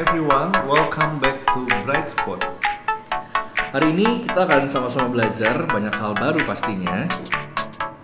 everyone, 0.00 0.50
welcome 0.66 1.20
back 1.20 1.44
to 1.52 1.60
Bright 1.84 2.08
Spot. 2.08 2.40
Hari 3.68 3.92
ini 3.92 4.24
kita 4.24 4.48
akan 4.48 4.64
sama-sama 4.64 5.12
belajar 5.12 5.68
banyak 5.68 5.92
hal 5.92 6.16
baru 6.16 6.40
pastinya. 6.48 7.04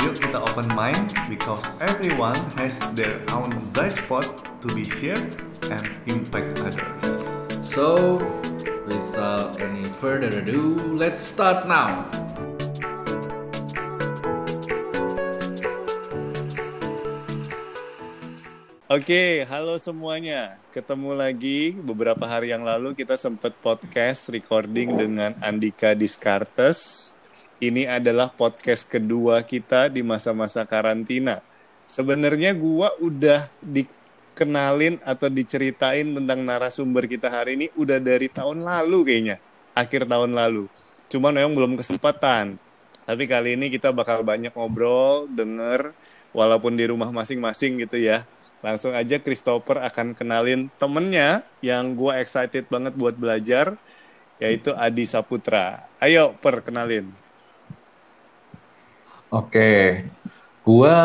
Yuk 0.04 0.20
kita 0.20 0.36
open 0.36 0.68
mind 0.76 1.16
because 1.32 1.64
everyone 1.80 2.36
has 2.60 2.76
their 2.92 3.16
own 3.32 3.48
bright 3.72 3.96
spot 3.96 4.28
to 4.60 4.68
be 4.76 4.84
shared 4.84 5.40
and 5.72 5.88
impact 6.04 6.60
others. 6.68 6.84
So, 7.64 8.20
without 8.84 9.56
any 9.56 9.88
further 9.96 10.28
ado, 10.28 10.76
let's 10.92 11.24
start 11.24 11.64
now. 11.64 12.04
Oke, 18.96 19.44
halo 19.52 19.76
semuanya. 19.76 20.56
Ketemu 20.72 21.12
lagi 21.12 21.76
beberapa 21.84 22.24
hari 22.24 22.48
yang 22.48 22.64
lalu 22.64 22.96
kita 22.96 23.12
sempat 23.20 23.52
podcast 23.60 24.32
recording 24.32 24.96
dengan 24.96 25.36
Andika 25.44 25.92
Diskartes. 25.92 27.12
Ini 27.60 27.92
adalah 27.92 28.32
podcast 28.32 28.88
kedua 28.88 29.44
kita 29.44 29.92
di 29.92 30.00
masa-masa 30.00 30.64
karantina. 30.64 31.44
Sebenarnya 31.84 32.56
gua 32.56 32.88
udah 32.96 33.52
dikenalin 33.60 34.96
atau 35.04 35.28
diceritain 35.28 36.16
tentang 36.16 36.40
narasumber 36.40 37.04
kita 37.04 37.28
hari 37.28 37.60
ini 37.60 37.66
udah 37.76 38.00
dari 38.00 38.32
tahun 38.32 38.64
lalu 38.64 39.12
kayaknya. 39.12 39.36
Akhir 39.76 40.08
tahun 40.08 40.32
lalu. 40.32 40.72
Cuman 41.12 41.36
memang 41.36 41.52
belum 41.52 41.72
kesempatan. 41.76 42.56
Tapi 43.04 43.28
kali 43.28 43.60
ini 43.60 43.68
kita 43.68 43.92
bakal 43.92 44.24
banyak 44.24 44.56
ngobrol, 44.56 45.28
denger, 45.28 45.92
walaupun 46.32 46.80
di 46.80 46.88
rumah 46.88 47.12
masing-masing 47.12 47.76
gitu 47.84 48.00
ya 48.00 48.24
Langsung 48.64 48.96
aja 48.96 49.20
Christopher 49.20 49.84
akan 49.84 50.16
kenalin 50.16 50.72
temennya 50.80 51.44
yang 51.60 51.92
gue 51.92 52.12
excited 52.16 52.64
banget 52.72 52.96
buat 52.96 53.12
belajar, 53.12 53.76
yaitu 54.40 54.72
Adi 54.72 55.04
Saputra. 55.04 55.84
Ayo, 56.00 56.32
perkenalin. 56.40 57.12
Oke, 59.28 60.06
gue 60.64 60.96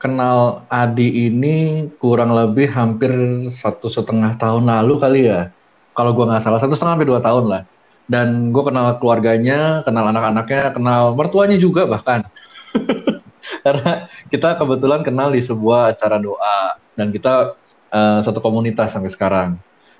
kenal 0.00 0.66
Adi 0.72 1.28
ini 1.30 1.86
kurang 2.00 2.32
lebih 2.34 2.72
hampir 2.72 3.12
satu 3.52 3.86
setengah 3.86 4.34
tahun 4.40 4.66
lalu 4.66 4.94
kali 4.98 5.20
ya. 5.28 5.52
Kalau 5.94 6.16
gue 6.16 6.24
nggak 6.24 6.42
salah, 6.42 6.58
satu 6.58 6.72
setengah 6.72 6.98
sampai 6.98 7.10
dua 7.10 7.20
tahun 7.20 7.44
lah. 7.46 7.62
Dan 8.10 8.50
gue 8.50 8.64
kenal 8.64 8.98
keluarganya, 8.98 9.86
kenal 9.86 10.10
anak-anaknya, 10.10 10.74
kenal 10.74 11.14
mertuanya 11.14 11.54
juga 11.60 11.86
bahkan. 11.86 12.26
Karena 13.64 14.08
kita 14.32 14.56
kebetulan 14.56 15.04
kenal 15.04 15.30
di 15.30 15.44
sebuah 15.44 15.94
acara 15.94 16.16
doa 16.16 16.79
dan 17.00 17.08
kita 17.08 17.56
uh, 17.88 18.20
satu 18.20 18.44
komunitas 18.44 18.92
sampai 18.92 19.08
sekarang. 19.08 19.50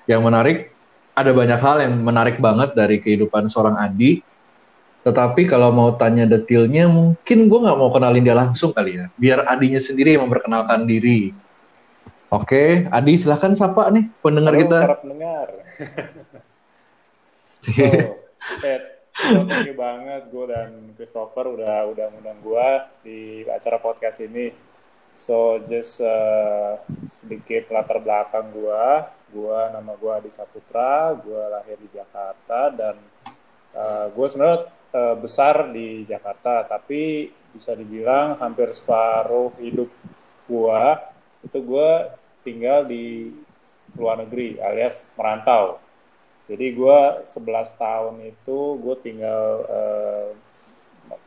Yang 0.05 0.21
menarik 0.21 0.57
ada 1.17 1.31
banyak 1.33 1.59
hal 1.59 1.77
yang 1.81 1.93
menarik 2.01 2.37
banget 2.37 2.77
dari 2.77 3.01
kehidupan 3.01 3.49
seorang 3.49 3.75
Adi. 3.81 4.21
Tetapi 5.01 5.49
kalau 5.49 5.73
mau 5.73 5.97
tanya 5.97 6.29
detailnya, 6.29 6.85
mungkin 6.85 7.49
gue 7.49 7.59
nggak 7.65 7.77
mau 7.77 7.89
kenalin 7.89 8.21
dia 8.21 8.37
langsung 8.37 8.69
kali 8.69 9.01
ya. 9.01 9.09
Biar 9.17 9.49
Adinya 9.49 9.81
sendiri 9.81 10.13
yang 10.13 10.29
memperkenalkan 10.29 10.85
diri. 10.85 11.33
Oke, 12.31 12.85
Adi 12.87 13.17
silahkan 13.17 13.51
sapa 13.57 13.89
nih 13.91 14.07
pendengar 14.21 14.53
Halo, 14.55 14.61
kita. 14.61 14.79
para 14.87 14.97
pendengar. 15.01 15.47
so, 17.65 17.85
Ted, 18.61 18.81
thank 19.17 19.67
you 19.67 19.75
banget 19.75 20.31
gue 20.31 20.45
dan 20.47 20.69
Christopher 20.95 21.49
udah 21.49 21.91
udah 21.91 22.05
ngundang 22.13 22.39
gue 22.39 22.67
di 23.03 23.19
acara 23.49 23.81
podcast 23.81 24.21
ini. 24.23 24.70
So 25.21 25.61
just 25.69 26.01
uh, 26.01 26.81
sedikit 27.21 27.69
latar 27.69 28.01
belakang 28.01 28.49
gua. 28.57 29.05
Gua 29.29 29.69
nama 29.69 29.93
gua 29.93 30.17
Adi 30.17 30.33
Saputra, 30.33 31.13
gua 31.13 31.61
lahir 31.61 31.77
di 31.77 31.93
Jakarta 31.93 32.73
dan 32.73 32.97
uh, 33.77 34.09
gua 34.17 34.25
sebenarnya 34.25 34.59
uh, 34.97 35.15
besar 35.21 35.69
di 35.69 36.09
Jakarta, 36.09 36.65
tapi 36.65 37.29
bisa 37.53 37.77
dibilang 37.77 38.41
hampir 38.41 38.73
separuh 38.73 39.53
hidup 39.61 39.93
gua 40.49 40.97
itu 41.45 41.61
gua 41.61 42.17
tinggal 42.41 42.89
di 42.89 43.29
luar 43.93 44.25
negeri 44.25 44.57
alias 44.57 45.05
merantau. 45.13 45.77
Jadi 46.49 46.65
gua 46.73 47.21
11 47.29 47.77
tahun 47.77 48.15
itu 48.25 48.59
gue 48.81 48.95
tinggal 49.05 49.45
uh, 49.69 50.29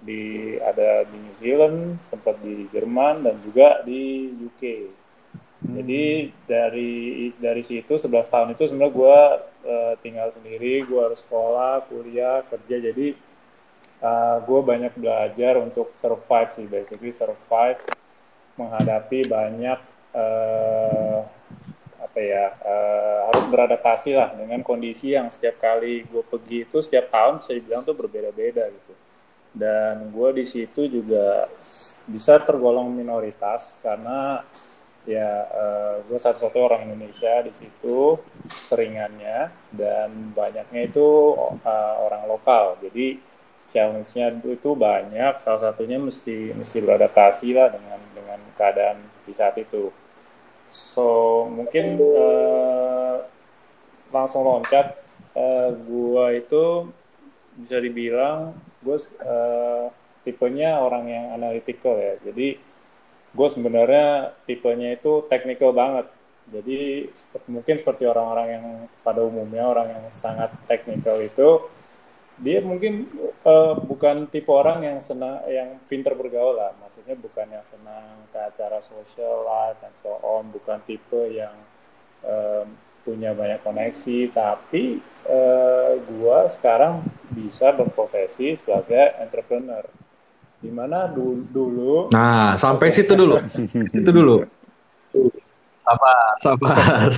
di 0.05 0.55
ada 0.61 1.05
di 1.09 1.17
New 1.17 1.37
Zealand, 1.37 1.99
sempat 2.09 2.37
di 2.45 2.69
Jerman 2.71 3.25
dan 3.25 3.37
juga 3.45 3.81
di 3.83 4.31
UK. 4.33 4.63
Hmm. 5.65 5.81
Jadi 5.81 6.33
dari 6.45 6.93
dari 7.41 7.63
situ 7.65 7.97
11 7.97 8.33
tahun 8.33 8.49
itu 8.53 8.63
sebenarnya 8.69 8.93
gue 8.93 9.19
uh, 9.69 9.95
tinggal 10.05 10.29
sendiri, 10.33 10.85
gue 10.85 11.01
harus 11.01 11.25
sekolah, 11.25 11.89
kuliah, 11.89 12.45
kerja. 12.49 12.77
Jadi 12.93 13.17
uh, 14.05 14.09
eh, 14.09 14.37
gue 14.45 14.61
banyak 14.61 14.93
belajar 15.01 15.57
untuk 15.61 15.93
survive 15.97 16.51
sih, 16.53 16.67
basically 16.69 17.13
survive 17.13 17.81
menghadapi 18.55 19.27
banyak 19.27 19.79
uh, 20.15 21.27
apa 21.99 22.21
ya 22.23 22.55
uh, 22.63 23.19
harus 23.27 23.45
beradaptasi 23.51 24.15
lah 24.15 24.31
dengan 24.39 24.63
kondisi 24.63 25.19
yang 25.19 25.27
setiap 25.35 25.59
kali 25.59 26.07
gue 26.07 26.23
pergi 26.23 26.63
itu 26.63 26.79
setiap 26.79 27.11
tahun 27.11 27.43
saya 27.43 27.59
bilang 27.59 27.83
tuh 27.83 27.99
berbeda-beda 27.99 28.71
gitu 28.71 28.95
dan 29.55 30.11
gue 30.11 30.43
di 30.43 30.45
situ 30.45 30.91
juga 30.91 31.47
bisa 32.11 32.43
tergolong 32.43 32.91
minoritas 32.91 33.79
karena 33.79 34.43
ya 35.07 35.47
uh, 35.47 35.97
gue 36.11 36.19
satu-satu 36.19 36.59
orang 36.59 36.91
Indonesia 36.91 37.39
di 37.45 37.55
situ 37.55 38.19
seringannya 38.51 39.55
dan 39.71 40.35
banyaknya 40.35 40.91
itu 40.91 41.39
uh, 41.63 41.95
orang 42.03 42.27
lokal. 42.27 42.75
Jadi 42.83 43.21
challenge-nya 43.71 44.43
itu 44.43 44.71
banyak. 44.75 45.39
Salah 45.39 45.71
satunya 45.71 46.03
mesti 46.03 46.51
mesti 46.57 46.83
beradaptasi 46.83 47.55
lah 47.55 47.71
dengan 47.71 48.01
dengan 48.11 48.41
keadaan 48.59 48.99
di 49.23 49.33
saat 49.33 49.55
itu. 49.61 49.95
So 50.67 51.47
mungkin 51.47 52.01
uh, 52.01 53.23
langsung 54.11 54.43
loncat 54.43 54.99
uh, 55.37 55.71
gue 55.79 56.27
itu 56.43 56.65
bisa 57.55 57.79
dibilang 57.79 58.57
gue 58.85 58.99
uh, 59.25 59.89
tipenya 60.23 60.81
orang 60.81 61.09
yang 61.09 61.27
analytical 61.33 61.97
ya. 61.97 62.21
Jadi 62.21 62.61
gue 63.35 63.49
sebenarnya 63.51 64.37
tipenya 64.45 64.95
itu 64.95 65.25
technical 65.27 65.73
banget. 65.73 66.07
Jadi 66.45 67.09
mungkin 67.49 67.75
seperti 67.81 68.05
orang-orang 68.05 68.49
yang 68.53 68.67
pada 69.01 69.25
umumnya 69.25 69.65
orang 69.65 69.89
yang 69.97 70.05
sangat 70.13 70.53
technical 70.69 71.17
itu 71.19 71.73
dia 72.35 72.59
mungkin 72.59 73.07
uh, 73.47 73.79
bukan 73.79 74.27
tipe 74.27 74.51
orang 74.51 74.83
yang 74.83 74.99
senang 74.99 75.41
yang 75.49 75.79
pinter 75.89 76.13
bergaul 76.19 76.59
lah. 76.59 76.77
Maksudnya 76.83 77.17
bukan 77.17 77.47
yang 77.49 77.65
senang 77.65 78.29
ke 78.29 78.39
acara 78.39 78.83
social 78.85 79.47
life 79.47 79.79
dan 79.81 79.95
so 80.03 80.13
on. 80.21 80.53
Bukan 80.53 80.83
tipe 80.85 81.31
yang 81.33 81.55
um, 82.27 82.77
punya 83.05 83.37
banyak 83.37 83.61
koneksi 83.61 84.33
tapi 84.33 84.99
uh, 85.29 86.01
gua 86.17 86.49
sekarang 86.49 87.05
bisa 87.31 87.71
berprofesi 87.77 88.57
sebagai 88.57 89.15
entrepreneur. 89.21 89.85
Di 90.65 90.73
mana 90.73 91.05
dulu, 91.13 91.45
dulu 91.53 91.95
nah 92.09 92.57
sampai 92.57 92.89
situ 92.89 93.13
dulu. 93.13 93.37
Itu 94.01 94.11
dulu. 94.11 94.49
Sabar 95.85 96.33
sabar. 96.41 97.09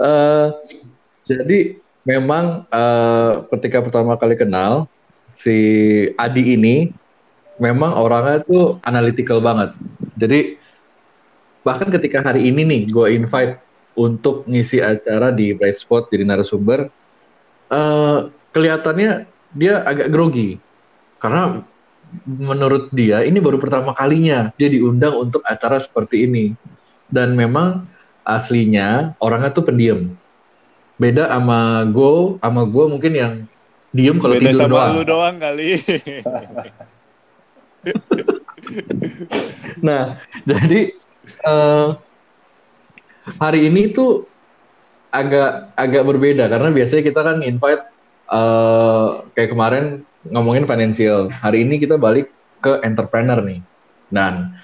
Uh, 0.00 0.48
jadi 1.28 1.76
memang 2.02 2.66
uh, 2.72 3.46
ketika 3.54 3.84
pertama 3.84 4.16
kali 4.16 4.34
kenal 4.34 4.90
si 5.36 5.54
Adi 6.16 6.56
ini 6.56 6.90
memang 7.60 7.94
orangnya 7.94 8.42
tuh 8.42 8.80
analytical 8.82 9.38
banget. 9.44 9.76
Jadi 10.18 10.56
bahkan 11.62 11.92
ketika 11.94 12.24
hari 12.24 12.50
ini 12.50 12.66
nih 12.66 12.82
gue 12.90 13.06
invite 13.14 13.54
untuk 13.98 14.48
ngisi 14.48 14.80
acara 14.80 15.30
di 15.32 15.52
Bright 15.52 15.80
Spot 15.80 16.08
jadi 16.08 16.24
narasumber 16.24 16.88
uh, 17.72 18.28
kelihatannya 18.52 19.24
dia 19.56 19.84
agak 19.84 20.12
grogi. 20.12 20.60
Karena 21.20 21.64
menurut 22.26 22.92
dia 22.92 23.24
ini 23.24 23.40
baru 23.40 23.56
pertama 23.56 23.96
kalinya 23.96 24.52
dia 24.60 24.68
diundang 24.68 25.16
untuk 25.16 25.40
acara 25.48 25.80
seperti 25.80 26.28
ini. 26.28 26.52
Dan 27.12 27.36
memang 27.36 27.84
aslinya 28.24 29.12
orangnya 29.20 29.52
tuh 29.52 29.64
pendiam. 29.68 30.16
Beda 30.96 31.28
sama 31.28 31.84
Go 31.92 32.40
sama 32.40 32.64
gue 32.64 32.84
mungkin 32.88 33.12
yang 33.12 33.32
diem 33.92 34.16
kalau 34.16 34.40
tidur 34.40 34.56
sama 34.56 34.88
doang. 34.88 34.92
lu 34.96 35.02
doang 35.04 35.36
kali. 35.40 35.70
Nah 39.82 40.22
jadi 40.46 40.94
uh, 41.42 41.98
hari 43.26 43.70
ini 43.70 43.94
tuh 43.94 44.26
agak 45.12 45.76
agak 45.76 46.02
berbeda 46.08 46.48
karena 46.48 46.72
biasanya 46.72 47.02
kita 47.04 47.20
kan 47.20 47.38
invite 47.44 47.84
uh, 48.32 49.22
kayak 49.36 49.52
kemarin 49.52 49.84
ngomongin 50.30 50.64
financial. 50.64 51.28
Hari 51.28 51.66
ini 51.66 51.82
kita 51.82 51.98
balik 51.98 52.30
ke 52.62 52.80
entrepreneur 52.86 53.42
nih. 53.42 53.60
Dan 54.12 54.54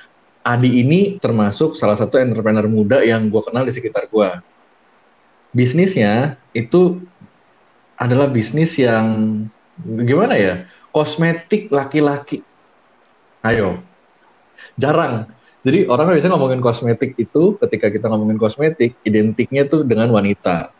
Adi 0.46 0.80
ini 0.80 1.20
termasuk 1.20 1.76
salah 1.76 1.98
satu 1.98 2.16
entrepreneur 2.16 2.64
muda 2.64 3.04
yang 3.04 3.28
gue 3.28 3.42
kenal 3.44 3.68
di 3.68 3.74
sekitar 3.74 4.08
gue. 4.08 4.30
bisnisnya 5.48 6.36
itu 6.52 7.00
adalah 7.96 8.28
bisnis 8.28 8.76
yang 8.76 9.48
gimana 9.80 10.36
ya? 10.36 10.54
Kosmetik 10.92 11.72
laki-laki. 11.72 12.44
Ayo. 13.40 13.80
Jarang. 14.76 15.28
Jadi 15.68 15.84
orang 15.84 16.16
biasanya 16.16 16.32
ngomongin 16.32 16.64
kosmetik 16.64 17.12
itu 17.20 17.60
ketika 17.60 17.92
kita 17.92 18.08
ngomongin 18.08 18.40
kosmetik 18.40 18.96
identiknya 19.04 19.68
tuh 19.68 19.84
dengan 19.84 20.08
wanita. 20.08 20.72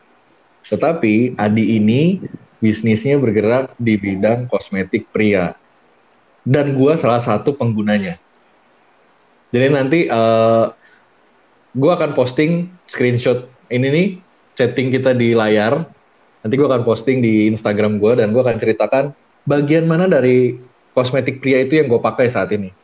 Tetapi 0.64 1.37
Adi 1.37 1.76
ini 1.76 2.25
bisnisnya 2.64 3.20
bergerak 3.20 3.76
di 3.76 4.00
bidang 4.00 4.49
kosmetik 4.49 5.12
pria. 5.12 5.52
Dan 6.40 6.73
gua 6.73 6.96
salah 6.96 7.20
satu 7.20 7.52
penggunanya. 7.52 8.17
Jadi 9.52 9.67
nanti 9.69 10.08
uh, 10.08 10.73
gua 11.76 12.00
akan 12.00 12.17
posting 12.17 12.73
screenshot 12.88 13.44
ini 13.69 13.93
nih 13.93 14.06
setting 14.56 14.88
kita 14.88 15.12
di 15.12 15.37
layar. 15.37 15.85
Nanti 16.40 16.55
gua 16.56 16.73
akan 16.73 16.88
posting 16.88 17.20
di 17.20 17.44
Instagram 17.44 18.00
gua 18.00 18.17
dan 18.17 18.32
gua 18.32 18.49
akan 18.49 18.56
ceritakan 18.56 19.12
bagian 19.44 19.85
mana 19.85 20.08
dari 20.08 20.56
kosmetik 20.96 21.44
pria 21.44 21.61
itu 21.61 21.76
yang 21.76 21.87
gue 21.87 22.00
pakai 22.00 22.26
saat 22.26 22.50
ini. 22.50 22.77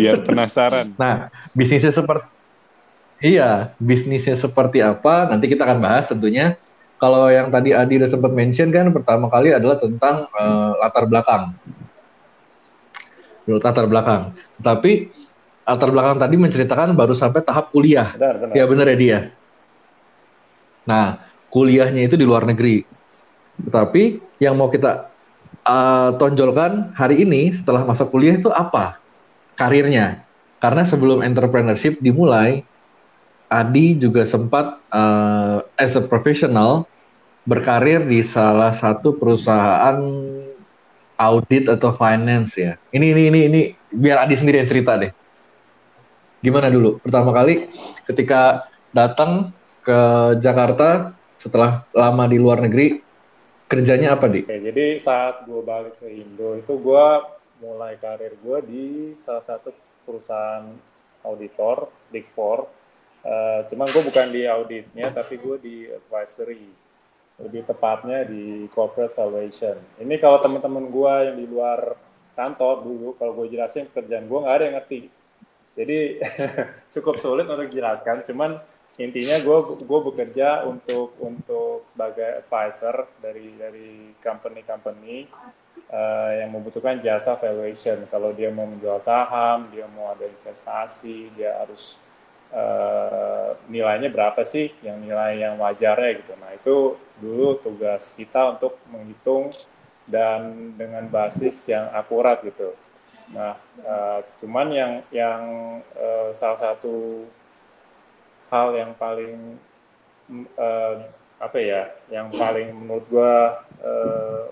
Biar 0.00 0.24
penasaran. 0.24 0.96
Nah, 0.96 1.28
bisnisnya 1.52 1.92
seperti 1.92 2.38
Iya, 3.18 3.74
bisnisnya 3.82 4.38
seperti 4.38 4.78
apa? 4.78 5.26
Nanti 5.26 5.50
kita 5.50 5.66
akan 5.66 5.82
bahas 5.82 6.06
tentunya. 6.06 6.54
Kalau 7.02 7.30
yang 7.30 7.50
tadi 7.50 7.74
Adi 7.74 7.98
udah 7.98 8.10
sempat 8.10 8.30
mention 8.30 8.70
kan 8.70 8.90
pertama 8.94 9.26
kali 9.30 9.54
adalah 9.54 9.78
tentang 9.78 10.30
uh, 10.34 10.78
latar 10.78 11.06
belakang. 11.06 11.54
Latar 13.46 13.86
belakang. 13.90 14.22
Tapi 14.62 15.10
latar 15.66 15.90
belakang 15.90 16.16
tadi 16.22 16.34
menceritakan 16.38 16.94
baru 16.94 17.14
sampai 17.14 17.42
tahap 17.42 17.74
kuliah. 17.74 18.14
Benar, 18.14 18.34
benar. 18.38 18.54
Ya 18.54 18.64
benar 18.70 18.86
ya 18.86 18.96
dia. 18.98 19.18
Nah, 20.86 21.22
kuliahnya 21.50 22.06
itu 22.06 22.14
di 22.14 22.26
luar 22.26 22.46
negeri. 22.46 22.86
Tetapi 23.66 24.02
yang 24.38 24.54
mau 24.54 24.70
kita 24.70 25.10
uh, 25.66 26.14
tonjolkan 26.18 26.94
hari 26.94 27.26
ini 27.26 27.50
setelah 27.50 27.82
masa 27.82 28.06
kuliah 28.06 28.38
itu 28.38 28.50
apa? 28.54 28.98
Karirnya. 29.58 30.22
Karena 30.62 30.86
sebelum 30.86 31.22
entrepreneurship 31.22 31.98
dimulai, 31.98 32.62
Adi 33.48 33.96
juga 33.96 34.28
sempat 34.28 34.78
uh, 34.92 35.64
as 35.80 35.96
a 35.96 36.04
professional 36.04 36.84
berkarir 37.48 38.04
di 38.04 38.20
salah 38.20 38.76
satu 38.76 39.16
perusahaan 39.16 39.98
audit 41.16 41.64
atau 41.66 41.96
finance 41.96 42.54
ya. 42.60 42.76
Ini 42.92 43.16
ini 43.16 43.22
ini 43.32 43.40
ini 43.48 43.60
biar 43.94 44.28
Adi 44.28 44.34
sendiri 44.36 44.60
yang 44.62 44.70
cerita 44.70 45.00
deh. 45.00 45.10
Gimana 46.44 46.70
dulu? 46.70 47.02
Pertama 47.02 47.34
kali 47.34 47.66
ketika 48.06 48.68
datang 48.92 49.50
ke 49.82 49.98
Jakarta 50.38 51.16
setelah 51.40 51.88
lama 51.96 52.28
di 52.28 52.36
luar 52.36 52.60
negeri, 52.60 53.00
kerjanya 53.70 54.18
apa 54.18 54.28
di? 54.28 54.44
Jadi 54.44 55.00
saat 55.00 55.48
gue 55.48 55.62
balik 55.64 55.96
ke 56.02 56.06
Indo 56.10 56.58
itu 56.58 56.76
gue 56.76 57.06
mulai 57.58 57.98
karir 57.98 58.38
gue 58.38 58.58
di 58.66 58.84
salah 59.18 59.42
satu 59.42 59.74
perusahaan 60.06 60.64
auditor 61.26 61.90
Big 62.08 62.26
Four. 62.32 62.70
Uh, 63.26 63.66
cuman 63.68 63.90
gue 63.90 64.02
bukan 64.06 64.26
di 64.30 64.46
auditnya, 64.46 65.10
tapi 65.10 65.36
gue 65.36 65.56
di 65.58 65.76
advisory. 65.90 66.70
Lebih 67.38 67.70
tepatnya 67.70 68.26
di 68.26 68.66
corporate 68.70 69.14
valuation. 69.14 69.78
Ini 69.98 70.18
kalau 70.18 70.42
teman-teman 70.42 70.90
gue 70.90 71.14
yang 71.30 71.36
di 71.38 71.46
luar 71.46 71.94
kantor 72.34 72.86
dulu, 72.86 73.08
kalau 73.18 73.34
gue 73.42 73.50
jelasin 73.50 73.90
kerjaan 73.90 74.26
gue 74.26 74.38
nggak 74.38 74.56
ada 74.56 74.64
yang 74.64 74.76
ngerti. 74.78 75.00
Jadi 75.78 75.98
cukup 76.94 77.22
sulit 77.22 77.46
untuk 77.46 77.70
jelaskan. 77.70 78.26
Cuman 78.26 78.58
intinya 78.98 79.38
gue 79.38 79.58
gue 79.78 80.00
bekerja 80.10 80.66
untuk 80.66 81.14
untuk 81.22 81.86
sebagai 81.86 82.42
advisor 82.42 83.06
dari 83.22 83.54
dari 83.54 84.10
company-company 84.18 85.30
uh, 85.92 86.30
yang 86.38 86.50
membutuhkan 86.52 87.00
jasa 87.00 87.36
valuation. 87.36 88.04
Kalau 88.08 88.32
dia 88.32 88.48
mau 88.52 88.68
menjual 88.68 89.00
saham, 89.00 89.68
dia 89.72 89.88
mau 89.92 90.12
ada 90.12 90.24
investasi, 90.24 91.32
dia 91.36 91.56
harus 91.60 92.04
uh, 92.52 93.56
nilainya 93.68 94.08
berapa 94.12 94.40
sih 94.44 94.72
yang 94.84 95.00
nilai 95.00 95.40
yang 95.40 95.56
wajarnya 95.60 96.10
gitu. 96.20 96.32
Nah 96.40 96.50
itu 96.56 96.76
dulu 97.20 97.58
tugas 97.60 98.14
kita 98.16 98.56
untuk 98.56 98.78
menghitung 98.88 99.52
dan 100.08 100.72
dengan 100.76 101.04
basis 101.08 101.68
yang 101.68 101.92
akurat 101.92 102.40
gitu. 102.40 102.72
Nah, 103.28 103.60
uh, 103.84 104.24
cuman 104.40 104.72
yang 104.72 104.92
yang 105.12 105.42
uh, 105.92 106.32
salah 106.32 106.56
satu 106.56 107.28
hal 108.48 108.72
yang 108.72 108.96
paling 108.96 109.60
uh, 110.56 111.04
apa 111.36 111.58
ya, 111.60 111.92
yang 112.08 112.32
paling 112.32 112.72
menurut 112.72 113.04
gua 113.12 113.60
uh, 113.84 114.48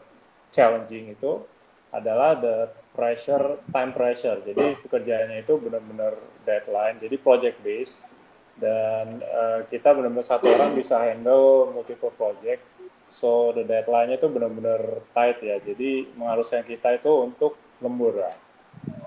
challenging 0.57 1.13
itu 1.13 1.45
adalah 1.93 2.41
the 2.41 2.73
pressure, 2.97 3.61
time 3.69 3.93
pressure. 3.93 4.41
Jadi 4.41 4.81
pekerjaannya 4.81 5.45
itu 5.45 5.61
benar-benar 5.61 6.17
deadline, 6.49 6.97
jadi 6.97 7.17
project 7.21 7.61
based 7.61 8.09
dan 8.57 9.21
uh, 9.21 9.69
kita 9.69 9.93
benar-benar 9.93 10.25
satu 10.25 10.49
orang 10.49 10.73
bisa 10.73 10.97
handle 10.97 11.77
multiple 11.77 12.13
project. 12.17 12.65
So 13.07 13.53
the 13.55 13.63
deadline-nya 13.63 14.19
itu 14.19 14.27
benar-benar 14.33 15.05
tight 15.13 15.39
ya. 15.45 15.61
Jadi 15.63 16.11
mengharuskan 16.17 16.65
kita 16.67 16.97
itu 16.99 17.13
untuk 17.23 17.55
lembur 17.85 18.19
ya. 18.19 18.33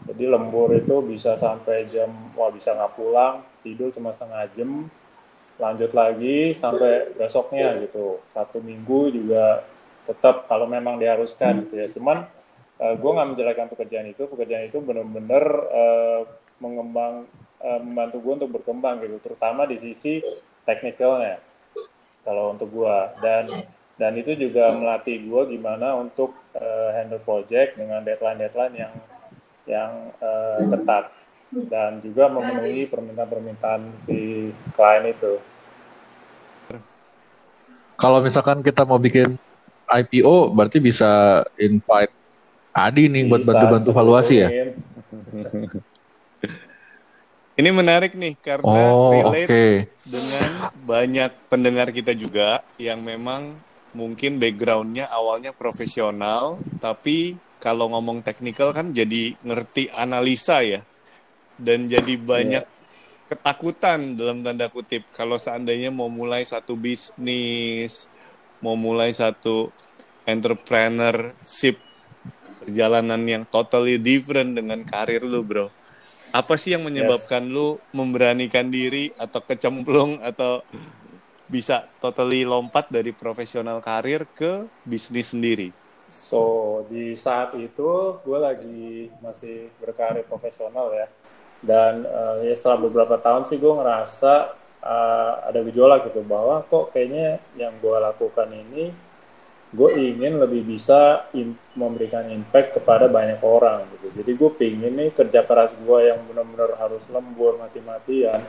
Jadi 0.08 0.24
lembur 0.26 0.74
itu 0.74 1.02
bisa 1.06 1.36
sampai 1.38 1.86
jam, 1.86 2.10
wah 2.34 2.50
bisa 2.50 2.74
nggak 2.74 2.94
pulang, 2.98 3.46
tidur 3.62 3.94
cuma 3.94 4.10
setengah 4.10 4.50
jam, 4.58 4.90
lanjut 5.62 5.92
lagi 5.94 6.56
sampai 6.56 7.14
besoknya 7.14 7.78
gitu. 7.84 8.18
Satu 8.34 8.58
minggu 8.64 9.14
juga 9.14 9.62
tetap 10.10 10.50
kalau 10.50 10.66
memang 10.66 10.98
diharuskan 10.98 11.70
gitu 11.70 11.76
ya. 11.78 11.88
Cuman 11.94 12.26
uh, 12.82 12.86
eh, 12.90 12.96
gue 12.98 13.12
nggak 13.14 13.30
menjalankan 13.36 13.68
pekerjaan 13.70 14.08
itu. 14.10 14.26
Pekerjaan 14.26 14.66
itu 14.66 14.82
benar-benar 14.82 15.46
uh, 15.70 16.22
mengembang 16.58 17.30
uh, 17.62 17.80
membantu 17.80 18.18
gue 18.18 18.34
untuk 18.42 18.52
berkembang 18.58 19.06
gitu. 19.06 19.22
Terutama 19.22 19.70
di 19.70 19.78
sisi 19.78 20.26
teknikalnya 20.66 21.38
kalau 22.26 22.54
untuk 22.54 22.74
gue 22.74 22.98
dan 23.22 23.46
dan 24.00 24.12
itu 24.16 24.34
juga 24.34 24.74
melatih 24.74 25.22
gue 25.22 25.60
gimana 25.60 25.94
untuk 25.94 26.34
uh, 26.58 26.90
handle 26.98 27.22
project 27.22 27.78
dengan 27.78 28.02
deadline-deadline 28.02 28.76
yang 28.76 28.94
yang 29.70 29.92
uh, 30.18 30.58
ketat. 30.66 31.14
Dan 31.50 31.98
juga 31.98 32.30
memenuhi 32.30 32.86
permintaan-permintaan 32.86 34.06
si 34.06 34.54
klien 34.78 35.02
itu. 35.10 35.42
Kalau 37.98 38.22
misalkan 38.22 38.62
kita 38.62 38.86
mau 38.86 39.02
bikin 39.02 39.42
IPO 39.90 40.54
berarti 40.54 40.78
bisa 40.78 41.42
invite 41.58 42.14
Adi 42.70 43.10
nih 43.10 43.26
buat 43.28 43.44
bantu-bantu 43.44 43.90
valuasi 43.92 44.36
ya. 44.46 44.50
Ini 47.60 47.76
menarik 47.76 48.16
nih 48.16 48.40
karena 48.40 48.88
oh, 48.96 49.12
relate 49.12 49.52
okay. 49.52 49.74
dengan 50.08 50.72
banyak 50.80 51.28
pendengar 51.52 51.92
kita 51.92 52.16
juga 52.16 52.64
yang 52.80 53.04
memang 53.04 53.60
mungkin 53.92 54.40
backgroundnya 54.40 55.12
awalnya 55.12 55.52
profesional, 55.52 56.56
tapi 56.80 57.36
kalau 57.60 57.92
ngomong 57.92 58.24
teknikal 58.24 58.72
kan 58.72 58.96
jadi 58.96 59.36
ngerti 59.44 59.92
analisa 59.92 60.64
ya, 60.64 60.88
dan 61.60 61.92
jadi 61.92 62.16
banyak 62.16 62.64
yeah. 62.64 63.28
ketakutan 63.28 64.16
dalam 64.16 64.40
tanda 64.40 64.72
kutip 64.72 65.04
kalau 65.12 65.36
seandainya 65.36 65.92
mau 65.92 66.08
mulai 66.08 66.48
satu 66.48 66.80
bisnis 66.80 68.08
mau 68.60 68.76
mulai 68.76 69.12
satu 69.16 69.72
entrepreneurship 70.28 71.80
perjalanan 72.62 73.22
yang 73.26 73.44
totally 73.48 73.98
different 73.98 74.54
dengan 74.54 74.86
karir 74.86 75.24
lu 75.26 75.42
bro. 75.42 75.68
Apa 76.30 76.62
sih 76.62 76.78
yang 76.78 76.86
menyebabkan 76.86 77.50
yes. 77.50 77.54
lu 77.58 77.68
memberanikan 77.90 78.70
diri 78.70 79.10
atau 79.18 79.42
kecemplung 79.42 80.22
atau 80.22 80.62
bisa 81.50 81.90
totally 81.98 82.46
lompat 82.46 82.86
dari 82.94 83.10
profesional 83.10 83.82
karir 83.82 84.30
ke 84.38 84.70
bisnis 84.86 85.34
sendiri? 85.34 85.74
So 86.14 86.86
di 86.86 87.18
saat 87.18 87.58
itu 87.58 88.22
gue 88.22 88.38
lagi 88.38 89.10
masih 89.26 89.74
berkarir 89.82 90.26
profesional 90.30 90.94
ya. 90.94 91.10
Dan 91.60 92.06
uh, 92.06 92.46
ya 92.46 92.54
setelah 92.54 92.86
beberapa 92.86 93.18
tahun 93.18 93.50
sih 93.50 93.58
gue 93.58 93.74
ngerasa 93.74 94.54
uh, 94.84 95.48
ada 95.48 95.60
gejolak 95.66 96.12
gitu 96.12 96.24
bahwa 96.24 96.64
kok 96.68 96.96
kayaknya 96.96 97.40
yang 97.60 97.76
gue 97.80 97.98
lakukan 97.98 98.50
ini 98.52 98.86
gue 99.70 99.90
ingin 100.02 100.42
lebih 100.42 100.66
bisa 100.66 101.30
in, 101.38 101.54
memberikan 101.78 102.26
impact 102.26 102.82
kepada 102.82 103.06
banyak 103.06 103.38
orang 103.46 103.86
gitu. 103.94 104.10
Jadi 104.18 104.32
gue 104.34 104.52
pingin 104.58 104.94
nih 104.98 105.10
kerja 105.14 105.46
keras 105.46 105.78
gue 105.78 106.00
yang 106.10 106.26
benar-benar 106.26 106.74
harus 106.82 107.06
lembur 107.14 107.62
mati-matian 107.62 108.42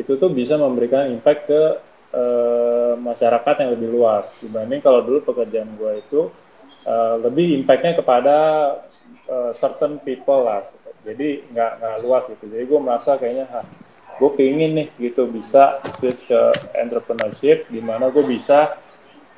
itu 0.00 0.16
tuh 0.16 0.32
bisa 0.32 0.56
memberikan 0.56 1.04
impact 1.12 1.52
ke 1.52 1.62
uh, 2.16 2.94
masyarakat 2.96 3.54
yang 3.60 3.70
lebih 3.76 3.88
luas. 3.92 4.40
Dibanding 4.40 4.80
kalau 4.80 5.04
dulu 5.04 5.20
pekerjaan 5.20 5.76
gue 5.76 5.92
itu 6.00 6.32
uh, 6.88 7.20
lebih 7.20 7.60
impactnya 7.60 8.00
kepada 8.00 8.36
uh, 9.28 9.52
certain 9.52 10.00
people 10.00 10.48
lah. 10.48 10.64
Jadi 11.04 11.44
nggak 11.52 11.72
nggak 11.84 11.96
luas 12.00 12.24
gitu. 12.32 12.48
Jadi 12.48 12.64
gue 12.64 12.80
merasa 12.80 13.20
kayaknya 13.20 13.44
gue 14.20 14.30
pingin 14.36 14.76
nih 14.76 14.88
gitu 15.00 15.28
bisa 15.28 15.80
switch 15.96 16.28
ke 16.28 16.40
entrepreneurship 16.76 17.68
di 17.72 17.80
mana 17.80 18.12
gue 18.12 18.24
bisa 18.24 18.76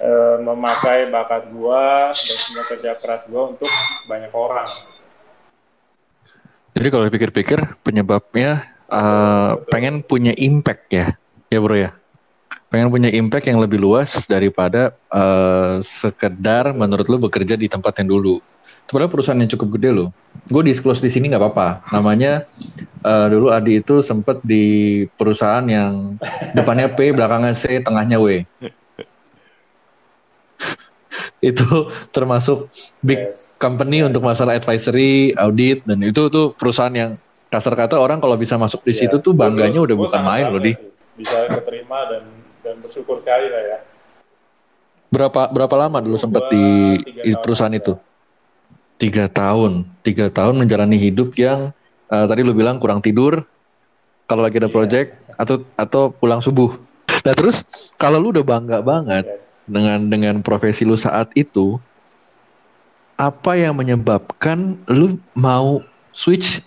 uh, 0.01 0.37
memakai 0.43 1.11
bakat 1.11 1.51
gue 1.51 1.85
dan 2.11 2.39
semua 2.41 2.65
kerja 2.67 2.91
keras 2.99 3.23
gue 3.29 3.43
untuk 3.43 3.71
banyak 4.11 4.33
orang. 4.35 4.69
Jadi 6.75 6.89
kalau 6.91 7.05
dipikir-pikir 7.07 7.59
penyebabnya 7.87 8.67
uh, 8.91 9.63
pengen 9.71 10.03
punya 10.03 10.35
impact 10.35 10.91
ya, 10.91 11.07
ya 11.47 11.59
bro 11.63 11.79
ya. 11.79 11.95
Pengen 12.67 12.91
punya 12.91 13.07
impact 13.15 13.47
yang 13.47 13.63
lebih 13.63 13.79
luas 13.79 14.11
daripada 14.27 14.99
uh, 15.15 15.79
sekedar 15.87 16.75
menurut 16.75 17.07
lu 17.07 17.23
bekerja 17.23 17.55
di 17.55 17.71
tempat 17.71 18.03
yang 18.03 18.11
dulu. 18.11 18.43
Sebenarnya 18.85 19.13
perusahaan 19.13 19.41
yang 19.41 19.49
cukup 19.49 19.81
gede 19.81 19.91
loh. 19.97 20.09
Gue 20.45 20.63
disclose 20.67 21.01
di 21.01 21.09
sini 21.09 21.33
nggak 21.33 21.41
apa-apa. 21.41 21.69
Namanya 21.97 22.45
uh, 23.01 23.27
dulu 23.33 23.49
Adi 23.49 23.81
itu 23.81 24.05
sempet 24.05 24.45
di 24.45 24.65
perusahaan 25.17 25.65
yang 25.65 26.21
depannya 26.53 26.93
P, 26.93 27.17
belakangnya 27.17 27.57
C, 27.57 27.81
tengahnya 27.81 28.21
W. 28.21 28.45
itu 31.45 31.69
termasuk 32.09 32.73
big 33.05 33.33
yes. 33.33 33.61
company 33.61 34.01
yes. 34.01 34.09
untuk 34.13 34.23
masalah 34.25 34.57
advisory, 34.57 35.37
audit 35.37 35.85
dan 35.85 36.01
itu 36.01 36.33
tuh 36.33 36.57
perusahaan 36.57 36.93
yang 36.93 37.11
kasar 37.53 37.77
kata 37.77 38.01
orang 38.01 38.19
kalau 38.19 38.35
bisa 38.35 38.57
masuk 38.57 38.83
di 38.83 38.97
yeah. 38.97 39.07
situ 39.07 39.21
tuh 39.21 39.37
bangganya 39.37 39.81
udah 39.81 39.97
bukan 39.97 40.21
main 40.25 40.49
loh 40.49 40.61
di. 40.61 40.73
Bisa 41.15 41.47
keterima 41.47 42.11
dan 42.11 42.27
dan 42.65 42.75
bersyukur 42.83 43.23
sekali 43.23 43.47
lah 43.47 43.63
ya. 43.63 43.79
Berapa 45.15 45.53
berapa 45.55 45.75
lama 45.79 46.03
dulu 46.03 46.19
sempat 46.19 46.51
di, 46.51 46.99
di 47.23 47.31
perusahaan 47.39 47.71
itu? 47.71 47.95
Tiga 49.05 49.29
tahun, 49.29 49.85
tiga 50.01 50.33
tahun 50.33 50.65
menjalani 50.65 50.97
hidup 50.97 51.37
yang 51.37 51.77
uh, 52.09 52.25
tadi 52.25 52.41
lu 52.41 52.57
bilang 52.57 52.81
kurang 52.81 53.05
tidur, 53.05 53.45
kalau 54.25 54.41
lagi 54.41 54.57
ada 54.57 54.73
yeah. 54.73 54.77
project 54.81 55.09
atau 55.37 55.61
atau 55.77 56.09
pulang 56.09 56.41
subuh. 56.41 56.73
Nah 57.25 57.35
terus 57.37 57.61
kalau 58.01 58.17
lu 58.17 58.33
udah 58.33 58.45
bangga 58.45 58.81
banget 58.81 59.29
yes. 59.29 59.61
dengan 59.69 60.09
dengan 60.09 60.41
profesi 60.41 60.89
lu 60.89 60.97
saat 60.97 61.29
itu, 61.37 61.77
apa 63.21 63.61
yang 63.61 63.77
menyebabkan 63.77 64.81
lu 64.89 65.21
mau 65.37 65.85
switch 66.17 66.65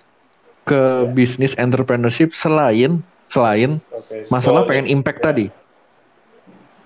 ke 0.69 0.77
yeah. 0.77 1.09
bisnis 1.09 1.57
entrepreneurship 1.57 2.37
selain 2.37 3.01
selain 3.27 3.81
okay. 3.91 4.23
masalah 4.29 4.63
so, 4.63 4.69
pengen 4.69 4.87
impact 4.87 5.19
yeah. 5.19 5.27
tadi? 5.27 5.45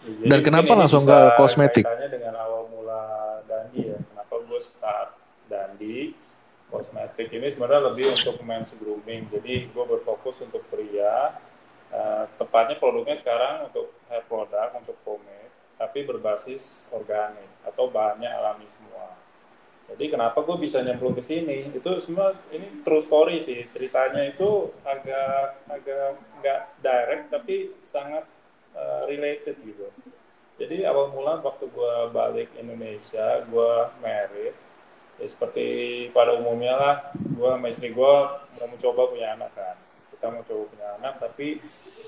Jadi 0.01 0.27
Dan 0.31 0.39
kenapa 0.41 0.74
langsung 0.74 1.05
ke 1.05 1.17
kosmetik? 1.38 1.86
dengan 1.86 2.34
awal 2.39 2.65
mula 2.74 3.01
Dandi 3.46 3.93
ya, 3.93 3.98
kenapa 4.01 4.34
gue 4.50 4.62
start 4.63 5.10
Dandi 5.46 5.98
kosmetik 6.72 7.28
ini 7.36 7.51
sebenarnya 7.51 7.92
lebih 7.92 8.08
untuk 8.08 8.40
men's 8.48 8.72
grooming. 8.80 9.28
Jadi 9.28 9.68
gue 9.68 9.86
berfokus 9.86 10.40
untuk 10.40 10.63
pria 10.72 11.36
Uh, 11.92 12.24
tepatnya 12.40 12.80
produknya 12.80 13.20
sekarang 13.20 13.68
untuk 13.68 13.92
hair 14.08 14.24
product, 14.32 14.80
untuk 14.80 14.96
pomade, 15.04 15.51
tapi 15.75 16.08
berbasis 16.08 16.88
organik 16.96 17.51
atau 17.68 17.92
bahannya 17.92 18.32
alami 18.32 18.63
semua. 18.80 19.12
Jadi 19.92 20.08
kenapa 20.08 20.40
gue 20.40 20.56
bisa 20.56 20.80
nyemplung 20.80 21.12
ke 21.12 21.20
sini? 21.20 21.68
Itu 21.68 22.00
semua 22.00 22.32
ini 22.48 22.80
true 22.88 23.04
story 23.04 23.44
sih. 23.44 23.68
Ceritanya 23.68 24.24
itu 24.24 24.72
agak 24.88 25.60
agak 25.68 26.16
nggak 26.40 26.62
direct 26.80 27.25
tapi 27.28 27.75
sangat 27.84 28.24
uh, 28.72 29.04
related 29.12 29.60
gitu. 29.60 29.92
Jadi 30.63 30.88
awal 30.88 31.12
mula 31.12 31.44
waktu 31.44 31.68
gue 31.68 31.96
balik 32.16 32.56
Indonesia, 32.56 33.44
gue 33.51 33.74
married. 34.00 34.56
Ya 35.22 35.28
seperti 35.30 35.68
pada 36.10 36.34
umumnya 36.34 36.74
lah, 36.74 36.96
gue 37.13 37.46
sama 37.46 37.70
istri 37.70 37.94
gue 37.94 38.13
mau 38.58 38.66
mencoba 38.66 39.13
punya 39.13 39.38
anak 39.38 39.54
kan. 39.54 39.78
Kita 40.10 40.34
mau 40.34 40.42
coba 40.42 40.63
punya 40.74 40.88
anak, 40.98 41.13
tapi 41.22 41.62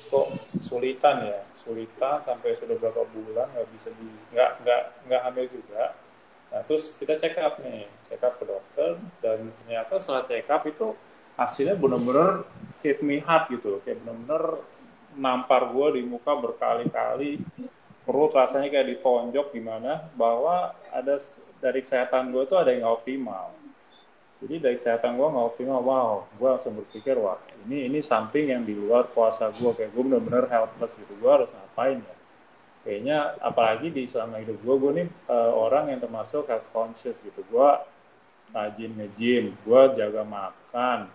kok 0.09 0.27
sulitan 0.57 1.29
ya? 1.29 1.41
Sulitan 1.53 2.25
sampai 2.25 2.57
sudah 2.57 2.73
berapa 2.73 3.05
bulan 3.13 3.53
nggak 3.53 3.69
bisa 3.69 3.93
di 3.93 4.09
nggak 4.33 4.65
nggak 4.65 4.81
nggak 5.05 5.21
hamil 5.29 5.45
juga. 5.45 5.93
Nah 6.53 6.61
terus 6.65 6.97
kita 6.97 7.17
check 7.17 7.37
up 7.37 7.61
nih 7.61 7.89
check 8.05 8.21
up 8.21 8.37
ke 8.37 8.45
dokter 8.45 8.97
dan 9.21 9.49
ternyata 9.61 9.97
setelah 9.97 10.25
check 10.25 10.49
up 10.49 10.61
itu 10.69 10.97
hasilnya 11.33 11.73
benar-benar 11.77 12.45
hit 12.85 13.01
me 13.01 13.17
hard 13.25 13.49
gitu 13.49 13.81
kayak 13.81 14.01
benar-benar 14.05 14.61
nampar 15.17 15.69
gue 15.69 15.97
di 15.97 16.01
muka 16.05 16.33
berkali-kali. 16.33 17.41
Perut 18.03 18.35
rasanya 18.35 18.67
kayak 18.67 18.99
ditonjok 18.99 19.55
gimana 19.55 20.11
bahwa 20.13 20.75
ada 20.91 21.15
dari 21.63 21.79
kesehatan 21.79 22.35
gue 22.35 22.43
tuh 22.43 22.59
ada 22.59 22.75
yang 22.75 22.83
nggak 22.83 22.95
optimal. 22.99 23.55
Jadi 24.43 24.55
dari 24.59 24.75
kesehatan 24.75 25.15
gue 25.15 25.27
nggak 25.31 25.47
optimal 25.55 25.79
wow 25.79 26.11
gue 26.35 26.47
langsung 26.51 26.75
berpikir 26.75 27.15
wah 27.15 27.39
ini 27.63 27.87
ini 27.87 28.03
samping 28.03 28.51
yang 28.51 28.67
di 28.67 28.75
luar 28.75 29.07
kuasa 29.15 29.47
gue 29.55 29.71
kayak 29.71 29.95
gue 29.95 30.03
bener-bener 30.03 30.51
helpless 30.51 30.99
gitu 30.99 31.15
gue 31.15 31.31
harus 31.31 31.47
ngapain 31.55 32.03
ya? 32.03 32.15
Kayaknya 32.83 33.17
apalagi 33.39 33.87
di 33.95 34.03
selama 34.03 34.43
hidup 34.43 34.59
gue 34.59 34.75
gue 34.75 34.91
nih 34.99 35.07
uh, 35.31 35.55
orang 35.55 35.95
yang 35.95 36.03
termasuk 36.03 36.43
health 36.51 36.67
conscious 36.75 37.15
gitu 37.23 37.39
gue 37.47 37.69
rajin 38.51 38.91
nge-gym 38.99 39.55
gue 39.63 39.81
jaga 39.95 40.27
makan 40.27 41.07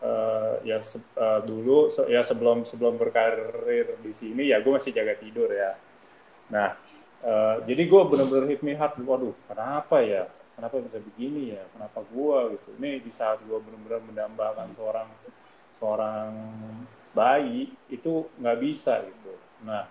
uh, 0.00 0.56
ya 0.64 0.80
se 0.80 0.96
uh, 1.20 1.44
dulu 1.44 1.92
se 1.92 2.08
ya 2.08 2.24
sebelum 2.24 2.64
sebelum 2.64 2.96
berkarir 2.96 4.00
di 4.00 4.16
sini 4.16 4.48
ya 4.48 4.64
gue 4.64 4.72
masih 4.72 4.96
jaga 4.96 5.12
tidur 5.20 5.52
ya. 5.52 5.76
Nah 6.48 6.72
uh, 7.24 7.56
jadi 7.64 7.82
gue 7.88 8.02
bener-bener 8.06 8.44
hit 8.52 8.60
me 8.60 8.76
hard 8.76 9.00
waduh 9.02 9.34
kenapa 9.48 10.04
ya? 10.04 10.28
Kenapa 10.54 10.78
bisa 10.78 11.02
begini 11.02 11.50
ya? 11.50 11.62
Kenapa 11.74 12.06
gua 12.14 12.46
gitu? 12.54 12.78
Ini 12.78 13.02
di 13.02 13.10
saat 13.10 13.42
gua 13.42 13.58
benar-benar 13.58 14.00
mendambakan 14.06 14.70
seorang 14.78 15.08
seorang 15.82 16.30
bayi 17.10 17.74
itu 17.90 18.30
nggak 18.38 18.58
bisa 18.62 19.02
gitu. 19.02 19.34
Nah 19.66 19.90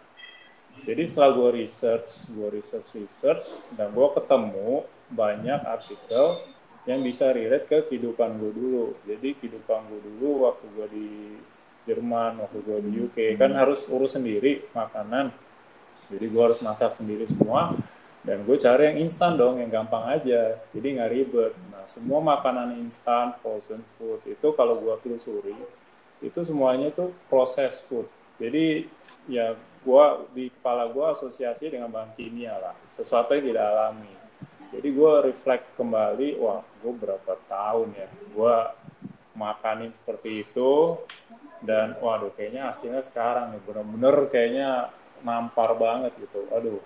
jadi 0.87 1.03
setelah 1.03 1.35
gua 1.35 1.49
research 1.51 2.31
gua 2.31 2.47
research 2.47 2.95
research 2.95 3.59
dan 3.75 3.91
gua 3.91 4.15
ketemu 4.15 4.87
banyak 5.11 5.59
artikel 5.67 6.39
yang 6.83 6.99
bisa 7.03 7.31
relate 7.31 7.67
ke 7.67 7.79
kehidupan 7.91 8.39
gue 8.39 8.51
dulu. 8.51 8.85
Jadi 9.07 9.39
kehidupan 9.39 9.87
gue 9.87 10.01
dulu 10.03 10.51
waktu 10.51 10.65
gue 10.75 10.87
di 10.91 11.09
Jerman, 11.87 12.43
waktu 12.43 12.59
gue 12.59 12.79
di 12.83 12.91
UK 13.07 13.17
kan 13.39 13.55
harus 13.55 13.87
urus 13.87 14.19
sendiri 14.19 14.67
makanan. 14.75 15.31
Jadi 16.11 16.25
gue 16.27 16.41
harus 16.41 16.59
masak 16.59 16.97
sendiri 16.97 17.23
semua 17.27 17.75
dan 18.23 18.39
gue 18.47 18.55
cari 18.55 18.95
yang 18.95 18.97
instan 19.03 19.35
dong 19.35 19.59
yang 19.59 19.67
gampang 19.67 20.07
aja. 20.07 20.55
Jadi 20.71 20.87
nggak 20.95 21.11
ribet. 21.11 21.53
Nah 21.71 21.83
semua 21.85 22.23
makanan 22.23 22.79
instan 22.79 23.35
frozen 23.43 23.83
food 23.99 24.23
itu 24.23 24.47
kalau 24.55 24.79
gue 24.79 24.95
telusuri 25.03 25.55
itu 26.23 26.39
semuanya 26.47 26.87
itu 26.87 27.11
proses 27.27 27.83
food. 27.83 28.07
Jadi 28.39 28.87
ya 29.27 29.59
gue 29.59 30.05
di 30.31 30.47
kepala 30.47 30.87
gue 30.87 31.05
asosiasi 31.11 31.67
dengan 31.67 31.91
bahan 31.91 32.15
kimia 32.15 32.55
lah. 32.55 32.75
Sesuatu 32.95 33.35
yang 33.35 33.51
tidak 33.51 33.67
alami. 33.67 34.13
Jadi 34.71 34.87
gue 34.89 35.13
reflect 35.27 35.75
kembali 35.75 36.39
wah 36.39 36.63
gue 36.81 36.93
berapa 36.95 37.33
tahun 37.51 37.91
ya 37.93 38.07
gue 38.07 38.55
makanin 39.35 39.91
seperti 39.91 40.47
itu 40.47 40.97
dan 41.59 41.99
waduh 41.99 42.31
kayaknya 42.31 42.71
hasilnya 42.71 43.03
sekarang 43.03 43.51
nih. 43.51 43.61
Bener-bener 43.67 44.15
kayaknya 44.31 44.69
nampar 45.23 45.73
banget 45.79 46.11
gitu 46.19 46.45
aduh 46.51 46.83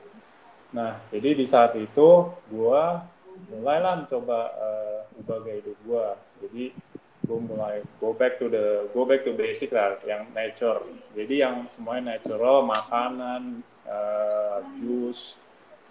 Nah, 0.75 0.99
jadi 1.13 1.31
di 1.37 1.45
saat 1.47 1.71
itu 1.79 2.27
gue 2.51 2.83
mulailah 3.53 4.03
mencoba 4.03 4.39
uh, 4.57 5.19
ubah 5.23 5.37
gaya 5.45 5.63
hidup 5.63 5.77
gue. 5.87 6.07
Jadi 6.43 6.63
gue 7.27 7.39
mulai 7.43 7.83
go 7.99 8.15
back 8.15 8.39
to 8.39 8.47
the 8.51 8.87
go 8.91 9.07
back 9.07 9.23
to 9.23 9.31
basic 9.35 9.71
lah, 9.71 9.95
yang 10.03 10.27
nature. 10.35 10.83
Jadi 11.15 11.39
yang 11.39 11.71
semuanya 11.71 12.19
natural, 12.19 12.67
makanan, 12.67 13.63
uh, 13.87 14.59
jus, 14.83 15.39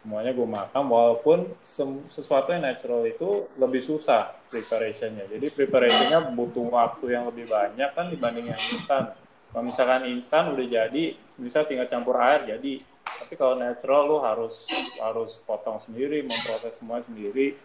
semuanya 0.05 0.37
gue 0.37 0.45
makan. 0.45 0.83
Walaupun 0.93 1.57
sesuatu 1.65 2.53
yang 2.53 2.69
natural 2.69 3.01
itu 3.09 3.49
lebih 3.57 3.81
susah 3.81 4.37
preparationnya. 4.53 5.25
Jadi 5.33 5.57
preparationnya 5.57 6.37
butuh 6.37 6.69
waktu 6.69 7.17
yang 7.17 7.25
lebih 7.33 7.49
banyak 7.49 7.91
kan 7.97 8.13
dibanding 8.13 8.53
yang 8.53 8.61
instan. 8.77 9.17
Kalau 9.57 9.73
misalkan 9.73 10.05
instan 10.13 10.53
udah 10.53 10.69
jadi, 10.69 11.17
bisa 11.41 11.65
tinggal 11.65 11.89
campur 11.89 12.21
air 12.21 12.45
jadi. 12.45 12.77
Tapi 13.09 13.41
kalau 13.41 13.57
natural 13.57 14.05
lu 14.05 14.21
harus 14.21 14.69
harus 15.01 15.41
potong 15.49 15.81
sendiri 15.81 16.21
memproses 16.29 16.77
semua 16.77 17.01
sendiri. 17.01 17.57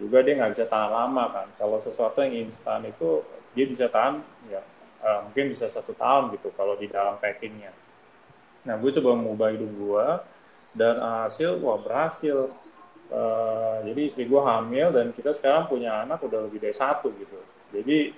Juga 0.00 0.24
dia 0.24 0.40
nggak 0.40 0.56
bisa 0.56 0.64
tahan 0.64 0.88
lama 0.88 1.28
kan. 1.28 1.52
Kalau 1.60 1.76
sesuatu 1.76 2.24
yang 2.24 2.48
instan 2.48 2.88
itu 2.88 3.20
dia 3.52 3.68
bisa 3.68 3.92
tahan 3.92 4.24
ya 4.48 4.64
uh, 5.04 5.28
mungkin 5.28 5.52
bisa 5.52 5.68
satu 5.68 5.92
tahun 5.92 6.32
gitu 6.32 6.48
kalau 6.56 6.80
di 6.80 6.88
dalam 6.88 7.20
packingnya. 7.20 7.76
Nah 8.64 8.80
gue 8.80 8.88
coba 8.96 9.12
mengubah 9.12 9.52
hidup 9.52 9.68
gue 9.68 10.06
dan 10.72 10.96
hasil 10.96 11.60
wah 11.60 11.76
berhasil. 11.76 12.48
Uh, 13.12 13.84
jadi 13.84 14.00
istri 14.08 14.24
gue 14.24 14.40
hamil 14.40 14.96
dan 14.96 15.12
kita 15.12 15.36
sekarang 15.36 15.68
punya 15.68 16.08
anak 16.08 16.24
udah 16.24 16.48
lebih 16.48 16.56
dari 16.56 16.72
satu 16.72 17.12
gitu. 17.20 17.36
Jadi 17.68 18.16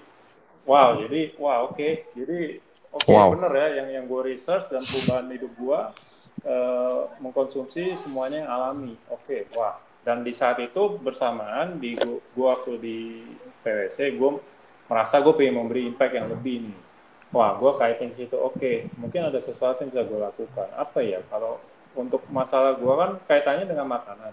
wow 0.62 0.95
jadi 1.02 1.35
wow 1.42 1.75
oke. 1.75 1.75
Okay. 1.75 2.06
jadi 2.14 2.62
oke 2.97 3.05
okay, 3.05 3.12
wow. 3.12 3.29
bener 3.37 3.53
ya 3.53 3.69
yang 3.85 3.88
yang 4.00 4.05
gue 4.09 4.21
research 4.33 4.73
dan 4.73 4.81
perubahan 4.81 5.29
hidup 5.29 5.53
gue 5.53 5.81
uh, 6.49 7.00
mengkonsumsi 7.21 7.93
semuanya 7.99 8.47
yang 8.47 8.50
alami. 8.50 8.95
Oke, 9.12 9.45
okay, 9.49 9.59
wah. 9.59 9.76
Dan 10.07 10.23
di 10.23 10.31
saat 10.31 10.62
itu 10.62 11.03
bersamaan 11.03 11.83
di 11.83 11.99
gua, 12.35 12.55
waktu 12.55 12.79
di 12.79 12.99
PwC, 13.67 14.15
gue 14.15 14.31
merasa 14.87 15.19
gue 15.19 15.35
pengen 15.35 15.62
memberi 15.62 15.83
impact 15.87 16.15
yang 16.15 16.31
lebih 16.31 16.71
nih. 16.71 16.79
wah 17.35 17.59
gue 17.59 17.73
kaitin 17.75 18.15
situ 18.15 18.38
oke 18.38 18.87
mungkin 19.03 19.29
ada 19.29 19.43
sesuatu 19.43 19.83
yang 19.83 19.91
bisa 19.91 20.07
gue 20.07 20.21
lakukan 20.23 20.69
apa 20.79 20.99
ya 21.03 21.19
kalau 21.26 21.59
untuk 21.99 22.23
masalah 22.31 22.79
gue 22.79 22.95
kan 22.95 23.19
kaitannya 23.26 23.67
dengan 23.67 23.91
makanan 23.91 24.31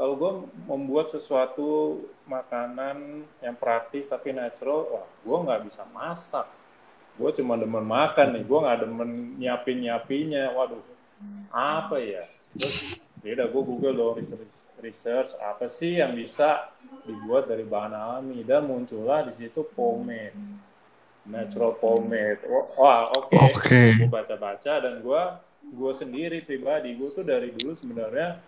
kalau 0.00 0.16
gue 0.16 0.32
membuat 0.64 1.12
sesuatu 1.12 2.00
makanan 2.24 3.28
yang 3.44 3.52
praktis 3.60 4.08
tapi 4.08 4.32
natural 4.32 4.88
wah 4.88 5.06
gue 5.20 5.36
nggak 5.36 5.60
bisa 5.68 5.84
masak 5.92 6.48
gue 7.18 7.30
cuma 7.42 7.58
demen 7.58 7.84
makan 7.84 8.38
nih 8.38 8.44
gue 8.46 8.58
nggak 8.58 8.78
demen 8.86 9.10
nyiapin 9.40 9.76
nyiapinya 9.82 10.54
waduh 10.54 10.82
apa 11.50 11.96
ya? 12.00 12.24
Terus 12.56 12.98
ya 13.20 13.36
udah 13.36 13.46
gue 13.52 13.62
google 13.62 13.94
dong 13.94 14.14
research, 14.16 14.56
research 14.80 15.30
apa 15.38 15.68
sih 15.68 16.00
yang 16.00 16.16
bisa 16.16 16.72
dibuat 17.04 17.46
dari 17.50 17.66
bahan 17.66 17.94
alami. 17.94 18.42
Dan 18.42 18.66
muncullah 18.66 19.28
di 19.28 19.32
situ 19.36 19.66
pomade. 19.76 20.36
Natural 21.28 21.76
pomade. 21.76 22.42
Wah 22.48 23.10
oke. 23.12 23.36
Okay. 23.36 23.38
Oke. 23.52 23.82
gue 24.06 24.10
baca-baca 24.10 24.72
dan 24.80 25.04
gue 25.04 25.22
gue 25.70 25.92
sendiri 25.92 26.42
pribadi 26.42 26.96
gue 26.96 27.12
tuh 27.12 27.22
dari 27.22 27.52
dulu 27.52 27.76
sebenarnya 27.76 28.40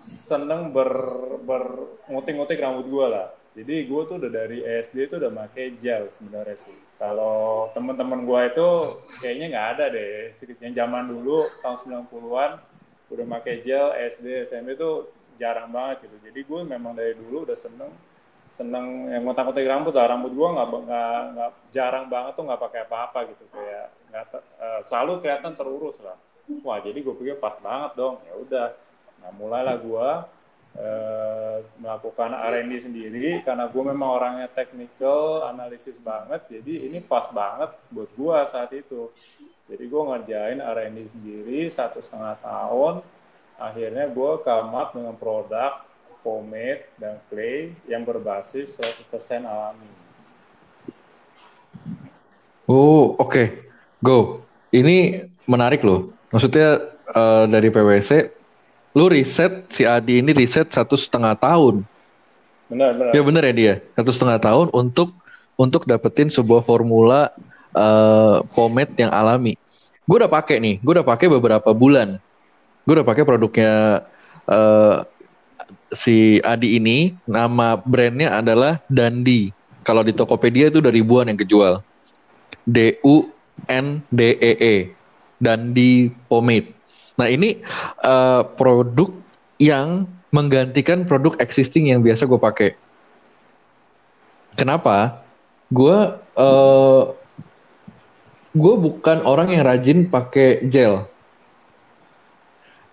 seneng 0.00 0.72
ber 0.72 0.88
ber 1.44 1.64
ngutik-ngutik 2.08 2.56
rambut 2.56 2.86
gue 2.88 3.06
lah 3.10 3.28
jadi 3.50 3.82
gue 3.82 4.02
tuh 4.06 4.16
udah 4.22 4.30
dari 4.30 4.62
SD 4.62 5.10
tuh 5.10 5.18
udah 5.18 5.32
pakai 5.34 5.74
gel 5.82 6.06
sebenarnya 6.14 6.54
sih. 6.54 6.76
Kalau 7.02 7.66
teman-teman 7.74 8.22
gue 8.22 8.40
itu 8.46 8.68
kayaknya 9.18 9.46
nggak 9.50 9.68
ada 9.74 9.84
deh. 9.90 10.30
Yang 10.62 10.74
zaman 10.78 11.04
dulu 11.10 11.50
tahun 11.58 12.06
90-an 12.06 12.52
udah 13.10 13.26
pakai 13.26 13.54
gel 13.66 13.90
SD 13.90 14.46
SMP 14.46 14.78
tuh 14.78 15.10
jarang 15.42 15.74
banget 15.74 16.06
gitu. 16.06 16.16
Jadi 16.30 16.40
gue 16.46 16.60
memang 16.62 16.94
dari 16.94 17.18
dulu 17.18 17.42
udah 17.42 17.58
seneng 17.58 17.90
seneng 18.54 19.10
yang 19.10 19.26
ngotak-ngotak 19.26 19.66
rambut 19.66 19.94
lah. 19.98 20.06
Rambut 20.14 20.30
gue 20.30 20.48
nggak 20.54 20.68
nggak 21.34 21.50
jarang 21.74 22.06
banget 22.06 22.38
tuh 22.38 22.44
nggak 22.46 22.62
pakai 22.70 22.80
apa-apa 22.86 23.18
gitu. 23.34 23.44
Kayak 23.50 23.86
nggak 24.14 24.24
uh, 24.62 24.80
selalu 24.86 25.26
kelihatan 25.26 25.58
terurus 25.58 25.98
lah. 25.98 26.14
Wah 26.62 26.78
jadi 26.78 27.02
gue 27.02 27.14
pikir 27.18 27.42
pas 27.42 27.58
banget 27.58 27.98
dong. 27.98 28.22
Ya 28.30 28.34
udah 28.38 28.68
nah 29.26 29.34
mulailah 29.34 29.76
gue 29.82 30.08
uh, 30.78 31.58
melakukan 31.80 32.30
R&D 32.30 32.72
sendiri 32.90 33.42
karena 33.42 33.66
gue 33.66 33.82
memang 33.82 34.08
orangnya 34.20 34.48
technical 34.52 35.48
analisis 35.48 35.96
banget 35.98 36.46
jadi 36.46 36.92
ini 36.92 36.98
pas 37.02 37.26
banget 37.32 37.74
buat 37.90 38.10
gue 38.14 38.36
saat 38.50 38.70
itu 38.76 39.10
jadi 39.70 39.84
gue 39.86 40.02
ngerjain 40.02 40.58
R&D 40.62 40.98
sendiri 41.10 41.66
satu 41.70 42.02
setengah 42.02 42.38
tahun 42.42 42.94
akhirnya 43.60 44.08
gue 44.10 44.30
up 44.46 44.88
dengan 44.96 45.14
produk 45.18 45.90
pomade 46.20 46.84
dan 47.00 47.16
clay 47.28 47.72
yang 47.88 48.04
berbasis 48.04 48.76
100% 48.76 49.44
alami. 49.44 49.88
Oh, 52.68 53.16
oke. 53.18 53.28
Okay. 53.28 53.46
Go. 54.04 54.44
Ini 54.70 55.26
menarik 55.50 55.82
loh. 55.82 56.14
Maksudnya 56.30 56.94
uh, 57.10 57.44
dari 57.50 57.68
PwC, 57.68 58.30
lu 58.94 59.06
riset 59.06 59.70
si 59.70 59.86
Adi 59.86 60.18
ini 60.18 60.34
riset 60.34 60.70
satu 60.70 60.98
setengah 60.98 61.38
tahun. 61.38 61.86
Benar, 62.70 62.90
benar. 62.94 63.12
Ya 63.14 63.22
benar 63.22 63.42
ya 63.50 63.54
dia. 63.54 63.74
Satu 63.98 64.10
setengah 64.14 64.38
tahun 64.38 64.66
untuk 64.70 65.14
untuk 65.58 65.84
dapetin 65.84 66.30
sebuah 66.30 66.62
formula 66.62 67.34
uh, 67.74 68.42
pomade 68.54 68.94
yang 68.98 69.10
alami. 69.10 69.58
Gue 70.06 70.16
udah 70.22 70.30
pakai 70.30 70.58
nih. 70.58 70.76
Gue 70.82 70.98
udah 70.98 71.06
pakai 71.06 71.26
beberapa 71.30 71.70
bulan. 71.70 72.18
Gue 72.86 72.98
udah 72.98 73.06
pakai 73.06 73.22
produknya 73.22 74.02
uh, 74.48 75.06
si 75.94 76.38
Adi 76.42 76.78
ini 76.78 77.14
nama 77.26 77.78
brandnya 77.78 78.38
adalah 78.38 78.82
Dandi. 78.90 79.54
Kalau 79.86 80.02
di 80.02 80.14
Tokopedia 80.14 80.70
itu 80.70 80.78
udah 80.82 80.92
ribuan 80.92 81.30
yang 81.30 81.38
kejual. 81.38 81.82
D 82.66 82.98
U 83.06 83.30
N 83.66 84.02
D 84.10 84.34
E 84.38 84.52
E. 84.58 84.76
Dandi 85.40 86.12
Pomade. 86.28 86.79
Nah 87.20 87.28
ini 87.28 87.60
uh, 88.00 88.48
produk 88.56 89.12
yang 89.60 90.08
menggantikan 90.32 91.04
produk 91.04 91.36
existing 91.36 91.92
yang 91.92 92.00
biasa 92.00 92.24
gue 92.24 92.40
pakai. 92.40 92.70
Kenapa? 94.56 95.20
Gue 95.68 96.16
uh, 96.40 97.02
gue 98.56 98.74
bukan 98.80 99.20
orang 99.28 99.52
yang 99.52 99.62
rajin 99.68 100.08
pakai 100.08 100.64
gel 100.66 101.06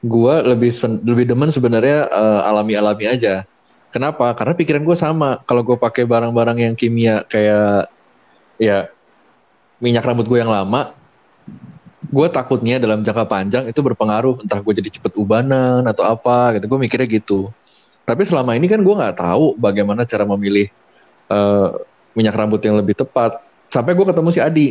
gue 0.06 0.34
lebih 0.46 0.72
lebih 1.02 1.26
demen 1.26 1.50
sebenarnya 1.50 2.06
uh, 2.08 2.42
alami-alami 2.46 3.10
aja. 3.10 3.44
Kenapa? 3.90 4.30
Karena 4.38 4.54
pikiran 4.54 4.84
gue 4.86 4.98
sama. 4.98 5.42
Kalau 5.50 5.66
gue 5.66 5.74
pakai 5.80 6.06
barang-barang 6.06 6.58
yang 6.62 6.74
kimia 6.78 7.26
kayak 7.26 7.90
ya 8.62 8.92
minyak 9.82 10.06
rambut 10.06 10.30
gue 10.30 10.38
yang 10.38 10.54
lama, 10.54 10.94
gue 12.08 12.28
takutnya 12.32 12.80
dalam 12.80 13.04
jangka 13.04 13.26
panjang 13.28 13.64
itu 13.68 13.80
berpengaruh 13.84 14.44
entah 14.44 14.60
gue 14.64 14.74
jadi 14.80 14.90
cepet 15.00 15.14
ubanan 15.20 15.84
atau 15.84 16.08
apa 16.08 16.56
gitu. 16.58 16.66
Gue 16.72 16.80
mikirnya 16.80 17.08
gitu. 17.08 17.52
Tapi 18.08 18.24
selama 18.24 18.56
ini 18.56 18.72
kan 18.72 18.80
gue 18.80 18.96
nggak 18.96 19.20
tahu 19.20 19.60
bagaimana 19.60 20.08
cara 20.08 20.24
memilih 20.24 20.72
uh, 21.28 21.76
minyak 22.16 22.36
rambut 22.36 22.64
yang 22.64 22.80
lebih 22.80 22.96
tepat. 22.96 23.44
Sampai 23.68 23.94
gue 23.94 24.06
ketemu 24.08 24.30
si 24.32 24.40
Adi 24.40 24.68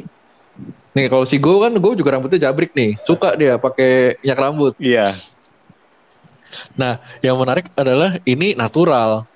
Nih 0.96 1.12
kalau 1.12 1.28
si 1.28 1.36
Go 1.36 1.60
kan 1.60 1.76
Go 1.76 1.92
juga 1.92 2.16
rambutnya 2.16 2.48
jabrik 2.48 2.72
nih. 2.72 2.96
Suka 3.04 3.36
dia 3.36 3.60
pakai 3.60 4.16
minyak 4.24 4.40
rambut. 4.40 4.72
Iya. 4.80 5.12
Nah, 6.80 7.04
yang 7.20 7.36
menarik 7.36 7.68
adalah 7.76 8.16
ini 8.24 8.56
natural. 8.56 9.28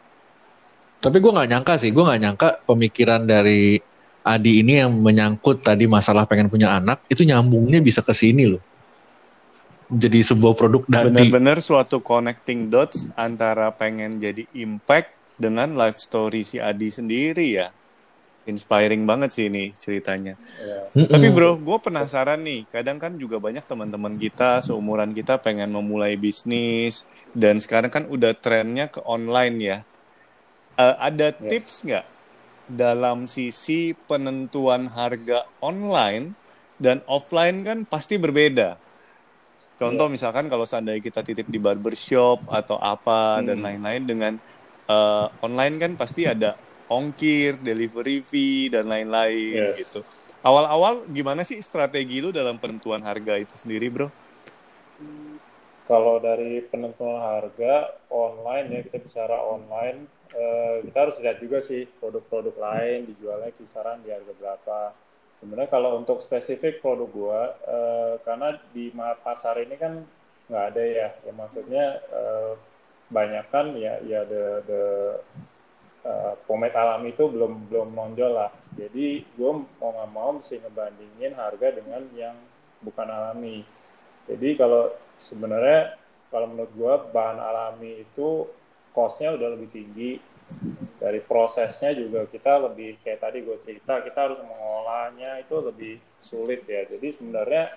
Tapi 1.00 1.16
gue 1.20 1.32
nggak 1.32 1.48
nyangka 1.48 1.74
sih, 1.80 1.92
gue 1.92 2.00
nggak 2.00 2.20
nyangka 2.20 2.48
pemikiran 2.64 3.24
dari 3.28 3.80
Adi 4.20 4.60
ini 4.60 4.76
yang 4.80 4.92
menyangkut 5.00 5.64
tadi 5.64 5.88
masalah 5.88 6.28
pengen 6.28 6.52
punya 6.52 6.76
anak 6.76 7.00
itu 7.08 7.24
nyambungnya 7.24 7.80
bisa 7.80 8.04
ke 8.04 8.12
sini 8.12 8.44
loh. 8.52 8.62
Jadi 9.90 10.22
sebuah 10.22 10.54
produk 10.54 10.86
dari 10.86 11.10
benar-benar 11.10 11.58
suatu 11.58 11.98
connecting 11.98 12.70
dots 12.70 13.10
antara 13.18 13.74
pengen 13.74 14.22
jadi 14.22 14.46
impact 14.54 15.10
dengan 15.34 15.74
life 15.74 15.98
story 15.98 16.46
si 16.46 16.62
Adi 16.62 16.94
sendiri 16.94 17.46
ya 17.58 17.74
inspiring 18.48 19.04
banget 19.04 19.30
sih 19.30 19.44
ini 19.46 19.70
ceritanya. 19.76 20.34
Yeah. 20.96 21.06
Tapi 21.06 21.28
bro, 21.30 21.60
gue 21.60 21.78
penasaran 21.78 22.40
nih. 22.40 22.66
Kadang 22.66 22.98
kan 22.98 23.14
juga 23.20 23.36
banyak 23.38 23.62
teman-teman 23.62 24.16
kita 24.16 24.64
seumuran 24.64 25.12
kita 25.12 25.38
pengen 25.38 25.70
memulai 25.70 26.16
bisnis 26.16 27.04
dan 27.36 27.60
sekarang 27.60 27.92
kan 27.92 28.04
udah 28.10 28.32
trennya 28.34 28.88
ke 28.88 28.98
online 29.04 29.56
ya. 29.60 29.78
Uh, 30.80 30.96
ada 30.98 31.30
yes. 31.36 31.40
tips 31.46 31.74
nggak 31.84 32.04
dalam 32.70 33.26
sisi 33.26 33.92
penentuan 34.06 34.86
harga 34.86 35.46
online 35.58 36.38
dan 36.80 37.04
offline 37.10 37.66
kan 37.66 37.78
pasti 37.84 38.16
berbeda. 38.16 38.78
Contoh 39.80 40.06
yeah. 40.08 40.14
misalkan 40.16 40.46
kalau 40.52 40.68
seandainya 40.68 41.00
kita 41.00 41.24
titip 41.24 41.48
di 41.48 41.56
barbershop 41.56 42.44
atau 42.52 42.76
apa 42.80 43.40
hmm. 43.40 43.44
dan 43.48 43.58
lain-lain 43.64 44.02
dengan 44.04 44.32
uh, 44.88 45.32
online 45.40 45.76
kan 45.80 45.92
pasti 45.96 46.28
ada 46.28 46.56
ongkir, 46.90 47.56
delivery 47.62 48.20
fee 48.20 48.68
dan 48.68 48.90
lain-lain 48.90 49.72
yes. 49.72 49.78
gitu. 49.80 50.00
Awal-awal 50.40 51.04
gimana 51.12 51.44
sih 51.44 51.60
strategi 51.60 52.18
lu 52.20 52.32
dalam 52.32 52.56
penentuan 52.56 53.04
harga 53.04 53.36
itu 53.36 53.54
sendiri, 53.56 53.92
Bro? 53.92 54.08
Kalau 55.84 56.16
dari 56.22 56.64
penentuan 56.64 57.18
harga 57.20 57.92
online 58.08 58.66
ya 58.72 58.80
kita 58.88 58.98
bicara 59.00 59.36
online, 59.36 60.08
eh, 60.34 60.76
kita 60.86 60.98
harus 61.08 61.16
lihat 61.22 61.38
juga 61.42 61.58
sih 61.62 61.86
produk-produk 61.98 62.56
lain 62.56 63.10
dijualnya 63.10 63.50
kisaran 63.54 64.02
di 64.02 64.10
harga 64.14 64.32
berapa. 64.36 64.80
Sebenarnya 65.40 65.70
kalau 65.72 65.96
untuk 65.96 66.20
spesifik 66.20 66.84
produk 66.84 67.08
gua, 67.08 67.42
eh, 67.64 68.14
karena 68.22 68.58
di 68.70 68.92
pasar 69.24 69.56
ini 69.62 69.76
kan 69.80 70.04
nggak 70.50 70.64
ada 70.74 70.82
ya, 70.82 71.08
ya 71.08 71.32
maksudnya 71.32 71.84
eh, 72.10 72.52
banyak 73.10 73.46
kan 73.50 73.74
ya 73.74 73.98
ya 74.06 74.22
the 74.22 74.62
the 74.70 74.82
uh, 76.06 76.32
pomade 76.46 76.76
alami 76.76 77.12
itu 77.12 77.26
belum 77.28 77.68
belum 77.68 77.88
nonjol 77.92 78.32
lah. 78.32 78.50
Jadi 78.78 79.24
gue 79.36 79.52
mau 79.82 79.90
nggak 79.92 80.10
mau 80.14 80.30
mesti 80.38 80.62
ngebandingin 80.62 81.32
harga 81.36 81.68
dengan 81.74 82.02
yang 82.14 82.36
bukan 82.80 83.08
alami. 83.08 83.60
Jadi 84.30 84.48
kalau 84.56 84.94
sebenarnya 85.18 85.98
kalau 86.30 86.46
menurut 86.54 86.72
gue 86.72 86.94
bahan 87.10 87.38
alami 87.42 88.06
itu 88.06 88.46
costnya 88.94 89.34
udah 89.34 89.48
lebih 89.56 89.70
tinggi. 89.70 90.12
Dari 90.98 91.22
prosesnya 91.22 91.94
juga 91.94 92.26
kita 92.26 92.58
lebih 92.70 92.98
kayak 93.06 93.22
tadi 93.22 93.38
gue 93.46 93.56
cerita 93.62 94.02
kita 94.02 94.18
harus 94.18 94.40
mengolahnya 94.42 95.38
itu 95.38 95.54
lebih 95.62 95.94
sulit 96.18 96.66
ya. 96.66 96.84
Jadi 96.90 97.08
sebenarnya 97.14 97.70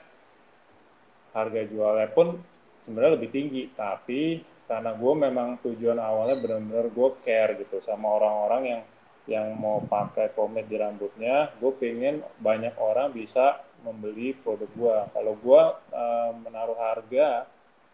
harga 1.38 1.62
jualnya 1.70 2.10
pun 2.10 2.42
sebenarnya 2.82 3.14
lebih 3.22 3.30
tinggi. 3.30 3.64
Tapi 3.72 4.42
karena 4.66 4.92
gue 4.96 5.14
memang 5.14 5.62
tujuan 5.62 6.00
awalnya 6.02 6.38
benar-benar 6.40 6.88
gue 6.90 7.10
care 7.22 7.62
gitu 7.62 7.78
sama 7.84 8.18
orang-orang 8.18 8.64
yang 8.66 8.84
yang 9.24 9.48
mau 9.56 9.80
pakai 9.80 10.36
pomade 10.36 10.68
di 10.68 10.76
rambutnya 10.76 11.52
gue 11.56 11.72
pengen 11.80 12.20
banyak 12.44 12.76
orang 12.76 13.16
bisa 13.16 13.64
membeli 13.84 14.36
produk 14.36 14.68
gue 14.76 14.98
kalau 15.16 15.34
gue 15.40 15.64
uh, 15.96 16.32
menaruh 16.44 16.76
harga 16.76 17.48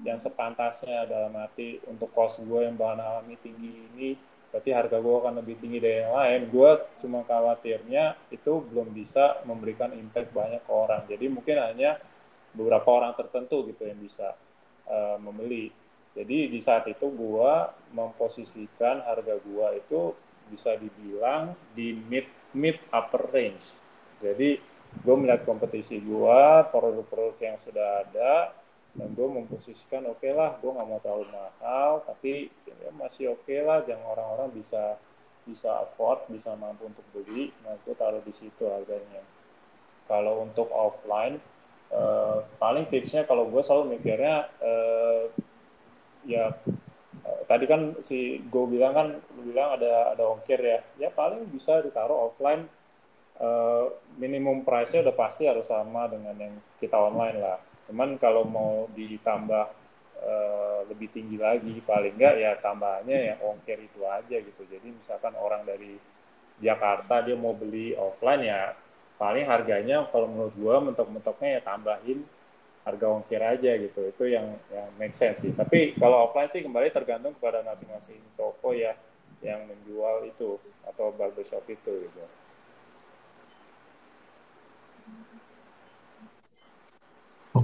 yang 0.03 0.19
sepantasnya 0.19 1.03
dalam 1.07 1.35
arti 1.35 1.79
untuk 1.91 2.11
kos 2.15 2.39
gue 2.39 2.63
yang 2.63 2.79
bahan 2.79 3.03
alami 3.03 3.35
tinggi 3.43 3.71
ini 3.91 4.09
berarti 4.49 4.73
harga 4.73 4.97
gue 4.97 5.15
akan 5.21 5.33
lebih 5.43 5.55
tinggi 5.61 5.77
dari 5.77 6.01
yang 6.01 6.13
lain. 6.15 6.41
Gue 6.49 6.71
cuma 7.03 7.21
khawatirnya 7.21 8.17
itu 8.33 8.65
belum 8.65 8.95
bisa 8.95 9.45
memberikan 9.45 9.93
impact 9.93 10.33
banyak 10.33 10.61
ke 10.65 10.71
orang. 10.73 11.05
Jadi 11.05 11.25
mungkin 11.29 11.61
hanya 11.61 12.01
beberapa 12.55 12.89
orang 12.89 13.13
tertentu 13.13 13.61
gitu 13.69 13.85
yang 13.85 13.99
bisa 14.01 14.33
uh, 14.89 15.17
membeli. 15.21 15.69
Jadi 16.17 16.49
di 16.49 16.59
saat 16.59 16.89
itu 16.89 17.05
gue 17.05 17.53
memposisikan 17.93 19.05
harga 19.05 19.37
gue 19.37 19.67
itu 19.77 20.01
bisa 20.49 20.73
dibilang 20.73 21.53
di 21.77 21.93
mid 21.93 22.25
mid 22.57 22.81
upper 22.89 23.29
range. 23.29 23.77
Jadi 24.17 24.57
gue 24.89 25.15
melihat 25.15 25.45
kompetisi 25.45 26.01
gue 26.01 26.41
produk-produk 26.73 27.37
yang 27.37 27.57
sudah 27.61 28.09
ada 28.09 28.57
dan 28.99 29.15
gue 29.15 29.27
memposisikan 29.31 30.03
oke 30.11 30.19
okay 30.19 30.35
lah 30.35 30.59
gue 30.59 30.67
nggak 30.67 30.87
mau 30.91 30.99
terlalu 30.99 31.31
mahal 31.31 32.03
tapi 32.03 32.51
ya 32.67 32.91
masih 32.91 33.31
oke 33.31 33.47
okay 33.47 33.63
lah 33.63 33.79
jangan 33.87 34.11
orang-orang 34.11 34.51
bisa 34.51 34.99
bisa 35.47 35.81
afford 35.81 36.29
bisa 36.29 36.53
mampu 36.53 36.85
untuk 36.85 37.05
beli. 37.09 37.49
Nah 37.65 37.73
gue 37.81 37.95
taruh 37.97 38.21
di 38.21 38.29
situ 38.29 38.69
harganya. 38.69 39.25
Kalau 40.05 40.45
untuk 40.45 40.69
offline 40.69 41.41
uh, 41.89 42.45
paling 42.61 42.85
tipsnya 42.91 43.25
kalau 43.25 43.49
gue 43.49 43.61
selalu 43.65 43.97
mikirnya 43.97 44.45
uh, 44.61 45.25
ya 46.27 46.53
uh, 47.25 47.41
tadi 47.49 47.65
kan 47.65 47.97
si 48.05 48.43
gue 48.45 48.65
bilang 48.69 48.93
kan 48.93 49.07
bilang 49.41 49.79
ada 49.79 50.13
ada 50.13 50.23
ongkir 50.29 50.61
ya. 50.61 50.79
Ya 51.01 51.09
paling 51.09 51.49
bisa 51.49 51.81
ditaruh 51.81 52.29
offline 52.29 52.69
uh, 53.41 53.89
minimum 54.21 54.61
price-nya 54.61 55.01
udah 55.07 55.15
pasti 55.17 55.49
harus 55.49 55.65
sama 55.65 56.05
dengan 56.05 56.37
yang 56.37 56.53
kita 56.77 56.99
online 56.99 57.39
lah 57.41 57.68
Cuman 57.89 58.21
kalau 58.21 58.45
mau 58.45 58.85
ditambah 58.93 59.65
uh, 60.21 60.81
lebih 60.85 61.09
tinggi 61.09 61.41
lagi, 61.41 61.81
paling 61.81 62.13
enggak 62.13 62.37
ya 62.37 62.53
tambahannya 62.61 63.17
ya 63.17 63.35
ongkir 63.41 63.81
itu 63.81 64.05
aja 64.05 64.37
gitu. 64.37 64.61
Jadi 64.69 64.93
misalkan 64.93 65.33
orang 65.33 65.65
dari 65.65 65.97
Jakarta 66.61 67.25
dia 67.25 67.33
mau 67.33 67.57
beli 67.57 67.97
offline 67.97 68.45
ya 68.45 68.77
paling 69.17 69.49
harganya 69.49 70.05
kalau 70.13 70.29
menurut 70.29 70.53
gua 70.55 70.79
mentok-mentoknya 70.79 71.59
ya 71.59 71.61
tambahin 71.65 72.21
harga 72.85 73.05
ongkir 73.09 73.41
aja 73.41 73.71
gitu. 73.81 74.05
Itu 74.05 74.29
yang 74.29 74.53
yang 74.69 74.93
make 75.01 75.17
sense 75.17 75.41
sih. 75.41 75.51
Tapi 75.57 75.97
kalau 75.97 76.29
offline 76.29 76.53
sih 76.53 76.61
kembali 76.61 76.93
tergantung 76.93 77.33
kepada 77.33 77.65
masing-masing 77.65 78.21
toko 78.37 78.77
ya 78.77 78.93
yang 79.41 79.65
menjual 79.65 80.29
itu 80.29 80.61
atau 80.85 81.09
barbershop 81.15 81.65
itu 81.65 82.05
gitu. 82.05 82.23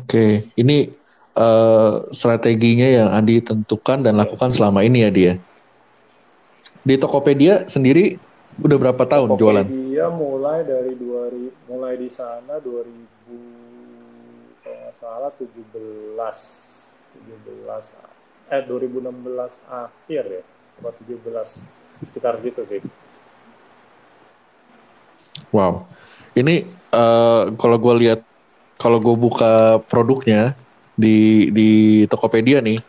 Oke, 0.05 0.53
ini 0.53 0.93
uh, 1.33 2.05
strateginya 2.13 2.85
yang 2.85 3.09
Andi 3.09 3.41
tentukan 3.41 4.05
dan 4.05 4.21
lakukan 4.21 4.53
yes. 4.53 4.61
selama 4.61 4.85
ini 4.85 5.01
ya 5.01 5.09
dia. 5.09 5.41
Di 6.85 7.01
Tokopedia 7.01 7.65
sendiri 7.65 8.21
udah 8.61 8.77
berapa 8.77 9.01
tahun 9.01 9.33
Tokopedia 9.33 9.41
jualan? 9.41 9.65
Tokopedia 9.65 10.05
mulai 10.13 10.61
dari 10.61 10.93
2000 10.93 11.73
mulai 11.73 11.97
di 11.97 12.05
sana 12.05 12.61
2000 12.61 14.61
kalau 14.61 14.77
nggak 14.77 14.93
salah 15.01 15.33
17 15.33 15.73
17 15.73 18.53
eh 18.53 18.61
2016 18.61 19.09
akhir 19.65 20.23
ya 20.29 20.45
atau 20.77 20.93
17 21.01 22.05
sekitar 22.05 22.37
gitu 22.45 22.61
sih. 22.61 22.85
Wow, 25.49 25.89
ini 26.37 26.69
uh, 26.93 27.49
kalau 27.57 27.81
gue 27.81 28.05
lihat 28.05 28.21
kalau 28.75 28.97
gue 28.99 29.15
buka 29.15 29.79
produknya 29.88 30.55
di 30.95 31.49
di 31.51 31.69
Tokopedia 32.07 32.59
nih, 32.63 32.79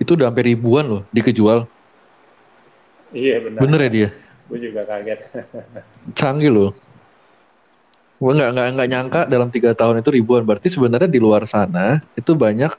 itu 0.00 0.10
udah 0.16 0.28
hampir 0.32 0.48
ribuan 0.48 0.84
loh 0.88 1.02
dikejual. 1.12 1.68
Iya 3.14 3.36
benar. 3.46 3.60
Bener 3.62 3.78
ya 3.86 3.90
dia? 3.90 4.08
Gue 4.50 4.58
juga 4.60 4.82
kaget. 4.84 5.20
Canggih 6.18 6.50
loh. 6.52 6.70
Gue 8.18 8.32
nggak 8.34 8.50
nggak 8.56 8.68
nggak 8.74 8.88
nyangka 8.90 9.20
dalam 9.30 9.48
tiga 9.48 9.72
tahun 9.72 10.02
itu 10.02 10.10
ribuan. 10.12 10.42
Berarti 10.44 10.68
sebenarnya 10.68 11.08
di 11.08 11.20
luar 11.22 11.46
sana 11.46 12.02
itu 12.18 12.34
banyak 12.34 12.72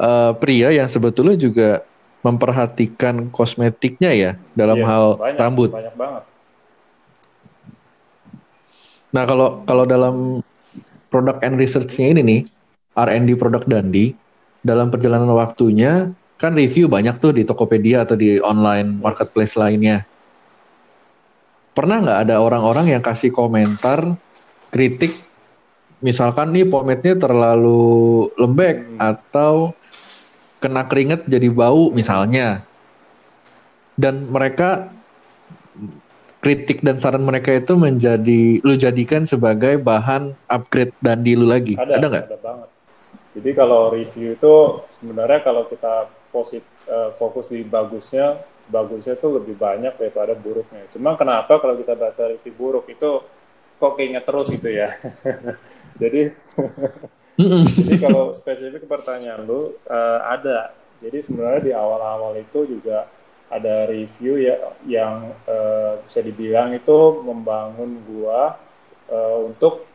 uh, 0.00 0.32
pria 0.36 0.72
yang 0.72 0.88
sebetulnya 0.88 1.36
juga 1.36 1.84
memperhatikan 2.24 3.30
kosmetiknya 3.30 4.10
ya 4.10 4.32
dalam 4.56 4.82
yes, 4.82 4.86
hal 4.88 5.04
banyak, 5.18 5.38
rambut. 5.38 5.70
Banyak 5.70 5.94
banget. 5.94 6.22
Nah 9.14 9.24
kalau 9.24 9.48
kalau 9.64 9.84
dalam 9.86 10.14
produk 11.16 11.40
and 11.40 11.56
research-nya 11.56 12.12
ini 12.12 12.20
nih, 12.20 12.40
R&D 12.92 13.40
produk 13.40 13.64
Dandi, 13.64 14.12
dalam 14.60 14.92
perjalanan 14.92 15.32
waktunya, 15.32 16.12
kan 16.36 16.52
review 16.52 16.92
banyak 16.92 17.16
tuh 17.16 17.32
di 17.32 17.48
Tokopedia 17.48 18.04
atau 18.04 18.20
di 18.20 18.36
online 18.44 19.00
marketplace 19.00 19.56
lainnya. 19.56 20.04
Pernah 21.72 22.04
nggak 22.04 22.20
ada 22.28 22.36
orang-orang 22.44 22.92
yang 22.92 23.00
kasih 23.00 23.32
komentar, 23.32 24.20
kritik, 24.68 25.16
misalkan 26.04 26.52
nih 26.52 26.68
pomade-nya 26.68 27.16
terlalu 27.16 28.28
lembek 28.36 28.84
hmm. 28.84 28.96
atau 29.00 29.72
kena 30.60 30.84
keringet 30.84 31.24
jadi 31.24 31.48
bau 31.48 31.88
misalnya. 31.96 32.60
Dan 33.96 34.28
mereka 34.28 34.92
kritik 36.46 36.78
dan 36.86 36.94
saran 37.02 37.26
mereka 37.26 37.50
itu 37.58 37.74
menjadi 37.74 38.62
lu 38.62 38.78
jadikan 38.78 39.26
sebagai 39.26 39.82
bahan 39.82 40.30
upgrade 40.46 40.94
dan 41.02 41.26
di 41.26 41.34
lu 41.34 41.50
lagi. 41.50 41.74
Ada 41.74 41.98
ada 41.98 42.06
nggak? 42.06 42.26
ada 42.30 42.38
banget. 42.38 42.68
Jadi 43.34 43.50
kalau 43.58 43.90
review 43.90 44.38
itu 44.38 44.54
sebenarnya 44.94 45.42
kalau 45.42 45.66
kita 45.66 46.06
posit 46.30 46.62
uh, 46.86 47.10
fokus 47.18 47.50
di 47.50 47.66
bagusnya 47.66 48.38
bagusnya 48.70 49.18
itu 49.18 49.26
lebih 49.26 49.58
banyak 49.58 49.98
daripada 49.98 50.38
buruknya. 50.38 50.86
Cuma 50.94 51.18
kenapa 51.18 51.58
kalau 51.58 51.74
kita 51.74 51.98
baca 51.98 52.30
review 52.30 52.54
buruk 52.54 52.86
itu 52.94 53.26
kok 53.82 53.94
keinget 53.98 54.22
terus 54.22 54.46
gitu 54.54 54.70
ya? 54.70 54.94
Jadi 56.02 56.30
jadi 57.84 57.94
kalau 58.00 58.32
spesifik 58.32 58.86
pertanyaan 58.86 59.42
lu 59.42 59.74
uh, 59.90 60.20
ada. 60.22 60.72
Jadi 61.02 61.20
sebenarnya 61.20 61.60
di 61.60 61.72
awal-awal 61.74 62.38
itu 62.38 62.64
juga 62.78 63.10
ada 63.46 63.86
review 63.86 64.42
ya 64.42 64.58
yang 64.86 65.30
uh, 65.46 66.02
bisa 66.02 66.18
dibilang 66.22 66.74
itu 66.74 67.22
membangun 67.22 68.02
gua 68.02 68.58
uh, 69.06 69.38
untuk 69.46 69.86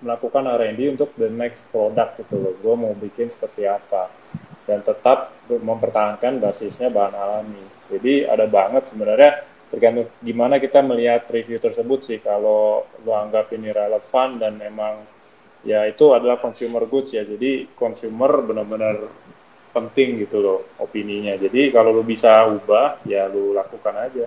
melakukan 0.00 0.48
R&D 0.48 0.96
untuk 0.96 1.12
the 1.14 1.28
next 1.28 1.68
product 1.70 2.24
gitu 2.24 2.34
loh. 2.40 2.54
Gua 2.58 2.74
mau 2.74 2.92
bikin 2.96 3.30
seperti 3.30 3.68
apa 3.68 4.10
dan 4.70 4.86
tetap 4.86 5.34
mempertahankan 5.50 6.38
basisnya 6.38 6.90
bahan 6.90 7.14
alami. 7.14 7.64
Jadi 7.90 8.22
ada 8.26 8.46
banget 8.46 8.86
sebenarnya 8.90 9.42
tergantung 9.70 10.10
gimana 10.22 10.58
kita 10.58 10.82
melihat 10.82 11.26
review 11.30 11.58
tersebut 11.58 12.06
sih. 12.06 12.18
Kalau 12.22 12.86
lu 13.02 13.12
anggap 13.14 13.50
ini 13.54 13.70
relevan 13.70 14.38
dan 14.38 14.58
memang 14.58 15.02
ya 15.66 15.86
itu 15.86 16.10
adalah 16.14 16.38
consumer 16.38 16.86
goods 16.86 17.14
ya. 17.14 17.26
Jadi 17.26 17.70
consumer 17.74 18.42
benar-benar 18.42 19.10
penting 19.70 20.26
gitu 20.26 20.42
loh 20.42 20.58
opininya. 20.76 21.34
Jadi 21.38 21.70
kalau 21.70 21.94
lu 21.94 22.02
bisa 22.02 22.46
ubah, 22.46 23.00
ya 23.06 23.30
lu 23.30 23.54
lakukan 23.54 23.94
aja. 23.96 24.26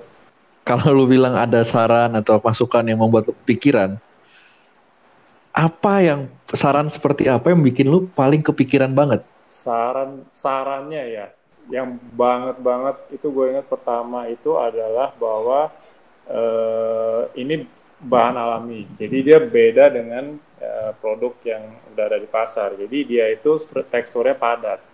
Kalau 0.64 0.96
lu 0.96 1.04
bilang 1.06 1.36
ada 1.36 1.60
saran 1.68 2.16
atau 2.16 2.40
masukan 2.40 2.88
yang 2.88 3.00
membuat 3.04 3.28
lu 3.28 3.36
pikiran, 3.44 4.00
apa 5.52 5.94
yang 6.00 6.20
saran 6.56 6.88
seperti 6.88 7.28
apa 7.28 7.52
yang 7.52 7.60
bikin 7.60 7.92
lu 7.92 8.08
paling 8.16 8.40
kepikiran 8.40 8.96
banget? 8.96 9.28
Saran 9.52 10.24
sarannya 10.32 11.04
ya, 11.12 11.26
yang 11.68 12.00
banget 12.16 12.58
banget 12.64 12.96
itu 13.12 13.28
gue 13.28 13.54
ingat 13.54 13.68
pertama 13.68 14.26
itu 14.32 14.56
adalah 14.56 15.12
bahwa 15.20 15.68
uh, 16.32 17.28
ini 17.36 17.68
bahan 18.00 18.36
alami. 18.40 18.88
Jadi 18.96 19.18
dia 19.20 19.44
beda 19.44 19.92
dengan 19.92 20.40
uh, 20.64 20.92
produk 20.96 21.36
yang 21.44 21.64
udah 21.92 22.04
ada 22.08 22.18
di 22.24 22.28
pasar. 22.32 22.80
Jadi 22.80 22.98
dia 23.04 23.28
itu 23.28 23.60
teksturnya 23.92 24.40
padat 24.40 24.93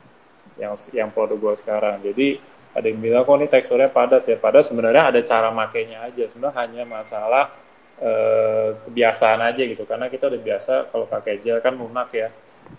yang 0.59 0.75
yang 0.93 1.09
produk 1.09 1.39
gue 1.39 1.53
sekarang. 1.63 2.03
Jadi 2.03 2.37
ada 2.75 2.85
yang 2.85 2.99
bilang 3.01 3.23
kok 3.25 3.35
ini 3.39 3.47
teksturnya 3.49 3.89
padat 3.89 4.27
ya. 4.27 4.37
Padahal 4.37 4.67
sebenarnya 4.67 5.03
ada 5.09 5.19
cara 5.25 5.49
makainya 5.49 6.05
aja. 6.05 6.27
Sebenarnya 6.29 6.57
hanya 6.61 6.83
masalah 6.85 7.55
eh, 7.97 8.77
kebiasaan 8.85 9.39
aja 9.41 9.61
gitu. 9.63 9.83
Karena 9.87 10.11
kita 10.11 10.29
udah 10.29 10.41
biasa 10.43 10.73
kalau 10.91 11.07
pakai 11.07 11.39
gel 11.41 11.63
kan 11.63 11.73
lunak 11.73 12.11
ya. 12.13 12.29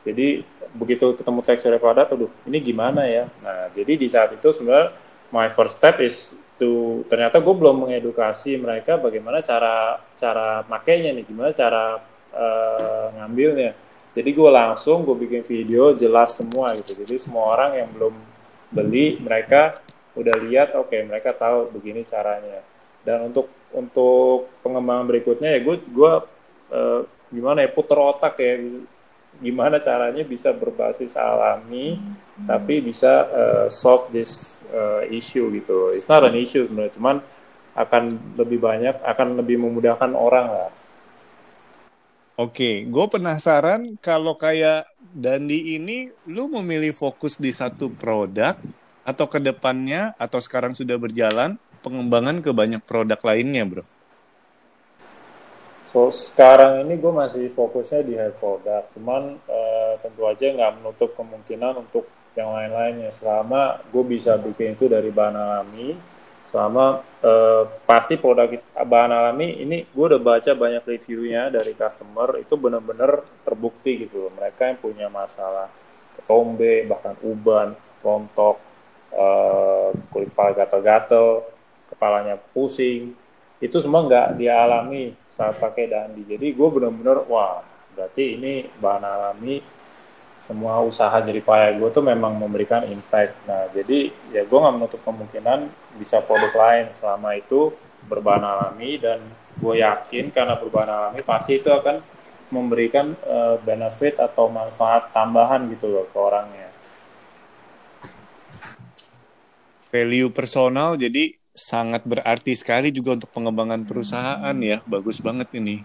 Jadi 0.07 0.47
begitu 0.71 1.19
ketemu 1.19 1.43
teksturnya 1.43 1.83
padat, 1.83 2.15
aduh 2.15 2.31
ini 2.47 2.63
gimana 2.63 3.11
ya? 3.11 3.27
Nah 3.43 3.75
jadi 3.75 3.99
di 3.99 4.07
saat 4.07 4.31
itu 4.31 4.47
sebenarnya 4.55 4.95
my 5.35 5.51
first 5.51 5.83
step 5.83 5.99
is 5.99 6.39
to 6.63 7.03
ternyata 7.11 7.43
gue 7.43 7.55
belum 7.57 7.89
mengedukasi 7.89 8.55
mereka 8.61 9.01
bagaimana 9.01 9.43
cara 9.43 9.99
cara 10.15 10.63
makainya 10.71 11.11
nih, 11.17 11.25
gimana 11.27 11.51
cara 11.51 11.99
uh, 12.31 13.07
ngambilnya 13.19 13.75
jadi 14.15 14.31
gue 14.31 14.51
langsung 14.51 15.07
gue 15.07 15.17
bikin 15.17 15.43
video 15.47 15.95
jelas 15.95 16.37
semua 16.37 16.75
gitu 16.79 16.99
jadi 17.03 17.15
semua 17.21 17.55
orang 17.57 17.71
yang 17.79 17.89
belum 17.95 18.15
beli 18.71 19.19
mereka 19.23 19.83
udah 20.19 20.37
lihat 20.47 20.75
oke 20.75 20.91
okay, 20.91 21.07
mereka 21.07 21.35
tahu 21.35 21.71
begini 21.71 22.03
caranya 22.03 22.63
dan 23.07 23.31
untuk 23.31 23.49
untuk 23.71 24.51
pengembangan 24.67 25.07
berikutnya 25.07 25.57
ya 25.57 25.61
gue 25.63 25.77
gue 25.87 26.13
uh, 26.75 27.01
gimana 27.31 27.63
ya 27.63 27.71
puter 27.71 27.99
otak 27.99 28.35
ya 28.43 28.59
gimana 29.39 29.79
caranya 29.79 30.27
bisa 30.27 30.51
berbasis 30.51 31.15
alami 31.15 31.97
tapi 32.45 32.83
bisa 32.83 33.13
uh, 33.31 33.67
solve 33.71 34.11
this 34.11 34.61
uh, 34.73 35.05
issue 35.09 35.51
gitu. 35.55 35.93
It's 35.93 36.09
not 36.09 36.25
an 36.25 36.37
issue 36.37 36.65
sebenarnya, 36.65 36.97
cuman 36.97 37.17
akan 37.77 38.35
lebih 38.37 38.59
banyak, 38.61 39.01
akan 39.05 39.39
lebih 39.41 39.61
memudahkan 39.61 40.13
orang 40.17 40.47
lah. 40.51 40.71
Oke, 42.41 42.89
gue 42.89 43.07
penasaran 43.13 44.01
kalau 44.01 44.33
kayak 44.33 44.89
Dandi 45.13 45.77
ini, 45.77 46.09
lu 46.25 46.49
memilih 46.49 46.97
fokus 46.97 47.37
di 47.37 47.53
satu 47.53 47.93
produk 47.93 48.57
atau 49.05 49.29
ke 49.29 49.37
depannya 49.37 50.17
atau 50.17 50.41
sekarang 50.41 50.73
sudah 50.73 50.97
berjalan 50.97 51.61
pengembangan 51.85 52.41
ke 52.41 52.49
banyak 52.57 52.81
produk 52.81 53.21
lainnya, 53.21 53.69
bro? 53.69 53.85
So 55.93 56.09
sekarang 56.09 56.89
ini 56.89 56.97
gue 56.97 57.13
masih 57.13 57.53
fokusnya 57.53 58.09
di 58.09 58.17
hair 58.17 58.33
product, 58.33 58.97
cuman 58.97 59.37
uh, 59.45 60.01
tentu 60.01 60.25
aja 60.25 60.49
nggak 60.49 60.81
menutup 60.81 61.13
kemungkinan 61.21 61.77
untuk 61.77 62.09
yang 62.41 62.57
lain-lainnya. 62.57 63.13
Selama 63.21 63.85
gue 63.93 64.05
bisa 64.09 64.41
bikin 64.41 64.81
itu 64.81 64.89
dari 64.89 65.13
bahan 65.13 65.37
alami, 65.37 65.93
selama 66.51 67.07
uh, 67.23 67.65
pasti 67.87 68.19
produk 68.19 68.59
bahan 68.75 69.15
alami 69.15 69.63
ini 69.63 69.87
gue 69.87 70.05
udah 70.11 70.19
baca 70.19 70.51
banyak 70.51 70.83
reviewnya 70.83 71.47
dari 71.47 71.79
customer 71.79 72.43
itu 72.43 72.59
benar-benar 72.59 73.23
terbukti 73.47 74.07
gitu 74.07 74.27
loh. 74.27 74.33
Mereka 74.35 74.75
yang 74.75 74.79
punya 74.83 75.07
masalah 75.07 75.71
ketombe, 76.19 76.91
bahkan 76.91 77.15
uban, 77.23 77.79
rontok, 78.03 78.59
uh, 79.15 79.95
kulit 80.11 80.35
kepala 80.35 80.51
gatel-gatel, 80.59 81.47
kepalanya 81.95 82.35
pusing, 82.51 83.15
itu 83.61 83.77
semua 83.77 84.09
nggak 84.09 84.41
dia 84.41 84.57
alami 84.65 85.13
saat 85.29 85.61
pakai 85.61 85.93
dandi 85.93 86.25
jadi 86.25 86.57
gue 86.57 86.69
bener-bener 86.73 87.29
wah 87.29 87.61
berarti 87.93 88.41
ini 88.41 88.65
bahan 88.81 89.05
alami 89.05 89.61
semua 90.41 90.81
usaha 90.81 91.13
jadi 91.21 91.45
payah 91.45 91.77
gue 91.77 91.89
tuh 91.93 92.01
memang 92.01 92.35
memberikan 92.35 92.83
impact 92.89 93.37
nah 93.45 93.69
jadi 93.71 94.11
ya 94.33 94.43
gue 94.49 94.59
nggak 94.59 94.75
menutup 94.75 95.01
kemungkinan 95.05 95.69
bisa 96.01 96.25
produk 96.25 96.53
lain 96.57 96.91
selama 96.97 97.37
itu 97.37 97.77
berbahan 98.09 98.43
alami 98.43 98.97
dan 98.97 99.21
gue 99.61 99.75
yakin 99.85 100.33
karena 100.33 100.57
berbahan 100.57 100.91
alami 100.91 101.21
pasti 101.21 101.61
itu 101.61 101.69
akan 101.69 102.01
memberikan 102.51 103.15
uh, 103.29 103.61
benefit 103.63 104.19
atau 104.19 104.51
manfaat 104.51 105.13
tambahan 105.15 105.69
gitu 105.71 105.87
loh 105.87 106.09
ke 106.09 106.19
orangnya 106.19 106.69
value 109.93 110.33
personal 110.33 110.97
jadi 110.97 111.39
sangat 111.61 112.07
berarti 112.07 112.55
sekali 112.55 112.89
juga 112.95 113.19
untuk 113.19 113.31
pengembangan 113.35 113.85
perusahaan 113.85 114.57
ya. 114.57 114.81
Bagus 114.87 115.19
banget 115.21 115.53
ini. 115.59 115.83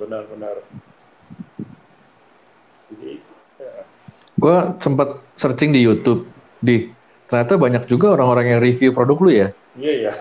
Benar-benar. 0.00 0.64
Jadi, 2.88 3.20
ya. 3.60 3.84
Gue 4.38 4.56
sempat 4.78 5.18
searching 5.34 5.74
di 5.74 5.82
YouTube, 5.82 6.24
di 6.62 6.88
ternyata 7.26 7.58
banyak 7.58 7.84
juga 7.90 8.14
orang-orang 8.14 8.56
yang 8.56 8.60
review 8.62 8.94
produk 8.94 9.18
lu 9.18 9.30
ya. 9.34 9.48
Iya 9.74 9.92
iya. 9.92 10.12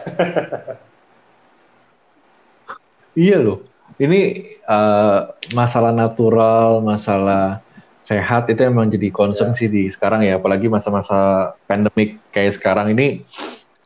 iya 3.29 3.37
loh. 3.39 3.61
Ini 3.97 4.45
uh, 4.69 5.33
masalah 5.57 5.89
natural, 5.89 6.85
masalah 6.85 7.65
sehat 8.05 8.45
itu 8.47 8.61
emang 8.61 8.93
jadi 8.93 9.09
concern 9.09 9.51
yeah. 9.53 9.57
sih 9.57 9.67
di 9.69 9.83
sekarang 9.89 10.21
ya, 10.21 10.37
apalagi 10.37 10.69
masa-masa 10.69 11.53
pandemik 11.65 12.21
kayak 12.29 12.57
sekarang 12.57 12.93
ini 12.93 13.25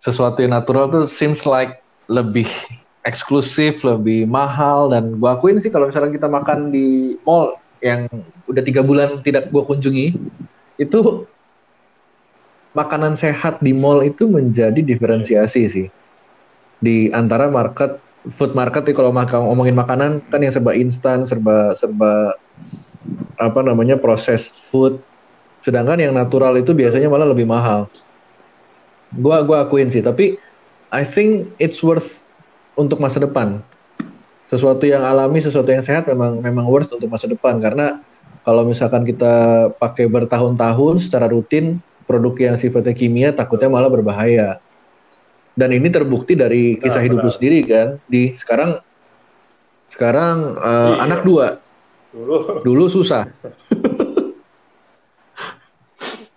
sesuatu 0.01 0.43
yang 0.43 0.57
natural 0.57 0.91
tuh 0.91 1.05
seems 1.07 1.47
like 1.47 1.79
lebih 2.11 2.47
eksklusif, 3.09 3.81
lebih 3.87 4.27
mahal 4.27 4.91
dan 4.91 5.15
gua 5.21 5.39
akuin 5.39 5.57
sih 5.63 5.71
kalau 5.71 5.87
misalnya 5.87 6.11
kita 6.11 6.27
makan 6.27 6.69
di 6.69 7.15
mall 7.23 7.60
yang 7.81 8.07
udah 8.45 8.61
tiga 8.61 8.85
bulan 8.85 9.25
tidak 9.25 9.49
gua 9.49 9.65
kunjungi 9.65 10.13
itu 10.77 11.25
makanan 12.77 13.17
sehat 13.17 13.59
di 13.59 13.75
mall 13.75 14.05
itu 14.05 14.29
menjadi 14.29 14.79
diferensiasi 14.79 15.61
sih. 15.67 15.87
Di 16.81 17.11
antara 17.11 17.49
market 17.49 17.99
food 18.37 18.53
market 18.53 18.85
kalau 18.93 19.09
makan 19.09 19.49
ngomongin 19.49 19.75
makanan 19.75 20.21
kan 20.29 20.39
yang 20.45 20.53
serba 20.53 20.77
instan 20.77 21.25
serba 21.25 21.73
serba 21.73 22.37
apa 23.41 23.59
namanya 23.65 23.97
proses 23.97 24.53
food. 24.69 25.01
Sedangkan 25.61 26.01
yang 26.01 26.13
natural 26.17 26.57
itu 26.57 26.73
biasanya 26.73 27.09
malah 27.09 27.29
lebih 27.29 27.45
mahal. 27.45 27.89
Gua 29.17 29.43
gua 29.43 29.67
akuin 29.67 29.89
sih 29.91 30.01
tapi 30.01 30.37
I 30.93 31.03
think 31.03 31.49
it's 31.57 31.81
worth 31.81 32.23
untuk 32.79 33.01
masa 33.03 33.19
depan 33.19 33.59
sesuatu 34.51 34.83
yang 34.83 34.99
alami 35.07 35.39
sesuatu 35.39 35.71
yang 35.71 35.79
sehat 35.79 36.11
memang 36.11 36.43
memang 36.43 36.67
worth 36.67 36.91
untuk 36.91 37.07
masa 37.07 37.31
depan. 37.31 37.63
Karena 37.63 38.03
kalau 38.43 38.67
misalkan 38.67 39.07
kita 39.07 39.71
pakai 39.79 40.11
bertahun-tahun 40.11 41.07
secara 41.07 41.31
rutin 41.31 41.79
produk 42.03 42.51
yang 42.51 42.55
sifatnya 42.59 42.91
kimia 42.91 43.31
takutnya 43.31 43.71
malah 43.71 43.87
berbahaya. 43.87 44.59
Dan 45.55 45.71
ini 45.71 45.87
terbukti 45.87 46.35
dari 46.35 46.75
kisah 46.75 46.99
hidup 46.99 47.23
lu 47.23 47.31
sendiri 47.31 47.63
kan? 47.63 47.95
Di 48.11 48.35
sekarang 48.35 48.83
sekarang 49.87 50.59
uh, 50.59 50.99
iya. 50.99 51.07
anak 51.07 51.23
dua. 51.23 51.63
Dulu. 52.11 52.67
Dulu 52.67 52.83
susah. 52.91 53.23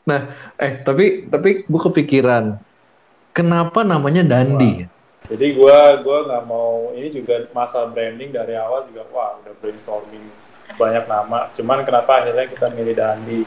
Nah, 0.05 0.21
eh 0.61 0.85
tapi 0.85 1.27
tapi 1.33 1.65
gue 1.65 1.81
kepikiran, 1.81 2.61
kenapa 3.33 3.81
namanya 3.83 4.21
Dandi? 4.21 4.85
Wah. 4.85 4.94
Jadi 5.25 5.57
gue 5.57 5.79
gue 6.05 6.19
nggak 6.29 6.45
mau 6.45 6.93
ini 6.93 7.09
juga 7.09 7.49
masa 7.57 7.89
branding 7.89 8.29
dari 8.29 8.61
awal 8.61 8.85
juga 8.93 9.09
wah 9.09 9.41
udah 9.41 9.57
brainstorming 9.57 10.29
banyak 10.77 11.05
nama. 11.09 11.49
Cuman 11.57 11.81
kenapa 11.81 12.21
akhirnya 12.21 12.45
kita 12.45 12.69
milih 12.69 12.93
Dandi? 12.93 13.41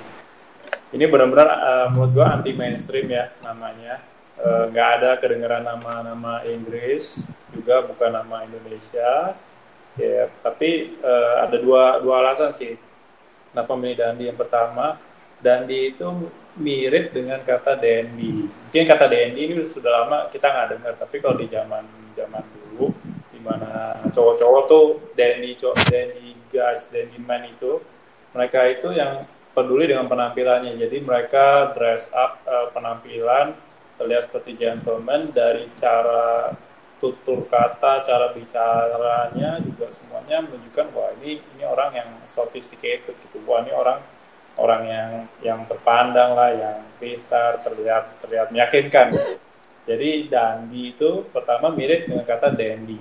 Ini 0.88 1.06
benar-benar 1.06 1.50
uh, 1.54 1.88
menurut 1.94 2.12
gue 2.18 2.26
anti 2.26 2.52
mainstream 2.58 3.12
ya 3.14 3.30
namanya. 3.46 4.02
Eh, 4.38 4.64
nggak 4.70 4.88
uh, 4.90 4.96
ada 5.02 5.10
kedengaran 5.18 5.66
nama-nama 5.66 6.46
Inggris 6.46 7.26
juga 7.50 7.82
bukan 7.86 8.14
nama 8.14 8.46
Indonesia. 8.46 9.34
Ya, 9.98 10.30
tapi 10.46 10.94
uh, 11.02 11.42
ada 11.42 11.58
dua 11.58 11.98
dua 12.06 12.22
alasan 12.22 12.54
sih 12.54 12.78
kenapa 13.50 13.74
milih 13.74 13.98
Dandi. 13.98 14.30
Yang 14.30 14.46
pertama, 14.46 15.02
Dandi 15.42 15.94
itu 15.94 16.06
mirip 16.58 17.14
dengan 17.14 17.40
kata 17.46 17.78
Dendi. 17.78 18.50
Mungkin 18.50 18.86
kata 18.86 19.06
Dendi 19.06 19.42
ini 19.46 19.54
sudah 19.70 20.04
lama 20.04 20.18
kita 20.28 20.50
nggak 20.50 20.68
dengar, 20.78 20.94
tapi 20.98 21.22
kalau 21.22 21.38
di 21.38 21.48
zaman 21.48 21.86
zaman 22.18 22.44
dulu, 22.50 22.92
di 23.30 23.40
mana 23.42 24.02
cowok-cowok 24.10 24.64
tuh 24.66 24.86
Dendi, 25.14 25.54
cowok 25.54 25.78
guys, 26.50 26.90
Dendi 26.90 27.22
man 27.22 27.46
itu, 27.46 27.78
mereka 28.34 28.66
itu 28.66 28.90
yang 28.92 29.30
peduli 29.54 29.90
dengan 29.90 30.10
penampilannya. 30.10 30.78
Jadi 30.78 30.98
mereka 31.02 31.74
dress 31.74 32.10
up 32.14 32.42
uh, 32.46 32.70
penampilan 32.74 33.58
terlihat 33.98 34.30
seperti 34.30 34.54
gentleman 34.58 35.34
dari 35.34 35.70
cara 35.74 36.54
tutur 36.98 37.46
kata, 37.46 38.02
cara 38.02 38.34
bicaranya 38.34 39.62
juga 39.62 39.94
semuanya 39.94 40.42
menunjukkan 40.42 40.86
bahwa 40.94 41.10
ini 41.22 41.42
ini 41.58 41.64
orang 41.66 41.94
yang 41.94 42.10
sophisticated 42.26 43.14
gitu. 43.14 43.38
Wah 43.46 43.62
ini 43.62 43.74
orang 43.74 44.02
orang 44.58 44.84
yang 44.86 45.12
yang 45.46 45.60
terpandang 45.70 46.34
lah, 46.34 46.52
yang 46.52 46.78
pintar, 46.98 47.62
terlihat 47.62 48.22
terlihat 48.26 48.48
meyakinkan. 48.50 49.14
Jadi 49.88 50.28
Dandi 50.28 50.92
itu 50.92 51.24
pertama 51.32 51.72
mirip 51.72 52.12
dengan 52.12 52.26
kata 52.28 52.52
dandy. 52.52 53.00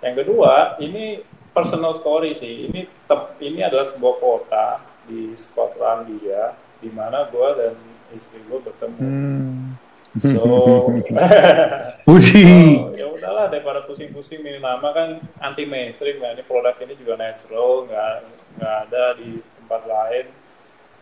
Yang 0.00 0.24
kedua, 0.24 0.80
ini 0.80 1.20
personal 1.52 1.92
story 1.92 2.32
sih. 2.32 2.70
Ini 2.70 2.88
tep, 3.04 3.36
ini 3.44 3.60
adalah 3.60 3.84
sebuah 3.84 4.16
kota 4.16 4.80
di 5.04 5.36
Skotlandia 5.36 6.56
di 6.78 6.88
mana 6.94 7.26
gue 7.28 7.48
dan 7.58 7.74
istri 8.14 8.40
gue 8.46 8.56
bertemu. 8.62 9.02
Hmm. 9.02 9.76
So, 10.16 10.40
Puji. 12.08 12.48
ya 12.96 13.06
udahlah 13.12 13.52
daripada 13.52 13.84
pusing-pusing 13.84 14.40
ini 14.40 14.56
nama 14.56 14.88
kan 14.96 15.20
anti 15.36 15.68
mainstream 15.68 16.24
ya. 16.24 16.32
Ini 16.32 16.42
produk 16.48 16.72
ini 16.80 16.96
juga 16.96 17.20
natural, 17.20 17.84
nggak 17.84 18.12
nggak 18.56 18.74
ada 18.88 19.04
di 19.20 19.44
tempat 19.60 19.82
lain 19.84 20.26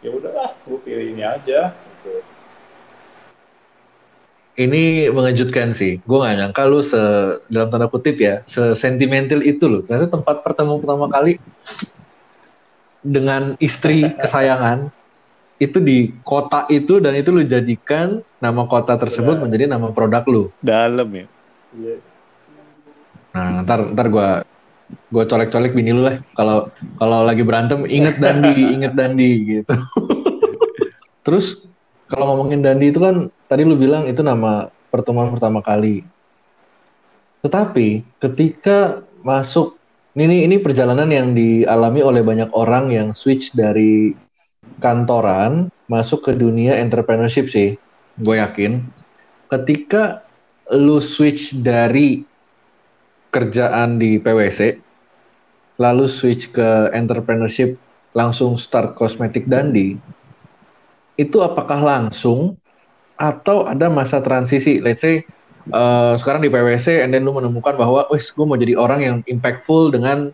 ya 0.05 0.11
udahlah 0.13 0.51
gue 0.65 0.79
pilih 0.85 1.07
ini 1.17 1.23
aja 1.25 1.73
gitu. 1.73 2.11
ini 4.57 5.13
mengejutkan 5.13 5.77
sih. 5.77 6.01
Gue 6.05 6.19
gak 6.25 6.37
nyangka 6.41 6.63
lu 6.65 6.81
se 6.81 7.01
dalam 7.53 7.69
tanda 7.69 7.93
kutip 7.93 8.17
ya 8.17 8.41
sentimental 8.77 9.45
itu 9.45 9.69
loh. 9.69 9.85
Ternyata 9.85 10.17
tempat 10.17 10.41
pertemu 10.41 10.81
pertama 10.81 11.07
kali 11.13 11.37
dengan 13.05 13.55
istri 13.61 14.09
kesayangan 14.23 14.89
itu 15.57 15.81
di 15.81 16.13
kota 16.21 16.69
itu 16.69 17.01
dan 17.01 17.17
itu 17.17 17.33
lu 17.33 17.41
jadikan 17.45 18.21
nama 18.45 18.69
kota 18.69 19.01
tersebut 19.01 19.41
menjadi 19.41 19.69
nama 19.69 19.93
produk 19.93 20.25
lu. 20.29 20.53
Dalam 20.61 21.09
ya. 21.13 21.27
Iya. 21.77 21.97
nah 23.37 23.61
ntar 23.61 23.93
ntar 23.93 24.07
gue 24.09 24.29
gue 24.87 25.25
colek-colek 25.27 25.75
bini 25.75 25.91
lu 25.95 26.07
lah. 26.07 26.23
Kalau 26.35 26.71
kalau 26.99 27.27
lagi 27.27 27.43
berantem 27.43 27.87
inget 27.87 28.19
Dandi 28.19 28.55
inget 28.77 28.93
Dandi 28.95 29.31
gitu. 29.43 29.75
Terus 31.27 31.63
kalau 32.07 32.35
ngomongin 32.35 32.63
Dandi 32.63 32.91
itu 32.95 33.03
kan 33.03 33.31
tadi 33.51 33.63
lu 33.67 33.75
bilang 33.75 34.07
itu 34.07 34.23
nama 34.23 34.71
pertemuan 34.91 35.31
pertama 35.31 35.63
kali. 35.63 36.07
Tetapi 37.43 38.19
ketika 38.23 39.03
masuk 39.23 39.79
ini 40.17 40.47
ini 40.49 40.57
perjalanan 40.63 41.11
yang 41.13 41.37
dialami 41.37 42.01
oleh 42.01 42.23
banyak 42.25 42.51
orang 42.57 42.89
yang 42.89 43.13
switch 43.13 43.53
dari 43.53 44.17
kantoran 44.81 45.69
masuk 45.87 46.27
ke 46.27 46.33
dunia 46.35 46.79
entrepreneurship 46.79 47.51
sih 47.51 47.77
gue 48.23 48.37
yakin. 48.39 48.83
Ketika 49.47 50.27
lu 50.75 50.99
switch 50.99 51.55
dari 51.63 52.27
kerjaan 53.37 54.01
di 54.01 54.17
PwC 54.17 54.81
lalu 55.77 56.09
switch 56.09 56.57
ke 56.57 56.89
entrepreneurship 56.97 57.77
langsung 58.17 58.57
start 58.57 58.97
kosmetik 58.97 59.45
Dandi. 59.45 60.01
Itu 61.21 61.45
apakah 61.45 61.85
langsung 61.85 62.57
atau 63.21 63.69
ada 63.69 63.93
masa 63.93 64.25
transisi? 64.25 64.81
Let's 64.81 65.05
say 65.05 65.21
uh, 65.77 66.17
sekarang 66.17 66.45
di 66.45 66.49
PwC 66.49 67.05
and 67.05 67.13
then 67.13 67.29
lu 67.29 67.37
menemukan 67.37 67.77
bahwa 67.77 68.09
wes 68.09 68.33
gue 68.33 68.45
mau 68.49 68.57
jadi 68.57 68.73
orang 68.73 69.01
yang 69.05 69.17
impactful 69.29 69.93
dengan 69.93 70.33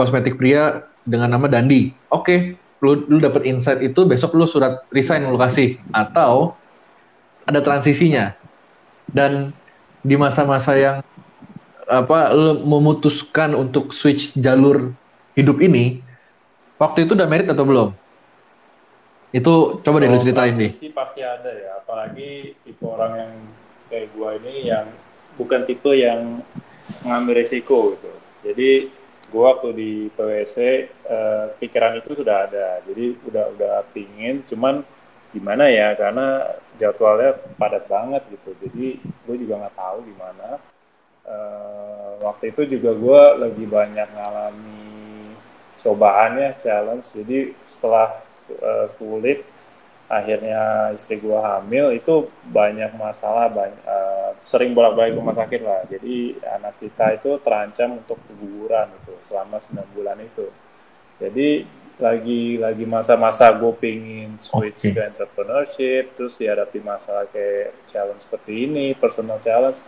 kosmetik 0.00 0.40
pria 0.40 0.88
dengan 1.04 1.36
nama 1.36 1.52
Dandi. 1.52 1.92
Oke 2.08 2.24
okay, 2.24 2.38
lu 2.80 3.04
lu 3.12 3.20
dapat 3.20 3.44
insight 3.44 3.84
itu 3.84 4.08
besok 4.08 4.32
lu 4.32 4.48
surat 4.48 4.88
resign 4.96 5.28
lu 5.28 5.36
kasih 5.36 5.76
atau 5.92 6.56
ada 7.44 7.60
transisinya. 7.60 8.32
Dan 9.08 9.56
di 10.04 10.16
masa-masa 10.16 10.76
yang 10.76 10.96
apa 11.88 12.36
lu 12.36 12.60
memutuskan 12.68 13.56
untuk 13.56 13.96
switch 13.96 14.36
jalur 14.36 14.92
hidup 15.32 15.56
ini 15.64 16.04
waktu 16.76 17.08
itu 17.08 17.16
udah 17.16 17.28
merit 17.28 17.48
atau 17.48 17.64
belum? 17.64 17.88
Itu 19.32 19.80
coba 19.80 19.96
so, 19.96 20.02
deh 20.04 20.20
ceritain 20.20 20.54
nih. 20.56 20.70
sih 20.72 20.92
pasti 20.92 21.20
ada 21.24 21.48
ya 21.48 21.80
apalagi 21.80 22.56
tipe 22.64 22.84
orang 22.84 23.12
yang 23.16 23.32
kayak 23.88 24.06
gua 24.12 24.36
ini 24.36 24.54
yang 24.68 24.86
bukan 25.40 25.64
tipe 25.64 25.92
yang 25.96 26.44
mengambil 27.04 27.40
resiko 27.40 27.96
gitu. 27.96 28.12
Jadi 28.44 28.92
gua 29.32 29.56
waktu 29.56 29.68
di 29.76 29.90
PwC 30.12 30.56
eh, 30.92 31.44
pikiran 31.56 31.96
itu 32.00 32.16
sudah 32.16 32.48
ada. 32.48 32.84
Jadi 32.84 33.16
udah 33.24 33.44
udah 33.56 33.74
pingin 33.96 34.44
cuman 34.44 34.84
gimana 35.28 35.68
ya 35.68 35.92
karena 35.92 36.56
jadwalnya 36.80 37.36
padat 37.60 37.84
banget 37.84 38.24
gitu. 38.32 38.56
Jadi 38.64 38.96
gue 39.28 39.36
juga 39.36 39.60
nggak 39.60 39.76
tahu 39.76 39.98
gimana 40.08 40.56
uh, 41.28 42.18
waktu 42.24 42.50
itu 42.56 42.78
juga 42.78 42.96
gue 42.96 43.22
lagi 43.46 43.64
banyak 43.68 44.08
ngalami 44.16 44.84
cobaannya 45.84 46.58
challenge. 46.64 47.06
Jadi 47.14 47.52
setelah 47.68 48.18
uh, 48.58 48.86
sulit 48.96 49.44
akhirnya 50.08 50.88
istri 50.96 51.20
gue 51.20 51.36
hamil 51.36 51.92
itu 51.92 52.32
banyak 52.48 52.96
masalah 52.96 53.52
banyak 53.52 53.84
uh, 53.84 54.32
sering 54.40 54.72
bolak-balik 54.72 55.14
rumah 55.20 55.36
sakit 55.36 55.60
lah. 55.60 55.84
Jadi 55.86 56.40
anak 56.42 56.80
kita 56.80 57.20
itu 57.20 57.36
terancam 57.44 58.00
untuk 58.00 58.16
keguguran 58.24 58.88
itu 59.04 59.14
selama 59.22 59.60
9 59.60 59.94
bulan 59.94 60.18
itu. 60.18 60.48
Jadi 61.20 61.48
lagi 61.98 62.54
lagi 62.62 62.86
masa-masa 62.86 63.50
gue 63.58 63.74
pingin 63.74 64.38
switch 64.38 64.86
okay. 64.86 64.94
ke 64.94 65.02
entrepreneurship 65.02 66.14
terus 66.14 66.38
dihadapi 66.38 66.78
masalah 66.78 67.26
kayak 67.26 67.74
challenge 67.90 68.22
seperti 68.22 68.70
ini 68.70 68.94
personal 68.94 69.42
challenge 69.42 69.82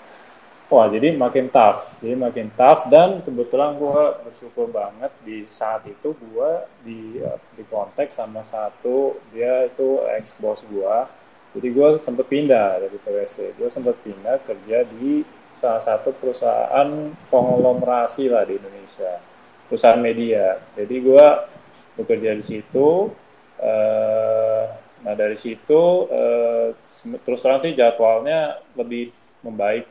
wah 0.71 0.87
jadi 0.87 1.13
makin 1.19 1.51
tough. 1.51 1.99
Jadi 1.99 2.15
makin 2.15 2.49
tough 2.55 2.87
dan 2.87 3.21
kebetulan 3.21 3.75
gue 3.77 4.03
bersyukur 4.25 4.71
banget 4.71 5.11
di 5.27 5.45
saat 5.51 5.83
itu 5.85 6.15
gue 6.15 6.51
di 6.87 7.19
di 7.59 7.63
konteks 7.67 8.17
sama 8.17 8.47
satu 8.47 9.19
dia 9.35 9.67
itu 9.67 10.01
ex 10.17 10.39
boss 10.39 10.63
gue 10.65 10.97
jadi 11.51 11.69
gue 11.75 11.89
sempet 11.99 12.31
pindah 12.31 12.79
dari 12.79 12.95
PwC 12.95 13.59
gue 13.59 13.67
sempet 13.67 13.99
pindah 14.07 14.39
kerja 14.47 14.87
di 14.87 15.27
salah 15.51 15.83
satu 15.83 16.15
perusahaan 16.15 17.11
konglomerasi 17.27 18.31
lah 18.31 18.47
di 18.47 18.55
Indonesia 18.55 19.19
perusahaan 19.71 20.03
media. 20.03 20.59
Jadi 20.75 20.95
gue 20.99 21.27
bekerja 21.95 22.35
di 22.35 22.43
situ. 22.43 23.15
Uh, 23.61 24.65
nah 25.05 25.13
dari 25.13 25.37
situ 25.37 26.09
uh, 26.09 26.73
terus 27.25 27.41
terang 27.45 27.61
sih 27.61 27.77
jadwalnya 27.77 28.57
lebih 28.73 29.13
membaik, 29.45 29.85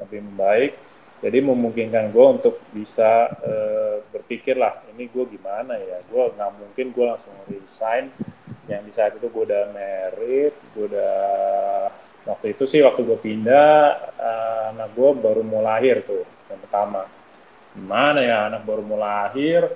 lebih 0.00 0.20
membaik. 0.24 0.72
Jadi 1.20 1.38
memungkinkan 1.44 2.16
gue 2.16 2.26
untuk 2.40 2.64
bisa 2.72 3.28
uh, 3.44 4.00
berpikir 4.08 4.56
lah, 4.56 4.80
ini 4.96 5.04
gue 5.12 5.24
gimana 5.28 5.76
ya? 5.76 6.00
Gue 6.08 6.32
nggak 6.32 6.50
mungkin 6.56 6.86
gue 6.96 7.04
langsung 7.04 7.36
resign. 7.44 8.08
Yang 8.64 8.82
di 8.88 8.92
saat 8.96 9.12
itu 9.20 9.28
gue 9.28 9.42
udah 9.44 9.64
merit, 9.76 10.56
gue 10.72 10.84
udah 10.88 11.20
waktu 12.24 12.56
itu 12.56 12.64
sih 12.64 12.80
waktu 12.80 13.04
gue 13.04 13.20
pindah, 13.20 13.76
uh, 14.16 14.62
anak 14.72 14.96
gue 14.96 15.10
baru 15.20 15.44
mau 15.44 15.60
lahir 15.60 16.00
tuh 16.08 16.24
yang 16.48 16.60
pertama. 16.64 17.04
Gimana 17.76 18.24
ya 18.24 18.48
anak 18.48 18.64
baru 18.64 18.80
mau 18.80 18.96
lahir, 18.96 19.68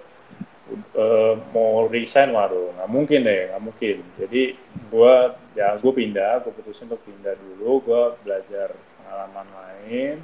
uh, 0.97 1.35
mau 1.53 1.87
resign 1.89 2.33
waduh 2.33 2.73
nggak 2.77 2.91
mungkin 2.91 3.21
deh 3.27 3.53
nggak 3.53 3.63
mungkin 3.63 3.97
jadi 4.17 4.43
gue 4.89 5.15
ya 5.59 5.77
gue 5.77 5.93
pindah 5.93 6.41
gue 6.45 6.53
putusin 6.55 6.89
untuk 6.89 7.03
pindah 7.05 7.35
dulu 7.37 7.85
gue 7.85 8.03
belajar 8.25 8.73
pengalaman 9.15 9.47
lain 9.47 10.17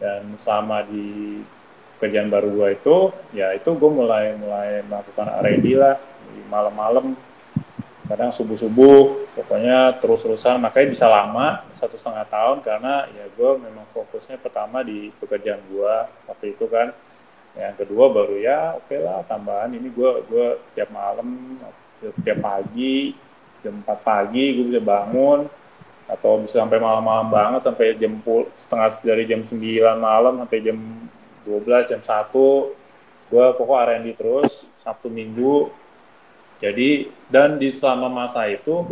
dan 0.00 0.24
selama 0.40 0.80
di 0.88 1.44
kerjaan 2.00 2.32
baru 2.32 2.48
gue 2.48 2.68
itu 2.80 2.96
ya 3.36 3.52
itu 3.52 3.68
gue 3.76 3.90
mulai 3.92 4.32
mulai 4.40 4.80
melakukan 4.88 5.28
R&D 5.44 5.76
lah. 5.76 6.00
Di 6.32 6.40
malam-malam 6.48 7.12
kadang 8.08 8.32
subuh-subuh 8.32 9.28
pokoknya 9.36 10.00
terus-terusan. 10.00 10.64
Makanya 10.64 10.88
bisa 10.88 11.06
lama 11.12 11.60
satu 11.76 12.00
setengah 12.00 12.24
tahun 12.32 12.64
karena 12.64 13.04
ya 13.12 13.28
gue 13.36 13.50
memang 13.60 13.84
fokusnya 13.92 14.40
pertama 14.40 14.80
di 14.80 15.12
pekerjaan 15.20 15.60
gue 15.68 15.94
waktu 16.24 16.56
itu 16.56 16.64
kan. 16.72 16.88
Yang 17.52 17.84
kedua 17.84 18.08
baru 18.08 18.40
ya 18.40 18.80
oke 18.80 18.88
okay 18.88 18.98
lah 19.04 19.20
tambahan. 19.28 19.76
Ini 19.76 19.92
gue 19.92 20.10
gue 20.24 20.48
tiap 20.72 20.88
malam 20.88 21.60
tiap 22.00 22.40
pagi 22.40 23.12
jam 23.62 23.78
4 23.84 23.86
pagi 24.02 24.58
gue 24.58 24.74
bisa 24.74 24.82
bangun 24.82 25.46
atau 26.10 26.42
bisa 26.42 26.60
sampai 26.60 26.82
malam-malam 26.82 27.28
banget 27.30 27.60
sampai 27.64 27.96
jam 27.96 28.18
setengah 28.58 28.88
dari 29.00 29.24
jam 29.24 29.40
9 29.40 29.56
malam 29.96 30.34
sampai 30.44 30.58
jam 30.60 30.78
12 31.46 31.90
jam 31.90 32.00
1 32.02 33.32
gue 33.32 33.46
pokok 33.56 33.78
R&D 33.88 34.12
terus 34.12 34.68
Sabtu 34.84 35.08
Minggu. 35.08 35.72
Jadi 36.60 37.10
dan 37.32 37.56
di 37.58 37.72
selama 37.72 38.06
masa 38.06 38.46
itu 38.46 38.86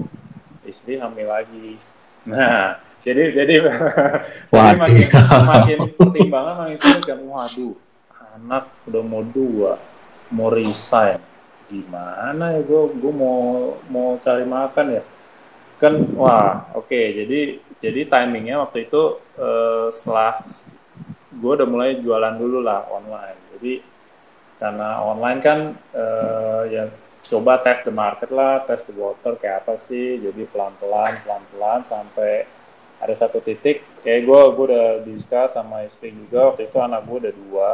istri 0.64 0.96
hamil 0.96 1.29
lagi. 1.29 1.77
Nah 2.25 2.81
jadi 3.07 3.37
jadi, 3.37 3.55
jadi 4.51 4.77
makin 4.77 5.07
makin 5.44 5.79
pertimbangan 5.96 6.55
makin 6.64 6.79
sulit 6.81 7.05
kan 7.05 7.20
waduh 7.25 7.75
anak 8.37 8.64
udah 8.88 9.03
mau 9.05 9.23
dua 9.25 9.73
mau 10.33 10.49
resign. 10.49 11.20
Gimana 11.70 12.59
ya 12.59 12.61
gue 12.66 12.83
gue 12.99 13.12
mau 13.14 13.38
mau 13.87 14.18
cari 14.18 14.42
makan 14.42 14.87
ya 14.99 15.03
kan 15.81 15.95
wah 16.12 16.69
oke 16.77 16.93
okay, 16.93 17.25
jadi 17.25 17.40
jadi 17.81 18.01
timingnya 18.12 18.61
waktu 18.61 18.85
itu 18.85 19.16
uh, 19.40 19.88
setelah 19.88 20.45
gue 21.33 21.53
udah 21.57 21.69
mulai 21.69 21.97
jualan 21.97 22.37
dulu 22.37 22.61
lah 22.61 22.85
online. 22.93 23.40
Jadi 23.57 23.81
karena 24.61 25.01
online 25.01 25.40
kan 25.40 25.59
uh, 25.97 26.62
ya 26.69 26.93
coba 27.25 27.64
test 27.64 27.88
the 27.88 27.95
market 27.95 28.29
lah 28.29 28.61
test 28.69 28.85
the 28.85 28.93
water 28.93 29.40
kayak 29.40 29.64
apa 29.64 29.81
sih 29.81 30.21
jadi 30.21 30.45
pelan 30.53 30.77
pelan 30.77 31.16
pelan 31.25 31.43
pelan 31.49 31.81
sampai 31.88 32.45
ada 33.01 33.14
satu 33.16 33.40
titik 33.40 33.81
kayak 34.05 34.29
gue 34.29 34.40
gue 34.53 34.64
udah 34.69 34.88
diskus 35.09 35.57
sama 35.57 35.88
istri 35.88 36.12
juga 36.12 36.53
waktu 36.53 36.69
itu 36.69 36.77
anak 36.77 37.01
gue 37.09 37.16
udah 37.25 37.35
dua. 37.49 37.73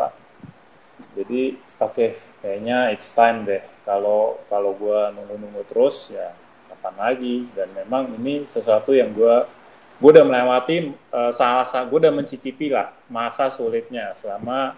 Jadi 1.19 1.59
oke 1.59 1.92
okay, 1.92 2.11
kayaknya 2.38 2.95
it's 2.95 3.11
time 3.11 3.42
deh. 3.42 3.66
Kalau 3.83 4.38
kalau 4.47 4.71
gue 4.79 5.01
nunggu-nunggu 5.19 5.66
terus 5.66 6.14
ya 6.14 6.31
kapan 6.87 6.94
lagi. 7.03 7.37
Dan 7.51 7.75
memang 7.75 8.14
ini 8.14 8.46
sesuatu 8.46 8.94
yang 8.94 9.11
gue 9.11 9.37
gue 9.96 10.11
udah 10.12 10.22
melewati 10.29 10.92
uh, 11.11 11.33
salah 11.35 11.66
satu 11.66 11.90
gue 11.90 11.99
udah 12.05 12.14
mencicipi 12.14 12.68
lah 12.68 12.92
masa 13.09 13.49
sulitnya 13.49 14.12
selama 14.12 14.77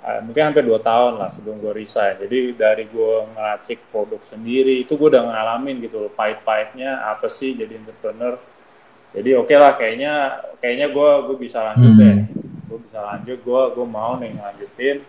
uh, 0.00 0.24
mungkin 0.24 0.40
hampir 0.40 0.64
dua 0.64 0.80
tahun 0.80 1.20
lah 1.22 1.30
sebelum 1.30 1.62
gue 1.62 1.70
resign. 1.70 2.18
Jadi 2.18 2.58
dari 2.58 2.90
gue 2.90 3.14
ngeracik 3.38 3.94
produk 3.94 4.18
sendiri 4.26 4.82
itu 4.82 4.98
gue 4.98 5.08
udah 5.14 5.30
ngalamin 5.30 5.78
gitu 5.78 6.08
loh 6.08 6.12
pahit-pahitnya 6.12 7.06
apa 7.06 7.30
sih 7.30 7.54
jadi 7.54 7.78
entrepreneur. 7.78 8.34
Jadi 9.14 9.30
oke 9.38 9.46
okay 9.46 9.56
lah 9.62 9.78
kayaknya 9.78 10.12
kayaknya 10.58 10.90
gue 10.90 11.10
gue 11.30 11.36
bisa 11.38 11.62
lanjut 11.62 11.92
hmm. 11.94 12.00
deh. 12.02 12.18
Gue 12.66 12.78
bisa 12.82 12.98
lanjut 12.98 13.38
gue 13.38 13.62
gue 13.78 13.86
mau 13.86 14.18
nih 14.18 14.34
lanjutin 14.34 15.06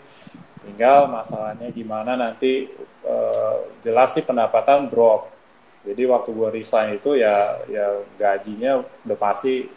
Tinggal 0.65 1.05
masalahnya 1.13 1.69
gimana 1.69 2.17
nanti 2.17 2.65
uh, 3.05 3.69
jelas 3.85 4.17
sih 4.17 4.25
pendapatan 4.25 4.89
drop. 4.89 5.29
Jadi 5.85 6.01
waktu 6.09 6.29
gue 6.33 6.49
resign 6.49 6.97
itu 6.97 7.13
ya 7.13 7.61
ya 7.69 8.01
gajinya 8.17 8.81
udah 9.05 9.17
pasti 9.21 9.69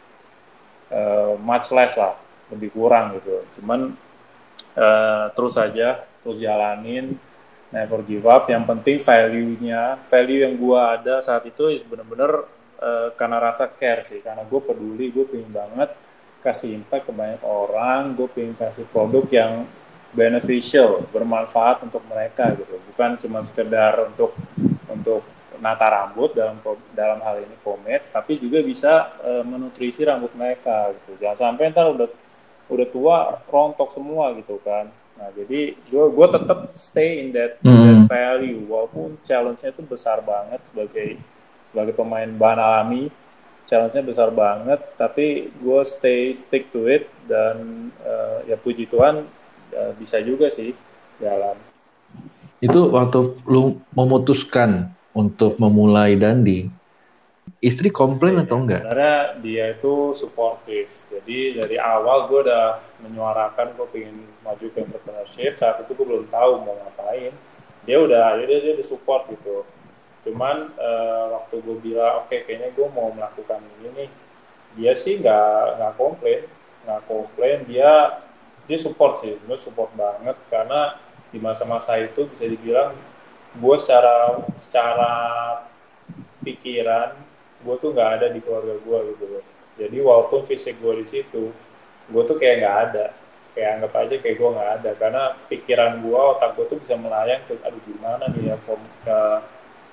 uh, 0.88 1.36
much 1.36 1.68
less 1.76 1.94
lah, 2.00 2.16
lebih 2.48 2.72
kurang 2.72 3.20
gitu. 3.20 3.44
Cuman 3.61 3.92
uh, 4.72 5.24
terus 5.36 5.54
aja, 5.61 6.09
terus 6.24 6.40
jalanin, 6.40 7.20
never 7.68 8.00
give 8.09 8.24
up. 8.24 8.48
Yang 8.48 8.64
penting 8.72 8.96
value-nya, 9.04 10.00
value 10.09 10.40
yang 10.48 10.54
gue 10.56 10.80
ada 10.80 11.20
saat 11.20 11.44
itu 11.44 11.68
is 11.68 11.84
bener-bener 11.84 12.48
uh, 12.80 13.12
karena 13.12 13.36
rasa 13.36 13.68
care 13.68 14.09
sih, 14.09 14.24
karena 14.24 14.48
gue 14.48 14.61
peduli, 14.64 15.12
gue 15.12 15.28
pengen 15.28 15.52
banget 15.52 15.92
kasih 16.40 16.72
impact 16.72 17.11
ke 17.11 17.12
banyak 17.12 17.42
orang, 17.44 18.16
gue 18.16 18.28
pengen 18.32 18.56
kasih 18.56 18.88
produk 18.88 19.28
yang 19.28 19.68
beneficial, 20.16 21.04
bermanfaat 21.12 21.84
untuk 21.84 22.00
mereka 22.09 22.56
gitu. 22.56 22.80
Bukan 22.88 23.20
cuma 23.20 23.44
sekedar 23.44 24.09
untuk 24.09 24.32
untuk 24.88 25.20
nata 25.59 25.86
rambut 25.90 26.34
dalam 26.34 26.59
dalam 26.94 27.18
hal 27.22 27.42
ini 27.42 27.56
pomade, 27.61 28.06
tapi 28.11 28.38
juga 28.38 28.62
bisa 28.62 29.18
uh, 29.22 29.44
menutrisi 29.44 30.02
rambut 30.06 30.32
mereka 30.34 30.94
gitu. 30.94 31.18
Jangan 31.22 31.38
sampai 31.54 31.70
ntar 31.74 31.90
udah 31.90 32.09
udah 32.68 32.86
tua 32.88 33.16
rontok 33.48 33.90
semua 33.90 34.32
gitu 34.38 34.61
kan. 34.62 34.90
Nah 35.18 35.28
jadi 35.34 35.74
gue 35.74 36.04
gue 36.14 36.26
tetap 36.30 36.59
stay 36.78 37.26
in 37.26 37.34
that, 37.34 37.59
mm. 37.61 37.66
that 37.66 38.00
value 38.06 38.62
walaupun 38.70 39.18
challenge-nya 39.26 39.74
itu 39.74 39.82
besar 39.82 40.22
banget 40.22 40.62
sebagai 40.70 41.18
sebagai 41.74 41.94
pemain 41.98 42.30
bahan 42.30 42.61
alami 42.62 43.11
challenge-nya 43.68 44.00
besar 44.00 44.32
banget 44.32 44.80
tapi 44.96 45.52
gue 45.52 45.80
stay 45.84 46.32
stick 46.32 46.72
to 46.72 46.88
it 46.88 47.12
dan 47.28 47.90
uh, 48.00 48.40
ya 48.48 48.56
puji 48.56 48.88
Tuhan 48.88 49.28
uh, 49.76 49.92
bisa 50.00 50.24
juga 50.24 50.48
sih 50.48 50.72
jalan 51.20 51.54
itu 52.64 52.80
waktu 52.90 53.38
lu 53.44 53.78
memutuskan 53.92 54.90
untuk 55.19 55.59
memulai 55.59 56.14
Dandi 56.14 56.71
istri 57.59 57.91
komplain 57.91 58.39
ya, 58.39 58.47
atau 58.47 58.57
enggak? 58.62 58.83
Sebenarnya 58.87 59.19
dia 59.43 59.64
itu 59.75 60.14
suportif. 60.14 60.87
Jadi 61.11 61.59
dari 61.59 61.77
awal 61.81 62.31
gue 62.31 62.47
udah 62.47 62.79
menyuarakan 63.03 63.75
gue 63.75 63.87
pengen 63.91 64.16
maju 64.47 64.66
ke 64.71 64.79
entrepreneurship. 64.79 65.59
Saat 65.59 65.83
itu 65.83 65.91
gue 65.99 66.07
belum 66.07 66.31
tahu 66.31 66.62
mau 66.62 66.79
ngapain. 66.79 67.35
Dia 67.83 67.99
udah, 67.99 68.39
dia 68.39 68.47
dia, 68.47 68.79
dia 68.79 68.87
support 68.87 69.27
gitu. 69.33 69.66
Cuman 70.23 70.71
uh, 70.77 71.41
waktu 71.41 71.59
gue 71.64 71.77
bilang, 71.83 72.23
oke 72.23 72.31
okay, 72.31 72.47
kayaknya 72.47 72.71
gue 72.77 72.87
mau 72.93 73.11
melakukan 73.11 73.64
ini 73.81 73.89
nih, 73.97 74.09
dia 74.77 74.93
sih 74.93 75.19
nggak 75.19 75.81
nggak 75.81 75.93
komplain, 75.97 76.41
nggak 76.85 77.03
komplain. 77.09 77.59
Dia 77.64 78.23
dia 78.69 78.79
support 78.79 79.19
sih, 79.25 79.35
sebenarnya 79.41 79.64
support 79.64 79.91
banget 79.97 80.37
karena 80.53 81.01
di 81.33 81.41
masa-masa 81.41 81.97
itu 81.97 82.29
bisa 82.29 82.45
dibilang 82.45 82.93
gue 83.59 83.76
secara 83.76 84.38
secara 84.54 85.12
pikiran 86.42 87.18
gue 87.59 87.74
tuh 87.82 87.90
nggak 87.90 88.11
ada 88.22 88.26
di 88.30 88.38
keluarga 88.38 88.78
gue 88.78 88.98
gitu 89.14 89.24
loh. 89.26 89.44
Jadi 89.78 89.96
walaupun 89.98 90.40
fisik 90.46 90.78
gue 90.78 91.02
di 91.02 91.06
situ 91.06 91.50
gue 92.09 92.22
tuh 92.24 92.36
kayak 92.38 92.56
nggak 92.62 92.76
ada. 92.90 93.06
Kayak 93.52 93.70
anggap 93.74 93.92
aja 93.98 94.14
kayak 94.22 94.36
gue 94.38 94.50
nggak 94.54 94.70
ada. 94.80 94.90
Karena 94.94 95.22
pikiran 95.50 95.92
gue 95.98 96.18
otak 96.18 96.50
gue 96.54 96.66
tuh 96.70 96.78
bisa 96.78 96.94
melayang 96.94 97.42
ke 97.44 97.59
aduh 97.66 97.82
gimana 97.82 98.24
nih 98.30 98.54
ya 98.54 98.56
form, 98.62 98.82
ke 99.02 99.18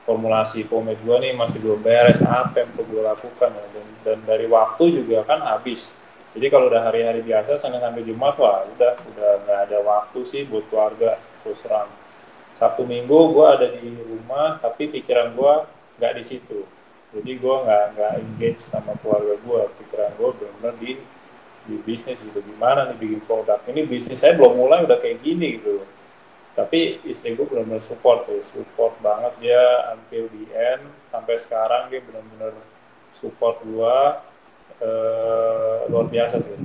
formulasi 0.06 0.70
pomade 0.70 1.02
gue 1.02 1.18
nih 1.18 1.34
masih 1.34 1.58
belum 1.66 1.82
beres 1.82 2.22
apa 2.22 2.62
yang 2.62 2.70
perlu 2.78 2.86
gue 2.94 3.02
lakukan 3.02 3.50
ya. 3.50 3.66
dan, 3.74 3.88
dan 4.06 4.18
dari 4.30 4.46
waktu 4.46 4.84
juga 5.02 5.26
kan 5.26 5.42
habis. 5.42 5.98
Jadi 6.38 6.52
kalau 6.52 6.70
udah 6.70 6.84
hari-hari 6.86 7.26
biasa 7.26 7.58
Senin 7.58 7.82
sampai 7.82 8.06
Jumat 8.06 8.38
wah 8.38 8.62
udah 8.70 8.94
udah 8.94 9.32
nggak 9.48 9.60
ada 9.72 9.78
waktu 9.82 10.20
sih 10.22 10.46
buat 10.46 10.68
keluarga 10.70 11.18
terus 11.42 11.64
terang 11.64 12.05
Sabtu 12.56 12.88
Minggu 12.88 13.36
gue 13.36 13.46
ada 13.46 13.68
di 13.68 13.92
rumah 14.00 14.56
tapi 14.64 14.88
pikiran 14.88 15.36
gue 15.36 15.54
nggak 16.00 16.14
di 16.16 16.24
situ. 16.24 16.64
Jadi 17.12 17.32
gue 17.36 17.56
nggak 17.68 17.84
nggak 17.96 18.14
engage 18.24 18.64
sama 18.64 18.96
keluarga 19.04 19.36
gue 19.36 19.62
pikiran 19.84 20.12
gue 20.16 20.30
benar-benar 20.40 20.76
di 20.80 20.92
di 21.68 21.76
bisnis 21.84 22.24
gitu. 22.24 22.40
Gimana 22.40 22.88
nih 22.88 22.96
bikin 22.96 23.22
produk? 23.28 23.60
Ini 23.68 23.84
bisnis 23.84 24.24
saya 24.24 24.40
belum 24.40 24.56
mulai 24.56 24.88
udah 24.88 24.96
kayak 24.96 25.20
gini 25.20 25.60
gitu. 25.60 25.84
Tapi 26.56 27.04
istri 27.04 27.36
gue 27.36 27.44
benar-benar 27.44 27.84
support 27.84 28.24
sih 28.24 28.40
support 28.40 28.96
banget. 29.04 29.36
Dia 29.44 29.92
until 29.92 30.32
the 30.32 30.46
end 30.56 30.84
sampai 31.12 31.36
sekarang 31.36 31.92
dia 31.92 32.00
benar-benar 32.00 32.56
support 33.12 33.60
gue 33.68 33.96
uh, 34.80 35.78
luar 35.92 36.08
biasa 36.08 36.40
sih. 36.40 36.56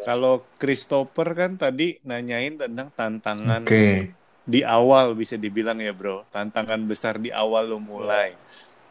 Kalau 0.00 0.48
Christopher 0.56 1.36
kan 1.36 1.60
tadi 1.60 2.00
nanyain 2.08 2.56
tentang 2.56 2.88
tantangan 2.96 3.68
okay. 3.68 4.16
Di 4.50 4.66
awal 4.66 5.14
bisa 5.14 5.38
dibilang 5.38 5.78
ya 5.78 5.94
bro 5.94 6.26
tantangan 6.34 6.82
besar 6.82 7.22
di 7.22 7.30
awal 7.30 7.70
lo 7.70 7.78
mulai 7.78 8.34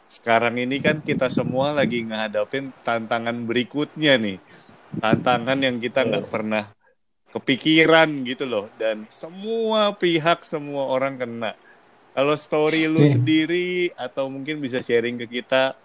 sekarang 0.10 0.58
ini 0.58 0.82
kan 0.82 1.06
kita 1.06 1.30
semua 1.30 1.70
lagi 1.70 2.02
ngadapin 2.02 2.74
tantangan 2.82 3.46
berikutnya 3.46 4.18
nih. 4.18 4.42
Tantangan 4.98 5.62
yang 5.62 5.78
kita 5.78 6.02
nggak 6.02 6.26
pernah 6.26 6.66
kepikiran 7.30 8.26
gitu 8.26 8.50
loh. 8.50 8.74
Dan 8.82 9.06
semua 9.14 9.94
pihak, 9.94 10.42
semua 10.42 10.90
orang 10.90 11.22
kena. 11.22 11.54
Kalau 12.18 12.34
story 12.34 12.90
lu 12.90 13.06
sendiri 13.06 13.94
atau 13.94 14.34
mungkin 14.34 14.58
bisa 14.58 14.82
sharing 14.82 15.22
ke 15.22 15.40
kita 15.40 15.78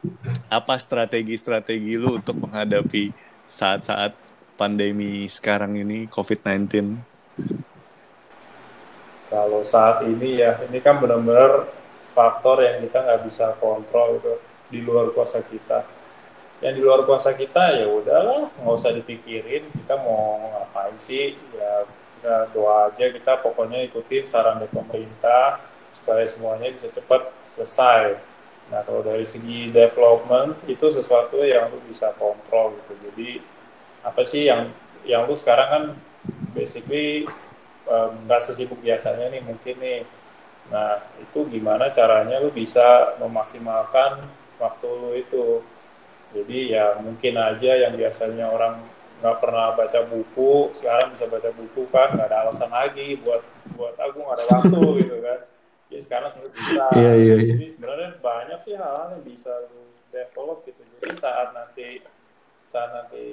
apa 0.49 0.75
strategi-strategi 0.81 2.01
lu 2.01 2.17
untuk 2.17 2.49
menghadapi 2.49 3.13
saat-saat 3.45 4.17
pandemi 4.57 5.29
sekarang 5.29 5.77
ini 5.77 6.09
COVID-19? 6.09 6.97
Kalau 9.35 9.67
saat 9.67 10.07
ini 10.07 10.39
ya, 10.39 10.63
ini 10.63 10.79
kan 10.79 11.03
benar-benar 11.03 11.67
faktor 12.15 12.63
yang 12.63 12.87
kita 12.87 13.03
nggak 13.03 13.27
bisa 13.27 13.59
kontrol 13.59 14.23
itu 14.23 14.39
di 14.71 14.79
luar 14.87 15.11
kuasa 15.11 15.43
kita. 15.43 15.83
Yang 16.63 16.75
di 16.79 16.83
luar 16.87 17.03
kuasa 17.03 17.35
kita 17.35 17.83
ya 17.83 17.91
udahlah 17.91 18.47
nggak 18.63 18.79
usah 18.79 18.95
dipikirin 18.95 19.67
kita 19.75 19.99
mau 19.99 20.39
ngapain 20.39 20.95
sih? 21.03 21.35
Ya 21.51 21.83
kita 22.23 22.55
doa 22.55 22.95
aja 22.95 23.11
kita 23.11 23.43
pokoknya 23.43 23.83
ikutin 23.91 24.23
saran 24.23 24.63
dari 24.63 24.71
pemerintah 24.71 25.59
supaya 25.99 26.23
semuanya 26.31 26.71
bisa 26.71 26.95
cepat 26.95 27.35
selesai. 27.43 28.15
Nah 28.71 28.87
kalau 28.87 29.03
dari 29.03 29.27
segi 29.27 29.75
development 29.75 30.63
itu 30.71 30.95
sesuatu 30.95 31.43
yang 31.43 31.75
lu 31.75 31.83
bisa 31.91 32.15
kontrol 32.15 32.79
gitu. 32.79 33.11
Jadi 33.11 33.43
apa 34.07 34.23
sih 34.23 34.47
yang 34.47 34.71
yang 35.03 35.27
lu 35.27 35.35
sekarang 35.35 35.69
kan 35.69 35.85
basically 36.55 37.27
nggak 38.25 38.41
um, 38.41 38.45
sesibuk 38.45 38.81
biasanya 38.81 39.29
nih 39.29 39.43
mungkin 39.45 39.77
nih 39.77 40.01
Nah, 40.73 40.97
itu 41.21 41.45
gimana 41.53 41.93
caranya 41.93 42.41
lu 42.41 42.49
bisa 42.49 43.19
memaksimalkan 43.21 44.25
waktu 44.57 44.89
lu 44.89 45.11
itu. 45.13 45.61
Jadi 46.33 46.73
ya 46.73 46.99
mungkin 46.99 47.37
aja 47.37 47.73
yang 47.77 47.95
biasanya 47.95 48.49
orang 48.49 48.81
nggak 49.21 49.39
pernah 49.41 49.77
baca 49.77 50.01
buku, 50.09 50.75
sekarang 50.75 51.15
bisa 51.15 51.29
baca 51.29 51.51
buku 51.55 51.87
kan, 51.93 52.17
nggak 52.17 52.29
ada 52.29 52.49
alasan 52.49 52.73
lagi 52.73 53.17
buat 53.21 53.45
buat 53.77 53.95
aku 53.97 54.19
nggak 54.25 54.37
ada 54.41 54.47
waktu 54.57 54.81
gitu 55.05 55.17
kan. 55.21 55.39
Jadi 55.93 56.01
sekarang 56.03 56.29
sebenarnya 56.33 56.55
bisa. 56.57 56.85
Yeah, 56.97 57.15
yeah, 57.15 57.39
yeah. 57.39 57.57
Jadi 57.61 57.67
sebenarnya 57.71 58.11
banyak 58.19 58.59
sih 58.65 58.75
hal-hal 58.75 59.09
yang 59.21 59.25
bisa 59.25 59.53
lu 59.69 59.85
develop 60.11 60.59
gitu. 60.65 60.81
Jadi 60.81 61.15
saat 61.21 61.53
nanti 61.53 62.03
saat 62.75 62.91
nanti 62.91 63.27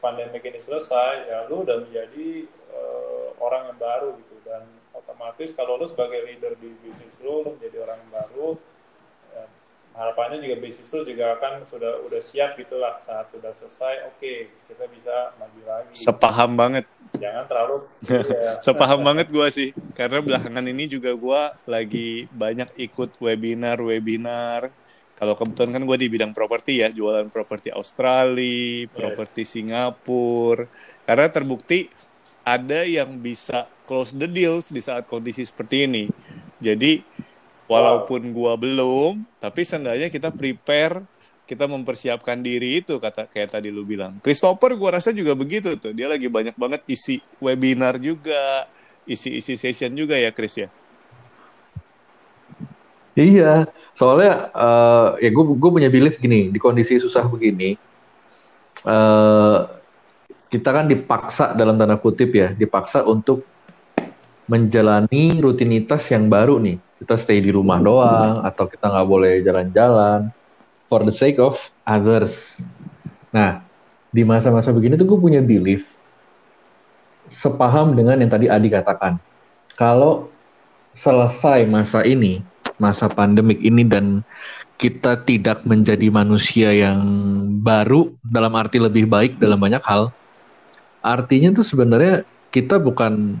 pandemi 0.00 0.40
ini 0.40 0.56
selesai, 0.56 1.28
ya 1.28 1.44
lu 1.44 1.60
udah 1.60 1.84
menjadi 1.84 2.48
uh, 2.72 3.36
orang 3.36 3.68
yang 3.68 3.78
baru 3.78 4.16
gitu. 4.16 4.40
Dan 4.48 4.64
otomatis 4.96 5.52
kalau 5.52 5.76
lu 5.76 5.84
sebagai 5.84 6.24
leader 6.24 6.56
di 6.56 6.72
bisnis 6.80 7.12
lu, 7.20 7.44
lu 7.44 7.50
menjadi 7.60 7.84
orang 7.84 8.00
yang 8.00 8.12
baru 8.16 8.48
ya, 9.36 9.44
harapannya 9.92 10.40
juga 10.40 10.56
bisnis 10.64 10.88
lu 10.88 11.04
juga 11.04 11.36
akan 11.36 11.68
sudah 11.68 12.00
udah 12.08 12.20
siap 12.24 12.56
gitulah 12.56 13.04
saat 13.04 13.28
sudah 13.28 13.52
selesai 13.52 14.08
oke 14.08 14.16
okay, 14.16 14.48
kita 14.64 14.88
bisa 14.88 15.36
maju 15.36 15.60
lagi. 15.68 15.92
Sepaham 15.92 16.56
banget. 16.56 16.88
Jangan 17.12 17.44
terlalu 17.44 17.76
ya. 18.08 18.56
sepaham 18.64 19.04
banget 19.04 19.28
gue 19.28 19.48
sih. 19.52 19.70
Karena 19.92 20.24
belakangan 20.24 20.64
ini 20.64 20.88
juga 20.88 21.12
gue 21.12 21.42
lagi 21.68 22.24
banyak 22.32 22.72
ikut 22.80 23.20
webinar 23.20 23.76
webinar 23.84 24.72
kalau 25.22 25.38
kebetulan 25.38 25.78
kan 25.78 25.82
gue 25.86 25.98
di 26.02 26.08
bidang 26.10 26.34
properti 26.34 26.82
ya 26.82 26.90
jualan 26.90 27.30
properti 27.30 27.70
Australia, 27.70 28.90
properti 28.90 29.46
yes. 29.46 29.54
Singapura 29.54 30.66
karena 31.06 31.30
terbukti 31.30 31.86
ada 32.42 32.82
yang 32.82 33.22
bisa 33.22 33.70
close 33.86 34.18
the 34.18 34.26
deals 34.26 34.74
di 34.74 34.82
saat 34.82 35.06
kondisi 35.06 35.46
seperti 35.46 35.86
ini. 35.86 36.04
Jadi 36.58 37.06
walaupun 37.70 38.34
gua 38.34 38.58
belum, 38.58 39.22
tapi 39.38 39.62
seenggaknya 39.62 40.10
kita 40.10 40.34
prepare, 40.34 41.06
kita 41.46 41.70
mempersiapkan 41.70 42.42
diri 42.42 42.82
itu 42.82 42.98
kata 42.98 43.30
kayak 43.30 43.54
tadi 43.54 43.70
lu 43.70 43.86
bilang. 43.86 44.18
Christopher 44.26 44.74
gua 44.74 44.98
rasa 44.98 45.14
juga 45.14 45.38
begitu 45.38 45.78
tuh. 45.78 45.94
Dia 45.94 46.10
lagi 46.10 46.26
banyak 46.26 46.58
banget 46.58 46.82
isi 46.90 47.22
webinar 47.38 48.02
juga, 48.02 48.66
isi-isi 49.06 49.54
session 49.54 49.94
juga 49.94 50.18
ya 50.18 50.34
Chris 50.34 50.66
ya. 50.66 50.68
Iya, 53.12 53.68
soalnya 53.92 54.48
uh, 54.56 55.20
ya 55.20 55.28
gue 55.28 55.44
gue 55.52 55.70
punya 55.70 55.92
belief 55.92 56.16
gini 56.16 56.48
di 56.48 56.56
kondisi 56.56 56.96
susah 56.96 57.28
begini, 57.28 57.76
uh, 58.88 59.68
kita 60.48 60.68
kan 60.72 60.88
dipaksa 60.88 61.52
dalam 61.52 61.76
tanda 61.76 62.00
kutip 62.00 62.32
ya, 62.32 62.56
dipaksa 62.56 63.04
untuk 63.04 63.44
menjalani 64.48 65.44
rutinitas 65.44 66.08
yang 66.08 66.32
baru 66.32 66.56
nih. 66.56 66.80
Kita 67.04 67.20
stay 67.20 67.44
di 67.44 67.52
rumah 67.52 67.84
doang, 67.84 68.40
atau 68.40 68.64
kita 68.64 68.88
nggak 68.88 69.08
boleh 69.08 69.44
jalan-jalan 69.44 70.32
for 70.88 71.04
the 71.04 71.12
sake 71.12 71.36
of 71.36 71.60
others. 71.84 72.64
Nah, 73.28 73.60
di 74.08 74.24
masa-masa 74.24 74.72
begini 74.72 74.96
tuh 74.96 75.04
gue 75.04 75.18
punya 75.20 75.44
belief 75.44 76.00
sepaham 77.32 77.92
dengan 77.96 78.20
yang 78.20 78.32
tadi 78.32 78.48
Adi 78.48 78.68
katakan. 78.72 79.16
Kalau 79.76 80.28
selesai 80.92 81.64
masa 81.64 82.04
ini, 82.04 82.44
masa 82.82 83.06
pandemik 83.06 83.62
ini 83.62 83.86
dan 83.86 84.26
kita 84.82 85.22
tidak 85.22 85.62
menjadi 85.62 86.10
manusia 86.10 86.74
yang 86.74 86.98
baru 87.62 88.10
dalam 88.26 88.58
arti 88.58 88.82
lebih 88.82 89.06
baik 89.06 89.38
dalam 89.38 89.62
banyak 89.62 89.78
hal, 89.86 90.10
artinya 91.06 91.54
tuh 91.54 91.62
sebenarnya 91.62 92.26
kita 92.50 92.82
bukan 92.82 93.38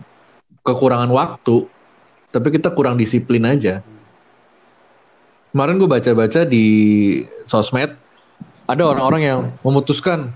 kekurangan 0.62 1.10
waktu, 1.10 1.66
tapi 2.30 2.54
kita 2.54 2.70
kurang 2.70 2.94
disiplin 2.94 3.42
aja. 3.42 3.82
kemarin 5.52 5.76
gue 5.76 5.84
baca-baca 5.84 6.48
di 6.48 6.64
sosmed 7.44 7.92
ada 8.64 8.82
orang-orang 8.88 9.22
yang 9.22 9.40
memutuskan 9.60 10.32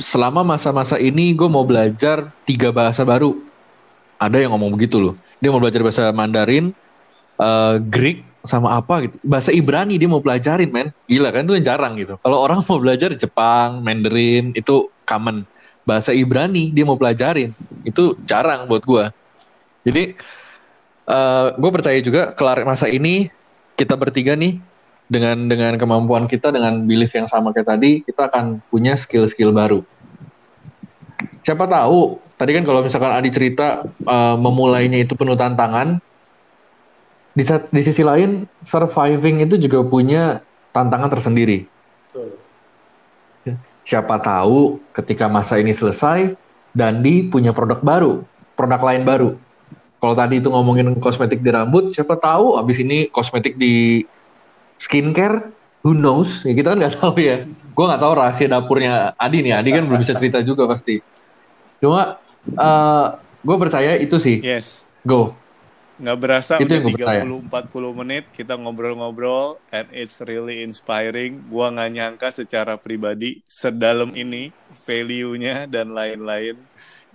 selama 0.00 0.40
masa-masa 0.40 0.96
ini 0.96 1.36
gue 1.36 1.44
mau 1.44 1.64
belajar 1.64 2.32
tiga 2.48 2.72
bahasa 2.72 3.04
baru. 3.04 3.36
Ada 4.16 4.40
yang 4.40 4.56
ngomong 4.56 4.80
begitu 4.80 4.96
loh. 4.96 5.14
Dia 5.44 5.52
mau 5.52 5.60
belajar 5.60 5.84
bahasa 5.84 6.08
Mandarin, 6.08 6.72
uh, 7.36 7.76
Greek, 7.92 8.24
sama 8.46 8.78
apa 8.78 9.10
gitu. 9.10 9.16
Bahasa 9.26 9.50
Ibrani 9.52 9.98
dia 10.00 10.08
mau 10.08 10.22
pelajarin, 10.22 10.70
men. 10.70 10.88
Gila 11.10 11.34
kan 11.34 11.44
itu 11.44 11.58
yang 11.58 11.66
jarang 11.66 11.92
gitu. 12.00 12.16
Kalau 12.22 12.38
orang 12.40 12.62
mau 12.62 12.78
belajar 12.80 13.10
Jepang, 13.12 13.82
Mandarin 13.82 14.54
itu 14.56 14.88
common. 15.04 15.44
Bahasa 15.86 16.14
Ibrani 16.14 16.70
dia 16.70 16.82
mau 16.86 16.98
pelajarin 16.98 17.54
itu 17.86 18.14
jarang 18.26 18.66
buat 18.66 18.82
gue. 18.82 19.04
Jadi 19.86 20.02
uh, 21.06 21.14
eh, 21.14 21.46
gue 21.58 21.70
percaya 21.70 21.98
juga 22.02 22.34
kelar 22.34 22.66
masa 22.66 22.90
ini 22.90 23.30
kita 23.78 23.94
bertiga 23.94 24.34
nih 24.34 24.58
dengan 25.06 25.46
dengan 25.46 25.78
kemampuan 25.78 26.26
kita 26.26 26.50
dengan 26.50 26.82
belief 26.82 27.14
yang 27.14 27.30
sama 27.30 27.54
kayak 27.54 27.70
tadi 27.70 27.90
kita 28.02 28.26
akan 28.26 28.58
punya 28.70 28.98
skill-skill 28.98 29.54
baru. 29.54 29.86
Siapa 31.46 31.70
tahu 31.70 32.18
tadi 32.34 32.50
kan 32.58 32.64
kalau 32.66 32.82
misalkan 32.82 33.14
Adi 33.14 33.30
cerita 33.30 33.86
uh, 33.86 34.34
memulainya 34.34 35.06
itu 35.06 35.14
penuh 35.14 35.38
tantangan, 35.38 36.02
di, 37.36 37.44
di 37.44 37.82
sisi 37.84 38.00
lain 38.00 38.48
surviving 38.64 39.44
itu 39.44 39.60
juga 39.60 39.84
punya 39.84 40.40
tantangan 40.72 41.12
tersendiri. 41.12 41.68
Siapa 43.86 44.18
tahu 44.18 44.80
ketika 44.96 45.28
masa 45.28 45.60
ini 45.60 45.76
selesai, 45.76 46.34
Dandi 46.72 47.28
punya 47.28 47.52
produk 47.52 47.78
baru, 47.84 48.12
produk 48.56 48.80
lain 48.82 49.02
baru. 49.04 49.28
Kalau 50.00 50.14
tadi 50.16 50.40
itu 50.40 50.48
ngomongin 50.48 50.96
kosmetik 50.98 51.44
di 51.44 51.52
rambut, 51.52 51.92
siapa 51.92 52.16
tahu 52.18 52.56
abis 52.56 52.82
ini 52.82 53.06
kosmetik 53.12 53.60
di 53.60 54.02
skincare 54.80 55.52
who 55.84 55.92
knows? 55.92 56.42
Ya 56.42 56.56
kita 56.56 56.72
kan 56.74 56.78
nggak 56.82 56.94
tahu 56.98 57.20
ya. 57.20 57.46
Gue 57.46 57.84
nggak 57.84 58.00
tahu 58.00 58.12
rahasia 58.16 58.48
dapurnya 58.48 59.12
Adi 59.20 59.44
nih. 59.44 59.54
Adi 59.54 59.70
kan 59.76 59.84
belum 59.86 60.00
bisa 60.02 60.16
cerita 60.16 60.40
juga 60.42 60.66
pasti. 60.66 61.00
Cuma 61.80 62.18
uh, 62.56 62.60
eh, 62.60 63.06
gue 63.44 63.56
percaya 63.60 63.92
itu 64.00 64.16
sih. 64.18 64.42
Yes. 64.42 64.88
Go 65.06 65.45
nggak 65.96 66.18
berasa 66.20 66.60
itu 66.60 66.68
udah 66.68 67.24
30 67.24 67.48
40 67.48 68.00
menit 68.04 68.24
kita 68.36 68.52
ngobrol-ngobrol 68.52 69.56
and 69.72 69.88
it's 69.96 70.20
really 70.28 70.60
inspiring 70.60 71.40
gua 71.48 71.72
nggak 71.72 71.90
nyangka 71.96 72.28
secara 72.32 72.76
pribadi 72.76 73.40
sedalam 73.48 74.12
ini 74.12 74.52
value-nya 74.84 75.64
dan 75.64 75.96
lain-lain 75.96 76.60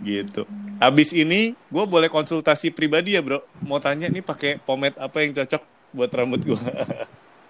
gitu. 0.02 0.50
Abis 0.82 1.14
ini 1.14 1.54
gue 1.70 1.86
boleh 1.86 2.10
konsultasi 2.10 2.74
pribadi 2.74 3.14
ya 3.14 3.22
bro. 3.22 3.46
Mau 3.62 3.78
tanya 3.78 4.10
nih 4.10 4.26
pakai 4.26 4.58
pomade 4.58 4.98
apa 4.98 5.22
yang 5.22 5.38
cocok 5.38 5.62
buat 5.94 6.10
rambut 6.10 6.42
gue. 6.42 6.58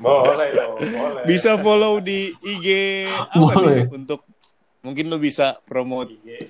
Boleh 0.01 0.49
dong, 0.49 0.81
boleh. 0.81 1.23
Bisa 1.29 1.61
follow 1.61 2.01
di 2.01 2.33
IG 2.41 2.67
apa 3.05 3.37
boleh. 3.37 3.85
nih 3.85 3.93
untuk 3.93 4.25
mungkin 4.81 5.13
lo 5.13 5.21
bisa 5.21 5.61
promote. 5.61 6.17
IG. 6.17 6.49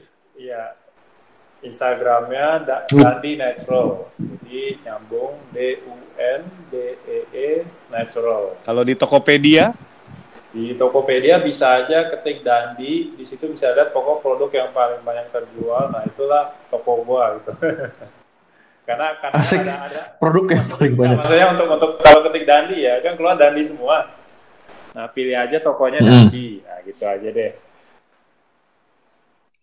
Instagramnya 1.62 2.47
da 2.66 2.78
Dandi 2.89 3.38
Natural. 3.38 4.09
Jadi 4.18 4.82
nyambung 4.82 5.38
D 5.53 5.86
U 5.86 5.93
N 6.18 6.41
D 6.74 6.97
E 7.05 7.18
E 7.30 7.49
Natural. 7.93 8.57
Kalau 8.66 8.82
di 8.82 8.97
Tokopedia? 8.97 9.74
Di 10.51 10.76
Tokopedia 10.76 11.39
bisa 11.39 11.80
aja 11.80 12.12
ketik 12.12 12.43
Dandi, 12.43 13.16
di 13.16 13.24
situ 13.24 13.47
bisa 13.47 13.72
lihat 13.72 13.95
pokok 13.95 14.20
produk 14.20 14.51
yang 14.51 14.70
paling 14.76 14.99
banyak 15.05 15.32
terjual. 15.32 15.93
Nah 15.93 16.03
itulah 16.03 16.51
toko 16.68 17.05
gua 17.05 17.39
gitu. 17.39 17.53
karena 18.88 19.16
karena 19.22 19.39
Asik. 19.39 19.62
ada, 19.62 19.76
ada 19.88 20.01
produk 20.18 20.57
yang 20.57 20.66
paling 20.68 20.93
banyak. 20.97 21.18
maksudnya 21.22 21.47
untuk 21.53 21.68
untuk 21.70 21.91
kalau 22.01 22.20
ketik 22.28 22.43
Dandi 22.49 22.78
ya 22.84 22.99
kan 23.05 23.14
keluar 23.16 23.38
Dandi 23.38 23.64
semua. 23.64 24.12
Nah 24.91 25.07
pilih 25.07 25.38
aja 25.38 25.62
tokonya 25.64 26.03
hmm. 26.03 26.09
Dandi, 26.09 26.59
nah 26.66 26.78
gitu 26.84 27.03
aja 27.05 27.30
deh. 27.32 27.51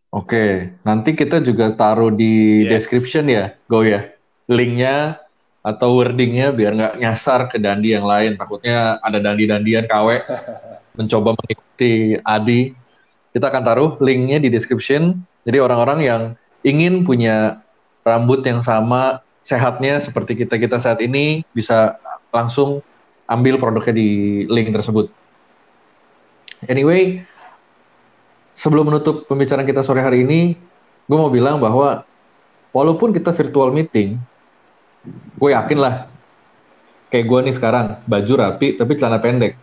Oke, 0.09 0.73
nanti 0.89 1.13
kita 1.13 1.45
juga 1.45 1.77
taruh 1.77 2.09
di 2.09 2.65
yes. 2.65 2.89
description 2.89 3.29
ya, 3.29 3.53
Go 3.69 3.85
ya, 3.85 4.09
linknya 4.49 5.21
atau 5.61 6.01
wordingnya 6.01 6.49
biar 6.57 6.73
nggak 6.73 6.95
nyasar 6.97 7.53
ke 7.53 7.61
Dandi 7.61 7.93
yang 7.93 8.09
lain. 8.09 8.41
Takutnya 8.41 8.97
ada 9.05 9.21
Dandi-dandian 9.21 9.85
KW 9.85 10.09
mencoba 10.99 11.37
mengikuti 11.37 12.17
Adi. 12.25 12.73
Kita 13.37 13.53
akan 13.53 13.63
taruh 13.63 13.91
linknya 14.01 14.41
di 14.41 14.49
description. 14.49 15.21
Jadi 15.45 15.61
orang-orang 15.61 16.01
yang 16.01 16.23
ingin 16.65 17.05
punya 17.05 17.61
rambut 18.01 18.41
yang 18.49 18.65
sama 18.65 19.21
sehatnya 19.45 20.01
seperti 20.01 20.41
kita 20.41 20.57
kita 20.57 20.81
saat 20.81 21.05
ini 21.05 21.45
bisa 21.53 22.01
langsung 22.33 22.81
ambil 23.29 23.61
produknya 23.61 23.93
di 23.93 24.09
link 24.49 24.73
tersebut. 24.73 25.13
Anyway, 26.67 27.23
sebelum 28.59 28.91
menutup 28.91 29.31
pembicaraan 29.31 29.63
kita 29.63 29.87
sore 29.87 30.03
hari 30.03 30.27
ini, 30.27 30.59
gue 31.07 31.17
mau 31.17 31.31
bilang 31.31 31.63
bahwa 31.63 32.03
walaupun 32.75 33.15
kita 33.15 33.31
virtual 33.31 33.71
meeting, 33.71 34.19
gue 35.39 35.51
yakin 35.55 35.79
lah, 35.79 36.11
kayak 37.15 37.27
gue 37.31 37.39
nih 37.47 37.55
sekarang, 37.55 38.03
baju 38.11 38.33
rapi 38.35 38.75
tapi 38.75 38.93
celana 38.99 39.23
pendek. 39.23 39.55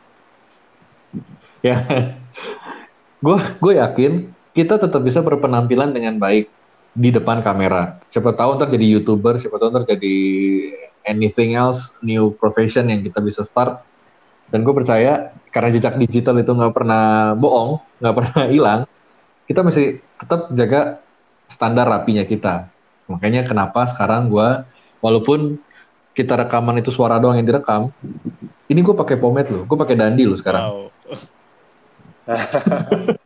Ya, 1.60 1.84
gue 3.26 3.38
gue 3.60 3.74
yakin 3.84 4.32
kita 4.56 4.80
tetap 4.80 5.04
bisa 5.04 5.20
berpenampilan 5.20 5.92
dengan 5.92 6.16
baik 6.16 6.48
di 6.96 7.12
depan 7.12 7.44
kamera. 7.44 8.00
Siapa 8.08 8.32
tahu 8.32 8.56
ntar 8.56 8.72
jadi 8.72 8.96
youtuber, 8.96 9.36
siapa 9.36 9.60
tahu 9.60 9.76
ntar 9.76 9.84
jadi 9.84 10.16
anything 11.04 11.60
else 11.60 11.92
new 12.00 12.32
profession 12.40 12.88
yang 12.88 13.04
kita 13.04 13.20
bisa 13.20 13.44
start. 13.44 13.84
Dan 14.50 14.62
gue 14.62 14.74
percaya 14.74 15.34
karena 15.50 15.70
jejak 15.74 15.98
digital 15.98 16.38
itu 16.38 16.52
nggak 16.52 16.74
pernah 16.76 17.34
bohong, 17.34 17.82
nggak 18.02 18.16
pernah 18.16 18.42
hilang, 18.54 18.82
kita 19.50 19.62
mesti 19.66 20.00
tetap 20.22 20.52
jaga 20.54 21.00
standar 21.50 21.86
rapinya 21.88 22.26
kita. 22.26 22.70
Makanya 23.08 23.46
kenapa 23.46 23.86
sekarang 23.90 24.30
gue, 24.34 24.66
walaupun 25.02 25.62
kita 26.16 26.40
rekaman 26.40 26.80
itu 26.82 26.90
suara 26.90 27.20
doang 27.22 27.38
yang 27.38 27.48
direkam, 27.48 27.94
ini 28.72 28.80
gue 28.82 28.96
pakai 28.96 29.20
pomade 29.20 29.52
loh, 29.54 29.64
gue 29.68 29.78
pakai 29.78 29.96
dandi 29.98 30.24
loh 30.26 30.38
sekarang. 30.38 30.64
Wow. 30.66 30.88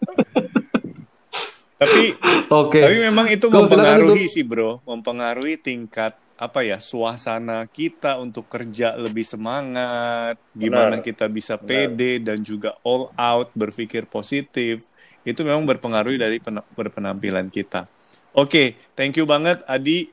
tapi 1.80 2.12
okay. 2.52 2.84
tapi 2.84 2.98
memang 3.08 3.32
itu 3.32 3.48
mempengaruhi 3.48 4.28
sih 4.28 4.44
bro 4.44 4.84
mempengaruhi 4.84 5.56
tingkat 5.56 6.20
apa 6.40 6.64
ya 6.64 6.80
suasana 6.80 7.68
kita 7.68 8.16
untuk 8.16 8.48
kerja 8.48 8.96
lebih 8.96 9.28
semangat 9.28 10.40
gimana 10.56 10.98
Benar. 10.98 11.04
kita 11.04 11.28
bisa 11.28 11.60
pede 11.60 12.24
dan 12.24 12.40
juga 12.40 12.80
all 12.88 13.12
out 13.20 13.52
berpikir 13.52 14.08
positif 14.08 14.88
itu 15.28 15.44
memang 15.44 15.68
berpengaruh 15.68 16.16
dari 16.16 16.40
berpenampilan 16.80 17.52
kita 17.52 17.92
oke 18.32 18.48
okay, 18.48 18.68
thank 18.96 19.20
you 19.20 19.28
banget 19.28 19.60
Adi 19.68 20.08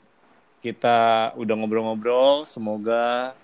kita 0.59 1.31
udah 1.39 1.55
ngobrol-ngobrol 1.55 2.43
semoga 2.43 3.39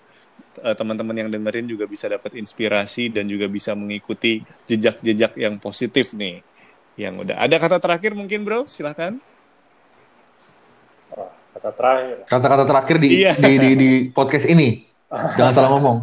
uh, 0.59 0.75
teman-teman 0.75 1.23
yang 1.23 1.29
dengerin 1.31 1.71
juga 1.71 1.87
bisa 1.87 2.11
dapat 2.11 2.35
inspirasi 2.35 3.09
dan 3.09 3.31
juga 3.31 3.47
bisa 3.47 3.71
mengikuti 3.73 4.43
jejak-jejak 4.67 5.39
yang 5.39 5.55
positif 5.57 6.11
nih 6.13 6.43
yang 6.99 7.17
udah. 7.17 7.41
Ada 7.41 7.57
kata 7.57 7.77
terakhir 7.81 8.13
mungkin 8.13 8.45
bro, 8.45 8.69
silahkan. 8.69 9.17
Kata 11.53 11.69
terakhir. 11.69 12.17
Kata-kata 12.25 12.63
terakhir 12.65 12.95
di, 12.97 13.09
iya. 13.21 13.31
di, 13.37 13.53
di, 13.61 13.69
di 13.77 13.89
podcast 14.09 14.49
ini. 14.49 14.81
Jangan 15.37 15.53
salah 15.53 15.71
ngomong. 15.77 15.97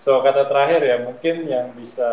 So 0.00 0.22
kata 0.22 0.46
terakhir 0.46 0.86
ya 0.86 1.02
mungkin 1.02 1.50
yang 1.50 1.74
bisa 1.74 2.06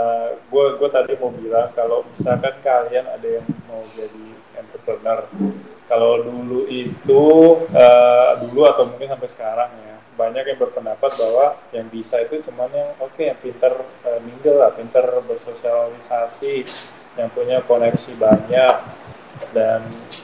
gue 0.49 0.65
gue 0.81 0.89
tadi 0.89 1.13
mau 1.21 1.29
bilang 1.29 1.69
kalau 1.77 2.01
misalkan 2.09 2.57
kalian 2.65 3.05
ada 3.05 3.27
yang 3.37 3.45
mau 3.69 3.85
jadi 3.93 4.33
entrepreneur 4.57 5.29
kalau 5.85 6.25
dulu 6.25 6.65
itu 6.65 7.23
uh, 7.69 8.31
dulu 8.41 8.65
atau 8.65 8.89
mungkin 8.89 9.13
sampai 9.13 9.29
sekarang 9.29 9.69
ya 9.77 9.95
banyak 10.17 10.41
yang 10.41 10.57
berpendapat 10.57 11.11
bahwa 11.13 11.47
yang 11.69 11.85
bisa 11.93 12.17
itu 12.25 12.41
cuman 12.49 12.73
yang 12.73 12.89
oke 12.97 13.13
okay, 13.13 13.29
yang 13.29 13.37
pinter 13.37 13.73
uh, 14.09 14.19
mingle 14.25 14.57
lah 14.57 14.73
pinter 14.73 15.05
bersosialisasi 15.29 16.65
yang 17.13 17.29
punya 17.29 17.61
koneksi 17.61 18.11
banyak 18.17 18.75
dan 19.53 19.81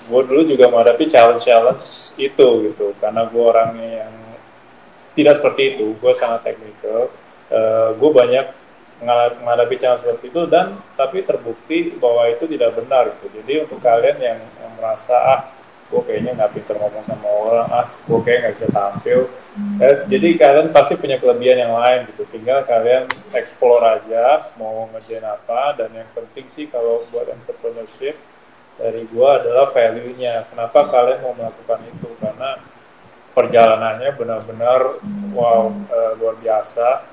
gue 0.09 0.21
dulu 0.25 0.41
juga 0.45 0.69
menghadapi 0.69 1.05
challenge-challenge 1.09 2.17
itu 2.17 2.47
gitu. 2.71 2.93
Karena 3.01 3.25
gue 3.25 3.43
orangnya 3.43 4.05
yang 4.05 4.13
tidak 5.19 5.35
seperti 5.35 5.75
itu 5.75 5.99
gue 5.99 6.13
sangat 6.15 6.47
teknikal 6.47 7.11
uh, 7.51 7.91
gue 7.91 8.11
banyak 8.13 8.45
menghadapi 8.99 9.79
challenge 9.79 10.03
seperti 10.03 10.27
itu 10.27 10.43
dan 10.51 10.75
tapi 10.99 11.23
terbukti 11.23 11.95
bahwa 11.95 12.27
itu 12.27 12.43
tidak 12.51 12.75
benar 12.75 13.15
gitu. 13.15 13.27
Jadi 13.39 13.53
untuk 13.63 13.79
kalian 13.79 14.17
yang, 14.19 14.39
yang 14.39 14.71
merasa 14.75 15.15
ah 15.15 15.41
gue 15.89 16.01
kayaknya 16.05 16.37
nggak 16.37 16.51
pinter 16.53 16.75
ngomong 16.77 17.03
sama 17.07 17.27
orang 17.27 17.67
ah 17.71 17.85
gue 17.87 18.19
kayak 18.27 18.39
nggak 18.43 18.55
bisa 18.59 18.67
tampil. 18.75 19.19
Eh, 19.79 19.95
jadi 20.07 20.27
kalian 20.35 20.67
pasti 20.75 20.99
punya 20.99 21.15
kelebihan 21.15 21.63
yang 21.63 21.73
lain 21.79 22.11
gitu. 22.11 22.27
Tinggal 22.27 22.67
kalian 22.67 23.07
explore 23.31 23.87
aja 23.87 24.51
mau 24.59 24.91
ngerjain 24.91 25.23
apa 25.23 25.79
dan 25.79 25.95
yang 25.95 26.09
penting 26.11 26.51
sih 26.51 26.67
kalau 26.67 27.07
buat 27.07 27.31
entrepreneurship 27.31 28.19
dari 28.79 29.03
gue 29.05 29.29
adalah 29.29 29.67
value-nya 29.67 30.47
kenapa 30.47 30.87
kalian 30.87 31.19
mau 31.21 31.35
melakukan 31.35 31.83
itu 31.91 32.09
karena 32.23 32.63
perjalanannya 33.35 34.09
benar-benar 34.15 35.03
wow 35.35 35.69
uh, 35.91 36.11
luar 36.15 36.39
biasa 36.39 37.03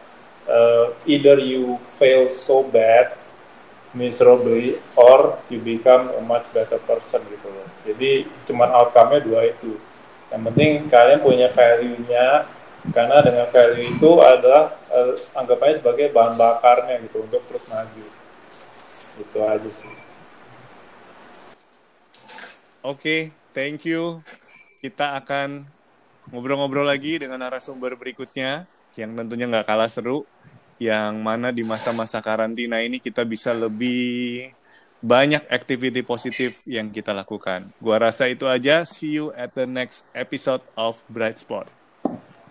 uh, 0.46 0.94
either 1.04 1.42
you 1.42 1.76
fail 1.82 2.30
so 2.30 2.62
bad 2.62 3.18
miserably 3.96 4.76
or 4.94 5.40
you 5.48 5.58
become 5.58 6.12
a 6.12 6.20
much 6.20 6.44
better 6.52 6.76
person 6.84 7.24
gitu 7.32 7.48
loh. 7.48 7.66
Jadi 7.88 8.28
cuman 8.44 8.68
outcome-nya 8.68 9.24
dua 9.24 9.48
itu. 9.48 9.80
Yang 10.28 10.42
penting 10.52 10.70
kalian 10.92 11.20
punya 11.24 11.48
value-nya 11.48 12.44
karena 12.92 13.18
dengan 13.24 13.48
value 13.48 13.96
itu 13.96 14.10
adalah 14.20 14.76
uh, 14.92 15.16
anggap 15.32 15.58
aja 15.64 15.74
sebagai 15.80 16.12
bahan 16.12 16.36
bakarnya 16.36 17.00
gitu 17.08 17.24
untuk 17.24 17.40
terus 17.48 17.64
maju. 17.72 18.06
Itu 19.16 19.38
aja 19.40 19.70
sih. 19.72 19.95
Oke, 22.86 23.02
okay, 23.02 23.20
thank 23.50 23.82
you. 23.82 24.22
Kita 24.78 25.18
akan 25.18 25.66
ngobrol-ngobrol 26.30 26.86
lagi 26.86 27.18
dengan 27.18 27.42
narasumber 27.42 27.98
berikutnya 27.98 28.70
yang 28.94 29.10
tentunya 29.18 29.50
nggak 29.50 29.66
kalah 29.66 29.90
seru 29.90 30.22
yang 30.78 31.18
mana 31.18 31.50
di 31.50 31.66
masa-masa 31.66 32.22
karantina 32.22 32.78
ini 32.78 33.02
kita 33.02 33.26
bisa 33.26 33.50
lebih 33.50 34.54
banyak 35.02 35.42
activity 35.50 36.06
positif 36.06 36.62
yang 36.70 36.94
kita 36.94 37.10
lakukan. 37.10 37.74
Gua 37.82 37.98
rasa 37.98 38.30
itu 38.30 38.46
aja. 38.46 38.86
See 38.86 39.18
you 39.18 39.34
at 39.34 39.50
the 39.58 39.66
next 39.66 40.06
episode 40.14 40.62
of 40.78 41.02
Bright 41.10 41.42
Spot. 41.42 41.75